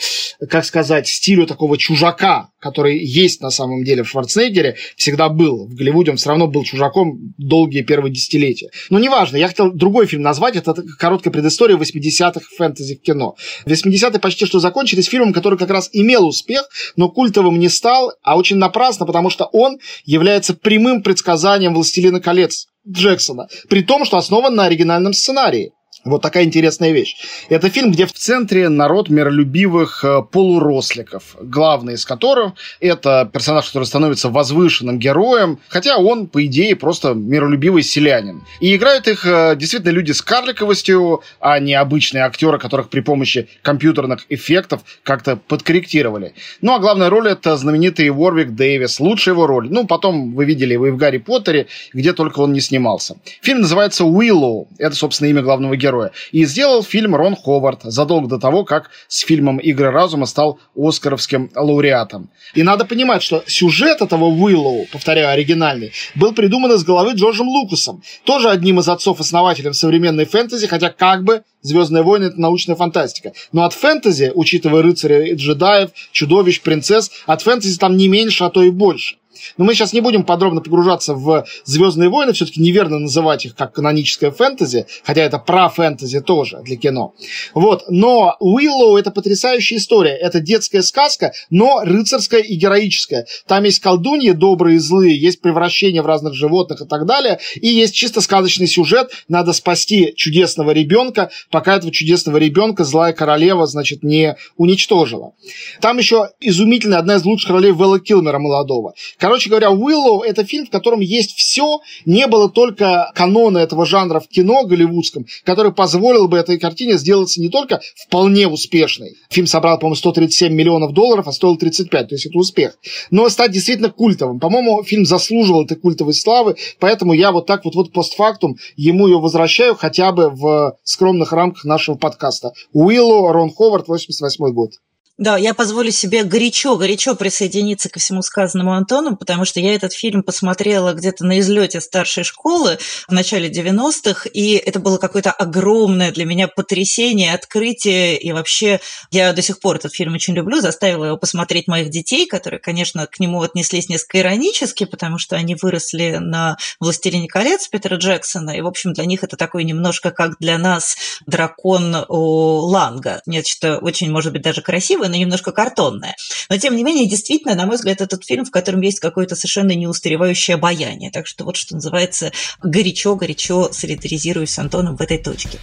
как 0.51 0.65
сказать, 0.65 1.09
стилю 1.09 1.47
такого 1.47 1.79
чужака, 1.79 2.51
который 2.59 2.99
есть 2.99 3.41
на 3.41 3.51
самом 3.51 3.85
деле 3.85 4.03
в 4.03 4.09
Шварценеггере, 4.09 4.77
всегда 4.97 5.29
был. 5.29 5.67
В 5.67 5.75
Голливуде 5.75 6.11
он 6.11 6.17
все 6.17 6.31
равно 6.31 6.49
был 6.49 6.65
чужаком 6.65 7.35
долгие 7.39 7.83
первые 7.83 8.13
десятилетия. 8.13 8.71
Но 8.91 8.99
неважно, 8.99 9.37
я 9.37 9.49
хотел 9.49 9.73
другой 9.73 10.07
фильм 10.07 10.23
назвать, 10.23 10.57
это 10.57 10.75
короткая 10.99 11.33
предыстория 11.33 11.77
80-х 11.77 12.41
фэнтези 12.57 12.97
кино. 12.97 13.37
80-е 13.67 14.19
почти 14.19 14.47
что 14.47 14.59
закончились 14.59 15.07
фильмом, 15.07 15.33
который 15.33 15.59
как 15.59 15.71
раз 15.71 15.89
имел 15.93 16.27
успех, 16.27 16.69
но 16.97 17.09
культовым 17.09 17.59
не 17.59 17.69
стал, 17.69 18.13
а 18.23 18.37
очень 18.37 18.57
напрасно, 18.57 19.07
потому 19.07 19.31
что 19.31 19.45
он 19.47 19.79
является 20.05 20.55
прямым 20.55 21.03
предсказанием 21.03 21.75
«Властелина 21.75 22.21
колец», 22.21 22.67
Джексона, 22.91 23.49
при 23.69 23.83
том, 23.83 24.05
что 24.05 24.17
основан 24.17 24.55
на 24.55 24.65
оригинальном 24.65 25.13
сценарии. 25.13 25.73
Вот 26.05 26.23
такая 26.23 26.45
интересная 26.45 26.93
вещь. 26.93 27.17
Это 27.49 27.71
фильм, 27.71 27.91
где 27.91 28.07
в 28.07 28.13
центре 28.13 28.69
народ 28.69 29.09
миролюбивых 29.09 30.05
э, 30.05 30.23
полуросликов, 30.23 31.37
главный 31.41 31.95
из 31.95 32.05
которых 32.05 32.53
это 32.81 33.29
персонаж, 33.33 33.67
который 33.67 33.85
становится 33.85 34.29
возвышенным 34.29 34.99
героем, 35.01 35.59
хотя 35.69 35.99
он, 35.99 36.29
по 36.29 36.45
идее, 36.47 36.77
просто 36.77 37.15
миролюбивый 37.15 37.83
селянин. 37.83 38.43
И 38.61 38.77
играют 38.77 39.09
их 39.09 39.27
э, 39.27 39.57
действительно 39.57 39.91
люди 39.91 40.13
с 40.13 40.23
карликовостью, 40.23 41.23
а 41.41 41.59
не 41.59 41.75
обычные 41.75 42.25
актеры, 42.25 42.59
которых 42.59 42.91
при 42.91 43.01
помощи 43.01 43.49
компьютерных 43.63 44.25
эффектов 44.29 44.83
как-то 45.03 45.37
подкорректировали. 45.37 46.35
Ну, 46.61 46.75
а 46.75 46.79
главная 46.79 47.11
роль 47.11 47.29
это 47.29 47.57
знаменитый 47.57 48.09
Уорвик 48.11 48.51
Дэвис, 48.51 49.01
лучшая 49.01 49.35
его 49.35 49.49
роль. 49.49 49.69
Ну, 49.69 49.85
потом 49.87 50.35
вы 50.35 50.45
видели 50.45 50.75
его 50.75 50.87
и 50.87 50.91
в 50.91 50.97
Гарри 50.97 51.19
Поттере, 51.19 51.67
где 51.93 52.13
только 52.13 52.39
он 52.39 52.53
не 52.53 52.61
снимался. 52.61 53.17
Фильм 53.43 53.63
называется 53.63 54.05
«Уиллоу». 54.05 54.69
Это, 54.79 54.95
собственно, 54.95 55.29
имя 55.29 55.43
главного 55.43 55.77
героя 55.77 55.88
героя. 55.89 56.13
И 56.33 56.45
сделал 56.45 56.83
фильм 56.83 57.15
Рон 57.15 57.35
Ховард 57.37 57.83
задолго 57.83 58.29
до 58.29 58.39
того, 58.39 58.65
как 58.65 58.91
с 59.09 59.21
фильмом 59.21 59.59
«Игры 59.59 59.91
разума» 59.91 60.27
стал 60.27 60.59
оскаровским 60.77 61.51
лауреатом. 61.55 62.31
И 62.55 62.63
надо 62.63 62.85
понимать, 62.85 63.23
что 63.23 63.43
сюжет 63.47 64.01
этого 64.01 64.27
Уиллоу, 64.27 64.87
повторяю, 64.93 65.31
оригинальный, 65.31 65.93
был 66.15 66.33
придуман 66.33 66.73
из 66.73 66.85
головы 66.85 67.13
Джорджем 67.13 67.49
Лукасом, 67.49 68.03
тоже 68.25 68.51
одним 68.51 68.81
из 68.81 68.89
отцов-основателей 68.89 69.73
современной 69.73 70.27
фэнтези, 70.27 70.67
хотя 70.67 70.91
как 70.91 71.25
бы 71.25 71.43
Звездные 71.61 72.05
войны 72.05 72.27
это 72.27 72.41
научная 72.41 72.77
фантастика. 72.77 73.33
Но 73.53 73.65
от 73.65 73.73
фэнтези, 73.73 74.31
учитывая 74.33 74.83
рыцарей 74.83 75.33
и 75.33 75.35
джедаев, 75.35 75.91
чудовищ, 76.13 76.61
принцесс, 76.61 77.11
от 77.27 77.43
фэнтези 77.43 77.79
там 77.79 77.97
не 77.97 78.07
меньше, 78.07 78.45
а 78.45 78.51
то 78.51 78.63
и 78.63 78.71
больше. 78.71 79.17
Но 79.57 79.65
мы 79.65 79.75
сейчас 79.75 79.93
не 79.93 80.01
будем 80.01 80.25
подробно 80.25 80.61
погружаться 80.61 81.15
в 81.15 81.47
«Звездные 81.65 82.09
войны», 82.09 82.33
все-таки 82.33 82.61
неверно 82.61 82.99
называть 82.99 83.45
их 83.45 83.55
как 83.55 83.73
каноническое 83.73 84.31
фэнтези, 84.31 84.87
хотя 85.05 85.23
это 85.23 85.39
про 85.39 85.69
фэнтези 85.69 86.21
тоже 86.21 86.61
для 86.63 86.77
кино. 86.77 87.15
Вот. 87.55 87.85
Но 87.89 88.37
Уиллоу– 88.41 88.97
это 88.99 89.11
потрясающая 89.11 89.79
история. 89.79 90.17
Это 90.17 90.41
детская 90.41 90.83
сказка, 90.83 91.33
но 91.51 91.81
рыцарская 91.83 92.41
и 92.41 92.55
героическая. 92.57 93.27
Там 93.47 93.65
есть 93.65 93.81
колдуньи 93.81 94.31
добрые 94.31 94.77
и 94.77 94.79
злые, 94.79 95.19
есть 95.19 95.41
превращения 95.41 96.03
в 96.03 96.07
разных 96.07 96.35
животных 96.35 96.81
и 96.83 96.87
так 96.87 97.07
далее, 97.07 97.39
и 97.55 97.69
есть 97.69 97.95
чисто 97.95 98.21
сказочный 98.21 98.67
сюжет. 98.67 99.11
Надо 99.29 99.53
спасти 99.53 100.13
чудесного 100.17 100.73
ребенка, 100.73 101.31
пока 101.51 101.77
этого 101.77 101.93
чудесного 101.93 102.37
ребенка 102.37 102.85
злая 102.85 103.13
королева, 103.13 103.67
значит, 103.67 104.03
не 104.03 104.37
уничтожила. 104.57 105.33
Там 105.81 105.99
еще 105.99 106.31
изумительная, 106.41 106.99
одна 106.99 107.17
из 107.17 107.25
лучших 107.25 107.51
ролей 107.51 107.73
Вэлла 107.73 108.01
Килмера 108.01 108.39
молодого. 108.39 108.95
Короче 109.29 109.51
говоря, 109.51 109.71
Уиллоу– 109.71 110.23
это 110.27 110.43
фильм, 110.43 110.65
в 110.65 110.71
котором 110.71 111.01
есть 111.01 111.37
все. 111.37 111.81
Не 112.07 112.27
было 112.27 112.49
только 112.49 113.13
канона 113.15 113.59
этого 113.59 113.85
жанра 113.85 114.21
в 114.21 114.29
кино 114.29 114.65
голливудском, 114.65 115.27
который 115.45 115.71
позволил 115.71 116.29
бы 116.29 116.39
этой 116.39 116.59
картине 116.59 116.97
сделаться 116.97 117.39
не 117.39 117.51
только 117.51 117.83
вполне 118.07 118.49
успешной. 118.49 119.17
Фильм 119.29 119.47
собрал, 119.47 119.79
по-моему, 119.79 119.97
137 119.97 120.51
миллионов 120.51 120.95
долларов, 120.95 121.29
а 121.29 121.33
стоил 121.33 121.59
35, 121.59 122.09
то 122.09 122.15
есть 122.15 122.25
это 122.25 122.39
успех. 122.39 122.79
Но 123.11 123.29
стать 123.29 123.53
действительно 123.53 123.91
культовым. 123.91 124.41
По-моему, 124.41 124.83
фильм 124.83 125.05
заслуживал 125.05 125.67
этой 125.67 125.77
культовой 125.77 126.15
славы, 126.15 126.57
поэтому 126.81 127.13
я 127.13 127.31
вот 127.31 127.45
так 127.45 127.67
вот, 127.67 127.75
вот 127.75 127.93
постфактум 127.93 128.57
ему 128.77 129.09
ее 129.09 129.21
возвращаю 129.21 129.75
хотя 129.75 130.11
бы 130.11 130.31
в 130.31 130.75
скромных 130.85 131.35
рамках 131.35 131.67
нашего 131.67 131.97
подкаста. 131.97 132.53
Уиллоу, 132.73 133.31
Рон 133.31 133.51
Ховард, 133.51 133.89
88 133.89 134.55
год. 134.55 134.71
Да, 135.19 135.37
я 135.37 135.53
позволю 135.53 135.91
себе 135.91 136.23
горячо-горячо 136.23 137.17
присоединиться 137.17 137.89
ко 137.89 137.99
всему 137.99 138.23
сказанному 138.23 138.73
Антону, 138.73 139.17
потому 139.17 139.45
что 139.45 139.59
я 139.59 139.75
этот 139.75 139.93
фильм 139.93 140.23
посмотрела 140.23 140.93
где-то 140.93 141.27
на 141.27 141.41
излете 141.41 141.81
старшей 141.81 142.23
школы 142.23 142.79
в 143.09 143.13
начале 143.13 143.51
90-х, 143.51 144.31
и 144.33 144.53
это 144.53 144.79
было 144.79 144.99
какое-то 144.99 145.33
огромное 145.33 146.13
для 146.13 146.25
меня 146.25 146.47
потрясение, 146.47 147.35
открытие, 147.35 148.17
и 148.17 148.31
вообще 148.31 148.79
я 149.11 149.33
до 149.33 149.43
сих 149.43 149.59
пор 149.59 149.77
этот 149.77 149.93
фильм 149.93 150.15
очень 150.15 150.35
люблю, 150.35 150.61
заставила 150.61 151.07
его 151.07 151.17
посмотреть 151.17 151.67
моих 151.67 151.91
детей, 151.91 152.25
которые, 152.29 152.61
конечно, 152.61 153.05
к 153.09 153.19
нему 153.19 153.43
отнеслись 153.43 153.89
несколько 153.89 154.21
иронически, 154.21 154.85
потому 154.85 155.19
что 155.19 155.35
они 155.35 155.57
выросли 155.61 156.19
на 156.21 156.59
«Властелине 156.79 157.27
колец» 157.27 157.67
Питера 157.67 157.97
Джексона, 157.97 158.57
и, 158.57 158.61
в 158.61 158.69
общем, 158.69 158.93
для 158.93 159.05
них 159.05 159.25
это 159.25 159.37
такой 159.37 159.65
немножко 159.65 160.13
как 160.13 160.39
для 160.39 160.59
нас 160.59 160.97
дракон 161.27 162.07
у 162.09 162.59
Ланга. 162.69 163.21
Нечто 163.27 163.79
очень, 163.79 164.13
может 164.13 164.33
быть, 164.33 164.43
даже 164.43 164.63
красивое, 164.63 165.08
но 165.09 165.17
немножко 165.17 165.53
картонная. 165.53 166.17
Но, 166.49 166.57
тем 166.59 166.77
не 166.77 166.85
менее, 166.85 167.09
действительно, 167.09 167.55
на 167.55 167.67
мой 167.67 167.77
взгляд, 167.77 168.01
этот 168.01 168.25
фильм, 168.25 168.45
в 168.45 168.51
котором 168.51 168.81
есть 168.81 169.01
какое-то 169.01 169.37
совершенно 169.37 169.73
неустаревающее 169.73 170.55
обаяние. 170.55 171.11
Так 171.11 171.27
что 171.27 171.45
вот, 171.45 171.57
что 171.57 171.75
называется, 171.75 172.33
горячо-горячо 172.63 173.73
солидаризируюсь 173.73 174.51
с 174.51 174.59
Антоном 174.59 174.97
в 174.97 175.01
этой 175.01 175.19
точке. 175.19 175.59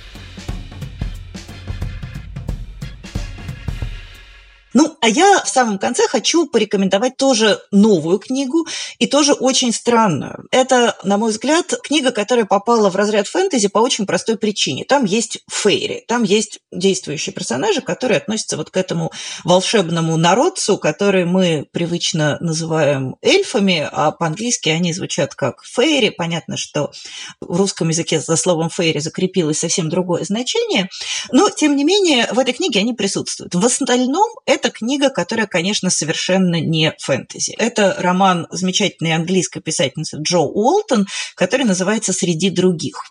Ну, 4.73 4.94
а 5.05 5.07
я 5.07 5.43
в 5.43 5.47
самом 5.47 5.77
конце 5.77 6.07
хочу 6.07 6.47
порекомендовать 6.47 7.15
тоже 7.15 7.59
новую 7.69 8.17
книгу 8.17 8.65
и 8.97 9.05
тоже 9.05 9.33
очень 9.33 9.71
странную. 9.71 10.47
Это, 10.49 10.97
на 11.03 11.19
мой 11.19 11.29
взгляд, 11.29 11.75
книга, 11.83 12.09
которая 12.09 12.45
попала 12.45 12.89
в 12.89 12.95
разряд 12.95 13.27
фэнтези 13.27 13.67
по 13.67 13.77
очень 13.77 14.07
простой 14.07 14.35
причине. 14.35 14.83
Там 14.83 15.05
есть 15.05 15.43
фейри, 15.47 16.03
там 16.07 16.23
есть 16.23 16.57
действующие 16.71 17.33
персонажи, 17.33 17.81
которые 17.81 18.17
относятся 18.17 18.57
вот 18.57 18.71
к 18.71 18.77
этому 18.77 19.11
волшебному 19.43 20.17
народцу, 20.17 20.79
который 20.79 21.25
мы 21.25 21.67
привычно 21.71 22.39
называем 22.39 23.17
эльфами, 23.21 23.87
а 23.91 24.09
по-английски 24.09 24.69
они 24.69 24.91
звучат 24.91 25.35
как 25.35 25.63
фейри. 25.63 26.09
Понятно, 26.09 26.57
что 26.57 26.91
в 27.39 27.55
русском 27.55 27.89
языке 27.89 28.19
за 28.19 28.35
словом 28.37 28.71
фейри 28.71 28.97
закрепилось 28.97 29.59
совсем 29.59 29.87
другое 29.87 30.23
значение, 30.23 30.89
но, 31.31 31.51
тем 31.51 31.75
не 31.75 31.83
менее, 31.83 32.27
в 32.31 32.39
этой 32.39 32.55
книге 32.55 32.79
они 32.79 32.93
присутствуют. 32.93 33.53
В 33.53 33.63
остальном 33.63 34.31
это 34.47 34.65
это 34.65 34.71
книга, 34.95 35.09
которая, 35.09 35.47
конечно, 35.47 35.89
совершенно 35.89 36.59
не 36.61 36.93
фэнтези. 36.99 37.55
Это 37.57 37.95
роман 37.99 38.47
замечательной 38.49 39.13
английской 39.13 39.59
писательницы 39.59 40.17
Джо 40.21 40.39
Уолтон, 40.39 41.07
который 41.35 41.65
называется 41.65 42.13
«Среди 42.13 42.49
других». 42.49 43.03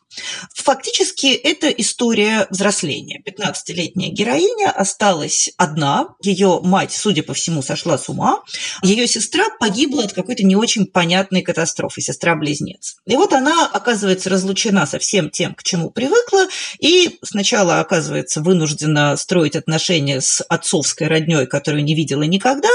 Фактически 0.54 1.26
это 1.34 1.68
история 1.68 2.46
взросления. 2.50 3.20
15-летняя 3.26 4.10
героиня 4.10 4.70
осталась 4.70 5.50
одна, 5.56 6.08
ее 6.22 6.60
мать, 6.62 6.92
судя 6.92 7.22
по 7.22 7.34
всему, 7.34 7.62
сошла 7.62 7.98
с 7.98 8.08
ума, 8.08 8.42
ее 8.82 9.06
сестра 9.06 9.46
погибла 9.58 10.04
от 10.04 10.12
какой-то 10.12 10.44
не 10.44 10.56
очень 10.56 10.86
понятной 10.86 11.42
катастрофы, 11.42 12.00
сестра-близнец. 12.00 12.96
И 13.06 13.16
вот 13.16 13.32
она 13.32 13.66
оказывается 13.66 14.30
разлучена 14.30 14.86
со 14.86 14.98
всем 14.98 15.30
тем, 15.30 15.54
к 15.54 15.62
чему 15.62 15.90
привыкла, 15.90 16.46
и 16.78 17.18
сначала 17.22 17.80
оказывается 17.80 18.40
вынуждена 18.40 19.16
строить 19.16 19.56
отношения 19.56 20.20
с 20.20 20.42
отцовской 20.48 21.08
родней, 21.08 21.46
которую 21.74 21.84
не 21.84 21.94
видела 21.94 22.22
никогда. 22.22 22.68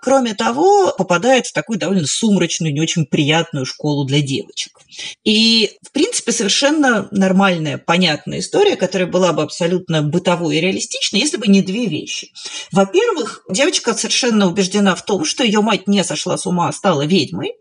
Кроме 0.00 0.34
того, 0.34 0.94
попадает 0.96 1.46
в 1.46 1.52
такую 1.52 1.78
довольно 1.78 2.06
сумрачную, 2.06 2.72
не 2.72 2.80
очень 2.80 3.04
приятную 3.04 3.66
школу 3.66 4.04
для 4.04 4.22
девочек. 4.22 4.72
И, 5.24 5.72
в 5.82 5.92
принципе, 5.92 6.32
совершенно 6.32 7.08
нормальная, 7.10 7.78
понятная 7.78 8.38
история, 8.38 8.76
которая 8.76 9.08
была 9.08 9.32
бы 9.32 9.42
абсолютно 9.42 10.02
бытовой 10.02 10.56
и 10.56 10.60
реалистичной, 10.60 11.20
если 11.20 11.36
бы 11.36 11.46
не 11.46 11.62
две 11.62 11.86
вещи. 11.86 12.32
Во-первых, 12.72 13.42
девочка 13.50 13.94
совершенно 13.94 14.46
убеждена 14.46 14.94
в 14.94 15.04
том, 15.04 15.24
что 15.24 15.44
ее 15.44 15.60
мать 15.60 15.86
не 15.86 16.04
сошла 16.04 16.38
с 16.38 16.46
ума, 16.46 16.68
а 16.68 16.72
стала 16.72 17.04
ведьмой, 17.04 17.52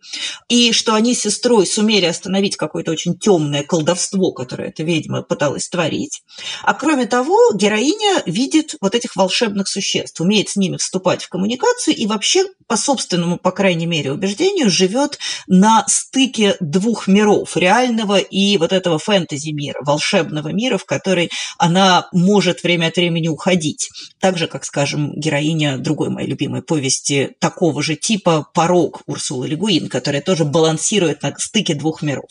и 0.49 0.71
что 0.71 0.93
они 0.93 1.13
с 1.13 1.21
сестрой 1.21 1.67
сумели 1.67 2.05
остановить 2.05 2.55
какое-то 2.55 2.91
очень 2.91 3.17
темное 3.17 3.63
колдовство, 3.63 4.31
которое 4.31 4.69
эта 4.69 4.83
ведьма 4.83 5.21
пыталась 5.21 5.67
творить. 5.67 6.21
А 6.63 6.73
кроме 6.73 7.05
того, 7.05 7.37
героиня 7.53 8.23
видит 8.25 8.75
вот 8.81 8.95
этих 8.95 9.15
волшебных 9.15 9.67
существ, 9.67 10.21
умеет 10.21 10.49
с 10.49 10.55
ними 10.55 10.66
вступать 10.75 11.23
в 11.23 11.29
коммуникацию 11.29 11.95
и 11.95 12.05
вообще, 12.05 12.45
по 12.67 12.75
собственному, 12.75 13.37
по 13.37 13.51
крайней 13.51 13.85
мере, 13.85 14.11
убеждению, 14.11 14.69
живет 14.69 15.17
на 15.47 15.85
стыке 15.87 16.57
двух 16.59 17.07
миров, 17.07 17.55
реального 17.55 18.17
и 18.17 18.57
вот 18.57 18.73
этого 18.73 18.99
фэнтези-мира, 18.99 19.79
волшебного 19.85 20.49
мира, 20.49 20.77
в 20.77 20.83
который 20.83 21.29
она 21.57 22.09
может 22.11 22.63
время 22.63 22.87
от 22.87 22.97
времени 22.97 23.29
уходить. 23.29 23.89
Так 24.19 24.37
же, 24.37 24.47
как, 24.47 24.65
скажем, 24.65 25.13
героиня 25.15 25.77
другой 25.77 26.09
моей 26.09 26.27
любимой 26.27 26.61
повести 26.61 27.35
такого 27.39 27.81
же 27.81 27.95
типа 27.95 28.47
«Порог» 28.53 29.01
Урсулы 29.05 29.47
Легуин, 29.47 29.87
которая 29.87 30.21
тоже 30.21 30.43
балансирует 30.43 31.21
на 31.21 31.33
стыке 31.37 31.75
двух 31.75 32.01
миров. 32.01 32.29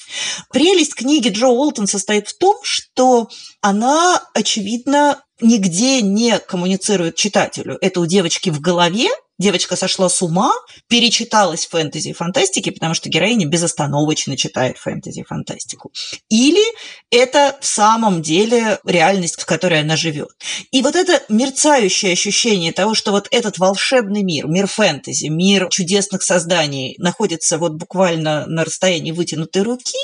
Прелесть 0.52 0.94
книги 0.94 1.28
Джо 1.28 1.46
Уолтон 1.46 1.86
состоит 1.86 2.28
в 2.28 2.36
том, 2.36 2.56
что 2.62 3.28
она, 3.60 4.22
очевидно, 4.34 5.22
нигде 5.40 6.02
не 6.02 6.38
коммуницирует 6.38 7.16
читателю. 7.16 7.78
Это 7.80 8.00
у 8.00 8.06
девочки 8.06 8.50
в 8.50 8.60
голове, 8.60 9.08
девочка 9.38 9.76
сошла 9.76 10.08
с 10.08 10.22
ума, 10.22 10.52
перечиталась 10.88 11.66
фэнтези 11.66 12.08
и 12.08 12.12
фантастики, 12.12 12.70
потому 12.70 12.94
что 12.94 13.08
героиня 13.08 13.46
безостановочно 13.46 14.36
читает 14.36 14.78
фэнтези 14.78 15.20
и 15.20 15.24
фантастику. 15.24 15.92
Или 16.28 16.64
это 17.10 17.56
в 17.60 17.66
самом 17.66 18.22
деле 18.22 18.78
реальность, 18.84 19.40
в 19.40 19.46
которой 19.46 19.80
она 19.80 19.96
живет. 19.96 20.30
И 20.70 20.82
вот 20.82 20.96
это 20.96 21.22
мерцающее 21.28 22.12
ощущение 22.12 22.72
того, 22.72 22.94
что 22.94 23.12
вот 23.12 23.28
этот 23.30 23.58
волшебный 23.58 24.22
мир, 24.22 24.46
мир 24.46 24.66
фэнтези, 24.66 25.26
мир 25.26 25.68
чудесных 25.70 26.22
созданий 26.22 26.96
находится 26.98 27.58
вот 27.58 27.72
буквально 27.72 28.46
на 28.46 28.64
расстоянии 28.64 29.12
вытянутой 29.12 29.62
руки, 29.62 29.98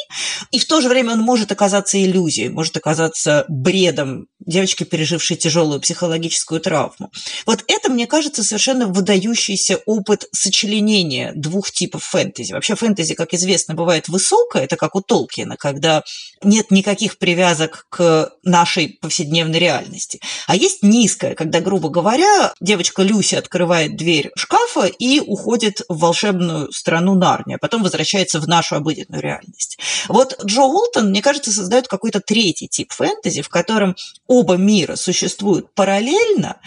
и 0.51 0.59
в 0.59 0.67
то 0.67 0.81
же 0.81 0.89
время 0.89 1.13
он 1.13 1.21
может 1.21 1.53
оказаться 1.53 2.03
иллюзией, 2.03 2.49
может 2.49 2.77
оказаться 2.77 3.45
бредом 3.49 4.27
девочки, 4.41 4.85
пережившей 4.85 5.37
тяжелую 5.37 5.81
психологическую 5.81 6.61
травму. 6.61 7.11
Вот 7.47 7.65
это, 7.69 7.91
мне 7.91 8.07
кажется, 8.07 8.43
совершенно 8.43 8.87
выдающийся 9.23 9.81
опыт 9.87 10.29
сочленения 10.33 11.33
двух 11.35 11.71
типов 11.71 12.05
фэнтези. 12.05 12.53
Вообще 12.53 12.75
фэнтези, 12.75 13.15
как 13.15 13.33
известно, 13.35 13.75
бывает 13.75 14.09
высокое, 14.09 14.65
это 14.65 14.77
как 14.77 14.95
у 14.95 15.01
Толкина, 15.01 15.57
когда 15.57 16.03
нет 16.45 16.71
никаких 16.71 17.19
привязок 17.19 17.87
к 17.91 18.33
нашей 18.43 18.99
повседневной 19.01 19.59
реальности. 19.59 20.21
А 20.47 20.57
есть 20.57 20.83
низкое, 20.83 21.35
когда, 21.35 21.61
грубо 21.61 21.89
говоря, 21.89 22.53
девочка 22.61 23.03
Люся 23.03 23.39
открывает 23.39 23.97
дверь 23.97 24.31
шкафа 24.37 24.87
и 24.87 25.21
уходит 25.21 25.83
в 25.89 25.99
волшебную 25.99 26.73
страну 26.73 27.15
Нарния, 27.15 27.57
а 27.57 27.59
потом 27.59 27.83
возвращается 27.83 28.41
в 28.41 28.49
нашу 28.49 28.77
обыденную 28.77 29.23
реальность. 29.23 29.79
Вот 30.09 30.39
Джо 30.45 30.63
Уолтон, 30.63 31.11
мне 31.11 31.23
кажется, 31.23 31.53
создает 31.53 31.89
какой-то 31.89 32.21
третий 32.21 32.69
тип 32.69 32.93
фэнтези, 32.93 33.43
в 33.43 33.49
котором 33.49 33.97
оба 34.27 34.57
мира 34.57 34.97
существуют 34.97 35.75
параллельно, 35.75 36.61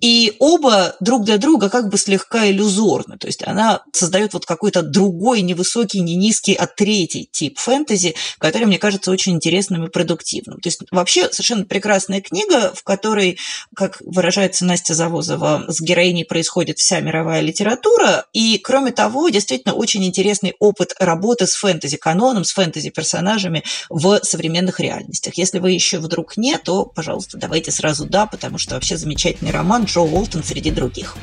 и 0.00 0.34
оба 0.40 0.96
друг 1.00 1.24
для 1.24 1.38
друга 1.38 1.68
как 1.70 1.88
бы 1.88 1.96
слегка 1.96 2.50
иллюзорны. 2.50 3.18
То 3.18 3.28
есть 3.28 3.46
она 3.46 3.82
создает 3.92 4.34
вот 4.34 4.46
какой-то 4.46 4.82
другой, 4.82 5.42
не 5.42 5.54
высокий, 5.54 6.00
не 6.00 6.16
низкий, 6.16 6.54
а 6.54 6.66
третий 6.66 7.28
тип 7.30 7.58
фэнтези, 7.58 8.16
который, 8.38 8.64
мне 8.64 8.78
кажется, 8.78 9.10
очень 9.12 9.21
интересным 9.30 9.84
и 9.84 9.90
продуктивным. 9.90 10.60
То 10.60 10.68
есть 10.68 10.80
вообще 10.90 11.30
совершенно 11.30 11.64
прекрасная 11.64 12.20
книга, 12.20 12.72
в 12.74 12.82
которой, 12.82 13.38
как 13.74 13.98
выражается 14.00 14.64
Настя 14.64 14.94
Завозова, 14.94 15.64
с 15.68 15.80
героиней 15.80 16.24
происходит 16.24 16.78
вся 16.78 17.00
мировая 17.00 17.40
литература. 17.40 18.26
И, 18.32 18.58
кроме 18.58 18.92
того, 18.92 19.28
действительно 19.28 19.74
очень 19.74 20.04
интересный 20.04 20.54
опыт 20.58 20.94
работы 20.98 21.46
с 21.46 21.54
фэнтези-каноном, 21.54 22.44
с 22.44 22.52
фэнтези-персонажами 22.52 23.64
в 23.88 24.20
современных 24.22 24.80
реальностях. 24.80 25.34
Если 25.34 25.58
вы 25.58 25.72
еще 25.72 25.98
вдруг 25.98 26.36
не, 26.36 26.58
то, 26.58 26.84
пожалуйста, 26.84 27.38
давайте 27.38 27.70
сразу 27.70 28.06
да, 28.06 28.26
потому 28.26 28.58
что 28.58 28.74
вообще 28.74 28.96
замечательный 28.96 29.52
роман 29.52 29.84
Джо 29.84 30.00
Уолтон 30.00 30.42
среди 30.42 30.70
других 30.70 31.16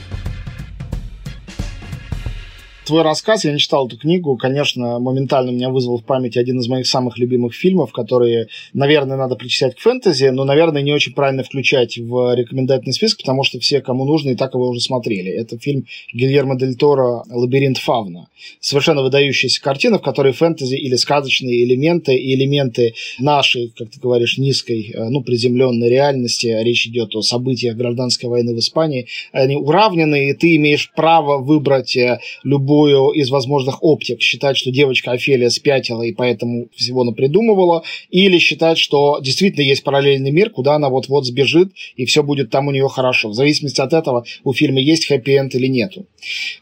твой 2.89 3.03
рассказ, 3.03 3.45
я 3.45 3.53
не 3.53 3.59
читал 3.59 3.87
эту 3.87 3.97
книгу, 3.97 4.35
конечно, 4.35 4.97
моментально 4.99 5.51
меня 5.51 5.69
вызвал 5.69 5.99
в 5.99 6.03
памяти 6.03 6.39
один 6.39 6.59
из 6.59 6.67
моих 6.67 6.87
самых 6.87 7.19
любимых 7.19 7.53
фильмов, 7.53 7.91
которые, 7.91 8.47
наверное, 8.73 9.15
надо 9.15 9.35
причислять 9.35 9.75
к 9.75 9.79
фэнтези, 9.79 10.25
но, 10.29 10.43
наверное, 10.43 10.81
не 10.81 10.91
очень 10.91 11.13
правильно 11.13 11.43
включать 11.43 11.99
в 11.99 12.33
рекомендательный 12.33 12.93
список, 12.93 13.19
потому 13.19 13.43
что 13.43 13.59
все, 13.59 13.81
кому 13.81 14.05
нужно, 14.05 14.31
и 14.31 14.35
так 14.35 14.55
его 14.55 14.69
уже 14.69 14.79
смотрели. 14.81 15.31
Это 15.31 15.59
фильм 15.59 15.85
Гильермо 16.13 16.57
Дель 16.57 16.75
Торо 16.75 17.23
«Лабиринт 17.29 17.77
Фавна». 17.77 18.27
Совершенно 18.59 19.03
выдающаяся 19.03 19.61
картина, 19.61 19.99
в 19.99 20.01
которой 20.01 20.33
фэнтези 20.33 20.75
или 20.75 20.95
сказочные 20.95 21.63
элементы, 21.65 22.15
и 22.15 22.33
элементы 22.33 22.95
нашей, 23.19 23.71
как 23.77 23.91
ты 23.91 23.99
говоришь, 23.99 24.39
низкой, 24.39 24.91
э, 24.95 25.09
ну, 25.09 25.21
приземленной 25.21 25.89
реальности, 25.89 26.47
речь 26.63 26.87
идет 26.87 27.15
о 27.15 27.21
событиях 27.21 27.75
гражданской 27.75 28.29
войны 28.29 28.55
в 28.55 28.59
Испании, 28.59 29.07
они 29.31 29.57
уравнены, 29.57 30.29
и 30.29 30.33
ты 30.33 30.55
имеешь 30.55 30.91
право 30.95 31.37
выбрать 31.37 31.95
э, 31.95 32.19
любую 32.43 32.78
любую 32.79 33.11
из 33.11 33.29
возможных 33.29 33.83
оптик. 33.83 34.21
Считать, 34.21 34.57
что 34.57 34.71
девочка 34.71 35.11
Офелия 35.11 35.49
спятила 35.49 36.03
и 36.03 36.13
поэтому 36.13 36.67
всего 36.75 37.03
напридумывала, 37.03 37.83
или 38.09 38.37
считать, 38.37 38.77
что 38.77 39.19
действительно 39.21 39.63
есть 39.63 39.83
параллельный 39.83 40.31
мир, 40.31 40.49
куда 40.49 40.75
она 40.75 40.89
вот-вот 40.89 41.25
сбежит, 41.25 41.71
и 41.95 42.05
все 42.05 42.23
будет 42.23 42.49
там 42.49 42.67
у 42.67 42.71
нее 42.71 42.87
хорошо. 42.87 43.29
В 43.29 43.33
зависимости 43.33 43.81
от 43.81 43.93
этого 43.93 44.23
у 44.43 44.53
фильма 44.53 44.79
есть 44.79 45.09
хэппи-энд 45.09 45.55
или 45.55 45.67
нету. 45.67 46.05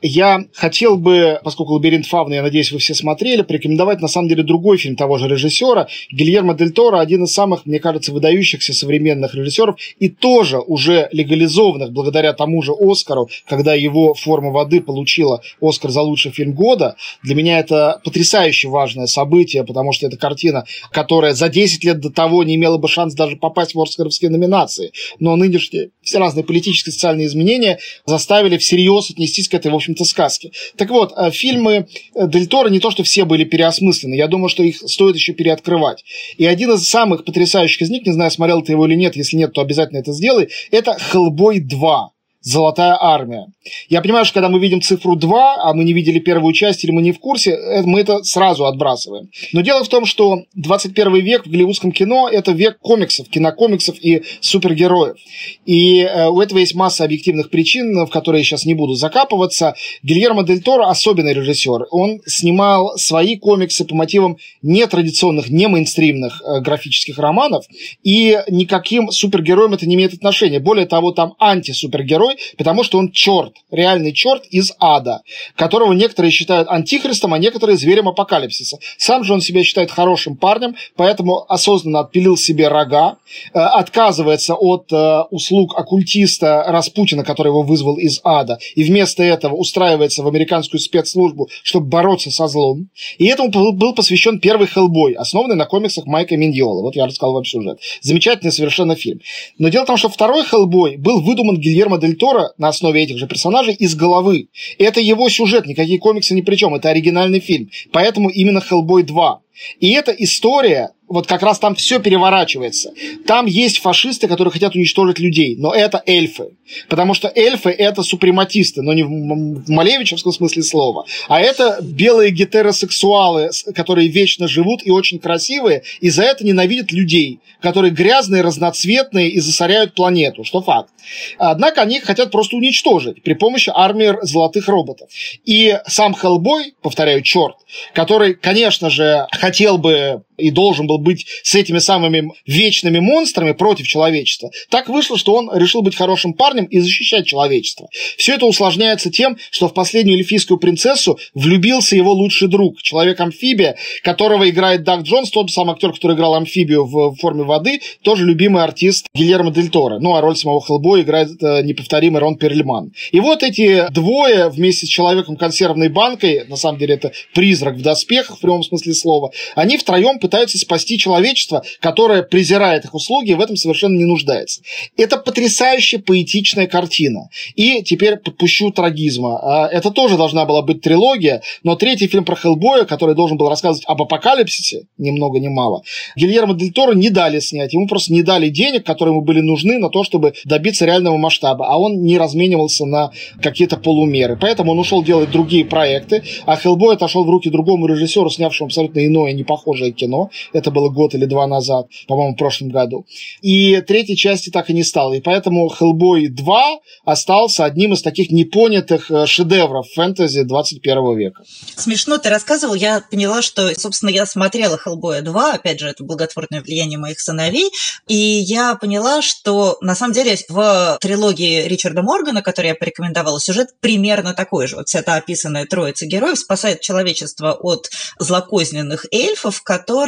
Я 0.01 0.45
хотел 0.53 0.97
бы, 0.97 1.39
поскольку 1.43 1.73
«Лабиринт 1.73 2.05
Фавны», 2.05 2.35
я 2.35 2.43
надеюсь, 2.43 2.71
вы 2.71 2.79
все 2.79 2.93
смотрели, 2.93 3.41
порекомендовать 3.41 4.01
на 4.01 4.07
самом 4.07 4.29
деле 4.29 4.43
другой 4.43 4.77
фильм 4.77 4.95
того 4.95 5.17
же 5.17 5.27
режиссера. 5.27 5.87
Гильермо 6.11 6.53
Дель 6.53 6.71
Торо, 6.71 6.99
один 6.99 7.23
из 7.23 7.33
самых, 7.33 7.65
мне 7.65 7.79
кажется, 7.79 8.11
выдающихся 8.11 8.73
современных 8.73 9.35
режиссеров, 9.35 9.77
и 9.99 10.09
тоже 10.09 10.59
уже 10.59 11.09
легализованных 11.11 11.91
благодаря 11.91 12.33
тому 12.33 12.61
же 12.61 12.73
Оскару, 12.73 13.29
когда 13.47 13.73
его 13.73 14.13
«Форма 14.13 14.51
воды» 14.51 14.81
получила 14.81 15.41
Оскар 15.61 15.91
за 15.91 16.06
лучший 16.07 16.31
фильм 16.31 16.53
года. 16.53 16.95
Для 17.23 17.35
меня 17.35 17.59
это 17.59 18.01
потрясающе 18.03 18.69
важное 18.69 19.07
событие, 19.07 19.63
потому 19.63 19.93
что 19.93 20.07
это 20.07 20.17
картина, 20.17 20.65
которая 20.91 21.33
за 21.33 21.49
10 21.49 21.83
лет 21.83 21.99
до 21.99 22.09
того 22.09 22.43
не 22.43 22.55
имела 22.55 22.77
бы 22.77 22.87
шанс 22.87 23.13
даже 23.13 23.35
попасть 23.35 23.75
в 23.75 23.81
Оскаровские 23.81 24.31
номинации. 24.31 24.91
Но 25.19 25.35
нынешние 25.35 25.91
все 26.01 26.19
разные 26.19 26.43
политические 26.43 26.91
и 26.91 26.93
социальные 26.93 27.27
изменения 27.27 27.79
заставили 28.05 28.57
всерьез 28.57 29.09
отнестись 29.11 29.49
к 29.49 29.53
этой, 29.53 29.71
в 29.71 29.75
общем-то, 29.75 30.05
сказке. 30.05 30.51
Так 30.77 30.89
вот, 30.89 31.13
э, 31.15 31.31
фильмы 31.31 31.87
э, 32.15 32.27
Дель 32.27 32.47
Торо 32.47 32.69
не 32.69 32.79
то, 32.79 32.91
что 32.91 33.03
все 33.03 33.25
были 33.25 33.43
переосмыслены, 33.43 34.15
я 34.15 34.27
думаю, 34.27 34.49
что 34.49 34.63
их 34.63 34.77
стоит 34.77 35.15
еще 35.15 35.33
переоткрывать. 35.33 36.03
И 36.37 36.45
один 36.45 36.71
из 36.71 36.85
самых 36.85 37.25
потрясающих 37.25 37.81
из 37.81 37.89
них, 37.89 38.05
не 38.05 38.13
знаю, 38.13 38.31
смотрел 38.31 38.61
ты 38.61 38.73
его 38.73 38.85
или 38.87 38.95
нет, 38.95 39.15
если 39.15 39.37
нет, 39.37 39.53
то 39.53 39.61
обязательно 39.61 39.99
это 39.99 40.11
сделай, 40.13 40.49
это 40.71 40.97
«Хеллбой 40.99 41.59
2». 41.59 42.16
Золотая 42.41 42.97
армия. 42.99 43.47
Я 43.89 44.01
понимаю, 44.01 44.23
что 44.23 44.35
когда 44.35 44.49
мы 44.49 44.59
видим 44.59 44.81
цифру 44.81 45.15
2, 45.15 45.55
а 45.63 45.73
мы 45.73 45.83
не 45.83 45.93
видели 45.93 46.19
первую 46.19 46.53
часть 46.53 46.83
или 46.83 46.91
мы 46.91 47.01
не 47.01 47.11
в 47.11 47.19
курсе, 47.19 47.51
э, 47.51 47.81
мы 47.83 47.99
это 47.99 48.23
сразу 48.23 48.65
отбрасываем. 48.65 49.29
Но 49.53 49.61
дело 49.61 49.83
в 49.83 49.89
том, 49.89 50.05
что 50.05 50.43
21 50.53 51.15
век 51.15 51.45
в 51.45 51.49
голливудском 51.49 51.91
кино– 51.91 52.29
это 52.31 52.51
век 52.51 52.77
комиксов, 52.79 53.27
кинокомиксов 53.27 53.97
и 54.01 54.23
супергероев. 54.39 55.17
И 55.65 56.01
э, 56.01 56.27
у 56.27 56.39
этого 56.39 56.59
есть 56.59 56.75
масса 56.75 57.03
объективных 57.03 57.49
причин, 57.49 58.05
в 58.05 58.09
которые 58.09 58.41
я 58.41 58.45
сейчас 58.45 58.65
не 58.65 58.75
буду 58.75 58.93
закапываться. 58.93 59.75
Гильермо 60.03 60.43
Дель 60.43 60.61
Торо– 60.61 60.87
особенный 60.89 61.33
режиссер. 61.33 61.87
Он 61.91 62.21
снимал 62.25 62.97
свои 62.97 63.37
комиксы 63.37 63.83
по 63.83 63.95
мотивам 63.95 64.37
нетрадиционных, 64.61 65.49
не 65.49 65.67
мейнстримных 65.67 66.41
э, 66.41 66.61
графических 66.61 67.17
романов, 67.17 67.65
и 68.03 68.39
никаким 68.49 69.11
супергероем 69.11 69.73
это 69.73 69.85
не 69.85 69.95
имеет 69.95 70.13
отношения. 70.13 70.59
Более 70.59 70.85
того, 70.85 71.11
там 71.11 71.33
антисупергерой, 71.39 72.36
потому 72.57 72.83
что 72.83 72.97
он 72.97 73.11
черт, 73.11 73.53
реальный 73.71 74.13
черт 74.13 74.45
из 74.47 74.71
ада, 74.79 75.21
которого 75.55 75.93
некоторые 75.93 76.31
считают 76.31 76.67
антихристом, 76.69 77.33
а 77.33 77.37
некоторые 77.37 77.77
зверем 77.77 78.07
апокалипсиса. 78.07 78.77
Сам 78.97 79.23
же 79.23 79.33
он 79.33 79.41
себя 79.41 79.63
считает 79.63 79.91
хорошим 79.91 80.35
парнем, 80.35 80.75
поэтому 80.95 81.45
осознанно 81.49 82.01
отпилил 82.01 82.37
себе 82.37 82.67
рога, 82.67 83.17
э, 83.53 83.59
отказывается 83.59 84.55
от 84.55 84.91
э, 84.91 85.21
услуг 85.31 85.77
оккультиста 85.77 86.65
Распутина, 86.67 87.23
который 87.23 87.49
его 87.49 87.63
вызвал 87.63 87.97
из 87.97 88.19
ада, 88.23 88.59
и 88.75 88.83
вместо 88.83 89.23
этого 89.23 89.55
устраивается 89.55 90.23
в 90.23 90.27
американскую 90.27 90.79
спецслужбу, 90.79 91.49
чтобы 91.63 91.87
бороться 91.87 92.31
со 92.31 92.47
злом. 92.47 92.89
И 93.17 93.25
этому 93.25 93.49
был 93.73 93.93
посвящен 93.93 94.39
первый 94.39 94.67
Хеллбой, 94.67 95.13
основанный 95.13 95.55
на 95.55 95.65
комиксах 95.65 96.05
Майка 96.05 96.35
Миньола. 96.37 96.81
Вот 96.81 96.95
я 96.95 97.05
рассказал 97.05 97.33
вам 97.33 97.45
сюжет. 97.45 97.79
Замечательный 98.01 98.51
совершенно 98.51 98.95
фильм. 98.95 99.21
Но 99.57 99.69
дело 99.69 99.83
в 99.83 99.87
том, 99.87 99.97
что 99.97 100.09
второй 100.09 100.43
Хеллбой 100.43 100.97
был 100.97 101.21
выдуман 101.21 101.57
Гильермо 101.57 101.97
Дель 101.97 102.16
Торо 102.17 102.53
на 102.57 102.69
основе 102.69 103.03
этих 103.03 103.17
же 103.17 103.27
персонажей 103.27 103.73
из 103.73 103.95
головы. 103.95 104.49
Это 104.77 104.99
его 104.99 105.29
сюжет, 105.29 105.65
никакие 105.65 105.99
комиксы 105.99 106.33
ни 106.33 106.41
при 106.41 106.55
чем, 106.55 106.75
это 106.75 106.89
оригинальный 106.89 107.39
фильм. 107.39 107.69
Поэтому 107.91 108.29
именно 108.29 108.59
Hellboy 108.59 109.03
2. 109.03 109.41
И 109.79 109.91
эта 109.91 110.11
история 110.11 110.91
вот 111.07 111.27
как 111.27 111.41
раз 111.41 111.59
там 111.59 111.75
все 111.75 111.99
переворачивается. 111.99 112.91
Там 113.25 113.45
есть 113.45 113.79
фашисты, 113.79 114.27
которые 114.27 114.51
хотят 114.51 114.75
уничтожить 114.75 115.19
людей, 115.19 115.55
но 115.57 115.73
это 115.73 116.01
эльфы. 116.05 116.49
Потому 116.89 117.13
что 117.13 117.31
эльфы 117.33 117.69
это 117.69 118.03
супрематисты, 118.03 118.81
но 118.81 118.93
не 118.93 119.03
в 119.03 119.69
малевичевском 119.69 120.33
смысле 120.33 120.63
слова, 120.63 121.05
а 121.27 121.39
это 121.39 121.79
белые 121.81 122.31
гетеросексуалы, 122.31 123.49
которые 123.73 124.09
вечно 124.09 124.47
живут 124.47 124.81
и 124.83 124.91
очень 124.91 125.19
красивые, 125.19 125.83
и 126.01 126.09
за 126.09 126.23
это 126.23 126.45
ненавидят 126.45 126.91
людей, 126.91 127.39
которые 127.61 127.91
грязные, 127.91 128.41
разноцветные 128.41 129.29
и 129.29 129.39
засоряют 129.39 129.93
планету, 129.93 130.43
что 130.43 130.61
факт. 130.61 130.91
Однако 131.37 131.81
они 131.81 131.99
хотят 131.99 132.31
просто 132.31 132.57
уничтожить 132.57 133.23
при 133.23 133.33
помощи 133.33 133.71
армии 133.73 134.13
золотых 134.23 134.67
роботов. 134.67 135.09
И 135.45 135.79
сам 135.87 136.13
Хеллбой, 136.13 136.73
повторяю, 136.81 137.21
черт, 137.21 137.55
который, 137.93 138.33
конечно 138.33 138.89
же, 138.89 139.25
хотел 139.31 139.77
бы 139.77 140.23
и 140.37 140.51
должен 140.51 140.87
был 140.87 140.97
быть 140.97 141.25
с 141.43 141.55
этими 141.55 141.79
самыми 141.79 142.31
вечными 142.45 142.99
монстрами 142.99 143.51
против 143.51 143.87
человечества, 143.87 144.51
так 144.69 144.89
вышло, 144.89 145.17
что 145.17 145.35
он 145.35 145.49
решил 145.53 145.81
быть 145.81 145.95
хорошим 145.95 146.33
парнем 146.33 146.65
и 146.65 146.79
защищать 146.79 147.25
человечество. 147.25 147.89
Все 148.17 148.35
это 148.35 148.45
усложняется 148.45 149.11
тем, 149.11 149.37
что 149.51 149.67
в 149.67 149.73
последнюю 149.73 150.19
эльфийскую 150.19 150.57
принцессу 150.59 151.19
влюбился 151.33 151.95
его 151.95 152.11
лучший 152.13 152.47
друг, 152.47 152.81
человек-амфибия, 152.81 153.77
которого 154.03 154.49
играет 154.49 154.83
Даг 154.83 155.01
Джонс, 155.01 155.31
тот 155.31 155.51
самый 155.51 155.73
актер, 155.73 155.91
который 155.91 156.15
играл 156.15 156.35
амфибию 156.35 156.85
в 156.85 157.15
форме 157.15 157.43
воды, 157.43 157.81
тоже 158.01 158.25
любимый 158.25 158.63
артист 158.63 159.07
Гильермо 159.13 159.51
Дель 159.51 159.69
Торо. 159.69 159.99
Ну, 159.99 160.15
а 160.15 160.21
роль 160.21 160.35
самого 160.35 160.61
Хеллбоя 160.61 161.01
играет 161.01 161.41
э, 161.41 161.61
неповторимый 161.63 162.21
Рон 162.21 162.37
Перльман. 162.37 162.91
И 163.11 163.19
вот 163.19 163.43
эти 163.43 163.87
двое 163.91 164.49
вместе 164.49 164.85
с 164.85 164.89
человеком-консервной 164.89 165.89
банкой, 165.89 166.45
на 166.47 166.55
самом 166.55 166.79
деле 166.79 166.95
это 166.95 167.11
призрак 167.33 167.75
в 167.75 167.81
доспехах 167.81 168.37
в 168.37 168.41
прямом 168.41 168.63
смысле 168.63 168.93
слова, 168.93 169.31
они 169.55 169.77
втроем 169.77 170.19
пытаются 170.27 170.57
спасти 170.57 170.97
человечество, 170.97 171.63
которое 171.79 172.21
презирает 172.21 172.83
их 172.83 172.93
услуги 172.93 173.31
и 173.31 173.33
в 173.33 173.39
этом 173.39 173.55
совершенно 173.55 173.97
не 173.97 174.03
нуждается. 174.03 174.61
Это 174.97 175.15
потрясающе 175.15 175.99
поэтичная 175.99 176.67
картина. 176.67 177.29
И 177.55 177.81
теперь 177.81 178.17
подпущу 178.17 178.71
трагизма. 178.71 179.39
А, 179.41 179.67
это 179.69 179.89
тоже 179.89 180.17
должна 180.17 180.43
была 180.45 180.61
быть 180.63 180.81
трилогия, 180.81 181.41
но 181.63 181.77
третий 181.77 182.07
фильм 182.07 182.25
про 182.25 182.35
Хеллбоя, 182.35 182.83
который 182.83 183.15
должен 183.15 183.37
был 183.37 183.47
рассказывать 183.47 183.85
об 183.87 184.01
апокалипсисе, 184.01 184.87
ни 184.97 185.11
много 185.11 185.39
ни 185.39 185.47
мало, 185.47 185.83
Гильермо 186.17 186.55
Дель 186.55 186.73
Торо 186.73 186.93
не 186.93 187.09
дали 187.09 187.39
снять. 187.39 187.73
Ему 187.73 187.87
просто 187.87 188.11
не 188.11 188.23
дали 188.23 188.49
денег, 188.49 188.85
которые 188.85 189.13
ему 189.13 189.21
были 189.21 189.39
нужны 189.39 189.77
на 189.77 189.89
то, 189.89 190.03
чтобы 190.03 190.33
добиться 190.43 190.85
реального 190.85 191.15
масштаба. 191.15 191.67
А 191.67 191.77
он 191.77 192.03
не 192.03 192.17
разменивался 192.17 192.85
на 192.85 193.11
какие-то 193.41 193.77
полумеры. 193.77 194.37
Поэтому 194.39 194.73
он 194.73 194.79
ушел 194.79 195.03
делать 195.03 195.31
другие 195.31 195.63
проекты, 195.63 196.23
а 196.45 196.57
Хеллбой 196.57 196.95
отошел 196.95 197.23
в 197.23 197.29
руки 197.29 197.49
другому 197.49 197.87
режиссеру, 197.87 198.29
снявшему 198.29 198.67
абсолютно 198.67 199.05
иное, 199.05 199.31
непохожее 199.31 199.91
кино. 199.91 200.16
Это 200.53 200.71
было 200.71 200.89
год 200.89 201.13
или 201.13 201.25
два 201.25 201.47
назад, 201.47 201.87
по-моему, 202.07 202.33
в 202.33 202.37
прошлом 202.37 202.69
году. 202.69 203.05
И 203.41 203.81
третьей 203.81 204.15
части 204.15 204.49
так 204.49 204.69
и 204.69 204.73
не 204.73 204.83
стало. 204.83 205.13
И 205.13 205.21
поэтому 205.21 205.67
Хеллбой 205.69 206.27
2 206.27 206.79
остался 207.05 207.65
одним 207.65 207.93
из 207.93 208.01
таких 208.01 208.31
непонятых 208.31 209.11
э, 209.11 209.25
шедевров 209.25 209.87
фэнтези 209.93 210.43
21 210.43 211.17
века. 211.17 211.43
Смешно 211.75 212.17
ты 212.17 212.29
рассказывал, 212.29 212.75
я 212.75 213.01
поняла, 213.11 213.41
что, 213.41 213.73
собственно, 213.75 214.09
я 214.09 214.25
смотрела 214.25 214.77
Хеллбоя 214.77 215.21
2, 215.21 215.53
опять 215.53 215.79
же, 215.79 215.87
это 215.87 216.03
благотворное 216.03 216.61
влияние 216.61 216.97
моих 216.97 217.19
сыновей, 217.19 217.71
и 218.07 218.15
я 218.15 218.75
поняла, 218.75 219.21
что 219.21 219.77
на 219.81 219.95
самом 219.95 220.13
деле 220.13 220.37
в 220.49 220.97
трилогии 221.01 221.67
Ричарда 221.67 222.01
Моргана, 222.01 222.41
которую 222.41 222.69
я 222.69 222.75
порекомендовала, 222.75 223.39
сюжет 223.39 223.69
примерно 223.79 224.33
такой 224.33 224.67
же. 224.67 224.77
Вот 224.77 224.87
вся 224.87 225.01
та 225.01 225.15
описанная 225.15 225.65
троица 225.65 226.05
героев 226.05 226.39
спасает 226.39 226.81
человечество 226.81 227.53
от 227.53 227.89
злокозненных 228.19 229.05
эльфов, 229.11 229.61
которые 229.63 230.06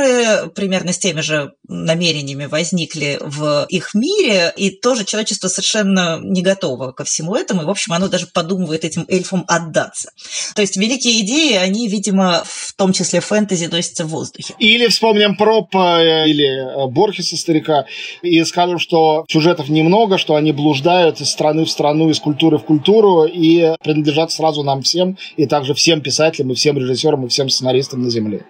примерно 0.56 0.94
с 0.94 0.98
теми 0.98 1.22
же 1.22 1.54
намерениями 1.68 2.46
возникли 2.46 3.18
в 3.22 3.66
их 3.70 3.94
мире, 3.94 4.54
и 4.56 4.70
тоже 4.72 5.06
человечество 5.06 5.48
совершенно 5.48 6.20
не 6.22 6.42
готово 6.42 6.92
ко 6.92 7.04
всему 7.04 7.36
этому, 7.36 7.62
и, 7.62 7.66
в 7.66 7.70
общем, 7.70 7.94
оно 7.94 8.08
даже 8.08 8.28
подумывает 8.28 8.86
этим 8.86 9.06
эльфам 9.08 9.46
отдаться. 9.48 10.12
То 10.56 10.62
есть 10.62 10.78
великие 10.78 11.22
идеи, 11.22 11.56
они, 11.56 11.88
видимо, 11.88 12.44
в 12.46 12.74
том 12.74 12.94
числе 12.94 13.20
фэнтези 13.20 13.66
носятся 13.66 14.06
в 14.06 14.10
воздухе. 14.10 14.54
Или 14.60 14.88
вспомним 14.88 15.36
Пропа 15.36 16.00
э, 16.02 16.30
или 16.30 16.48
э, 16.48 16.88
Борхеса 16.88 17.38
старика 17.38 17.86
и 18.22 18.44
скажем, 18.44 18.80
что 18.80 19.26
сюжетов 19.30 19.70
немного, 19.70 20.18
что 20.18 20.36
они 20.36 20.52
блуждают 20.52 21.22
из 21.22 21.30
страны 21.30 21.66
в 21.66 21.70
страну, 21.70 22.10
из 22.10 22.20
культуры 22.20 22.58
в 22.58 22.64
культуру 22.64 23.26
и 23.26 23.76
принадлежат 23.84 24.32
сразу 24.32 24.64
нам 24.64 24.82
всем, 24.82 25.18
и 25.38 25.46
также 25.46 25.74
всем 25.74 26.02
писателям, 26.02 26.52
и 26.52 26.56
всем 26.56 26.78
режиссерам, 26.78 27.26
и 27.26 27.30
всем 27.30 27.50
сценаристам 27.50 28.02
на 28.04 28.10
Земле. 28.10 28.46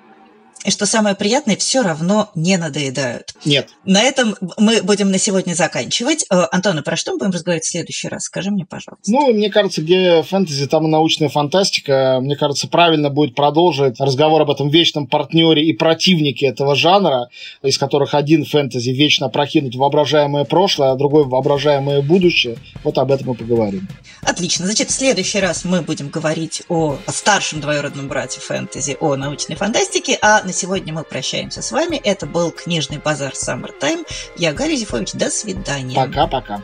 И 0.66 0.72
что 0.72 0.86
самое 0.86 1.16
приятное, 1.16 1.56
все 1.56 1.82
равно 1.82 2.30
не 2.36 2.58
надоедают. 2.58 3.34
Нет. 3.46 3.70
На 3.86 4.02
этом 4.02 4.36
мы 4.58 4.82
будем 4.82 5.10
на 5.10 5.18
сегодня 5.18 5.54
заканчивать. 5.54 6.26
Э, 6.30 6.48
Антон, 6.52 6.84
про 6.84 6.98
что 6.98 7.14
мы 7.14 7.20
будем 7.20 7.32
разговаривать 7.32 7.66
в 7.66 7.70
следующий 7.70 8.10
раз? 8.10 8.24
Скажи 8.24 8.52
мне, 8.52 8.66
пожалуйста. 8.66 9.10
Ну, 9.10 9.34
мне 9.34 9.50
кажется, 9.50 9.82
где 9.82 10.22
фэнтези, 10.22 10.68
там 10.68 10.86
и 10.86 10.90
научная 10.90 11.30
фантастика. 11.30 12.20
Мне 12.22 12.36
кажется, 12.36 12.68
правильно 12.68 13.10
будет 13.10 13.36
продолжить 13.36 14.00
разговор 14.00 14.42
об 14.42 14.52
этом 14.52 14.70
вечном 14.70 15.08
партнере 15.08 15.64
и 15.64 15.74
противнике 15.74 16.48
этого 16.48 16.76
жанра, 16.76 17.30
из 17.64 17.78
которых 17.78 18.14
один 18.14 18.44
фэнтези 18.44 18.90
вечно 18.90 19.30
прокинуть 19.30 19.78
воображаемое 19.78 20.44
прошлое, 20.44 20.92
а 20.92 20.96
другой 20.96 21.24
воображаемое 21.24 22.02
будущее. 22.02 22.58
Вот 22.84 22.98
об 22.98 23.12
этом 23.12 23.28
мы 23.28 23.36
поговорим. 23.36 23.88
Отлично. 24.24 24.66
Значит, 24.66 24.90
в 24.90 24.94
следующий 24.94 25.40
раз 25.40 25.64
мы 25.64 25.82
будем 25.82 26.10
говорить 26.10 26.64
о 26.68 26.98
старшем 27.08 27.62
двоюродном 27.62 28.10
брате 28.10 28.42
фэнтези, 28.42 28.98
о 29.00 29.16
научной 29.16 29.56
фантастике, 29.56 30.18
а 30.22 30.44
на 30.50 30.54
сегодня 30.54 30.92
мы 30.92 31.04
прощаемся 31.04 31.62
с 31.62 31.72
вами. 31.72 31.98
Это 32.04 32.26
был 32.26 32.50
книжный 32.50 32.98
базар 32.98 33.34
Summertime. 33.34 34.04
Я 34.36 34.52
Галя 34.52 34.76
Зифович. 34.76 35.14
До 35.14 35.30
свидания. 35.30 35.94
Пока-пока. 35.94 36.64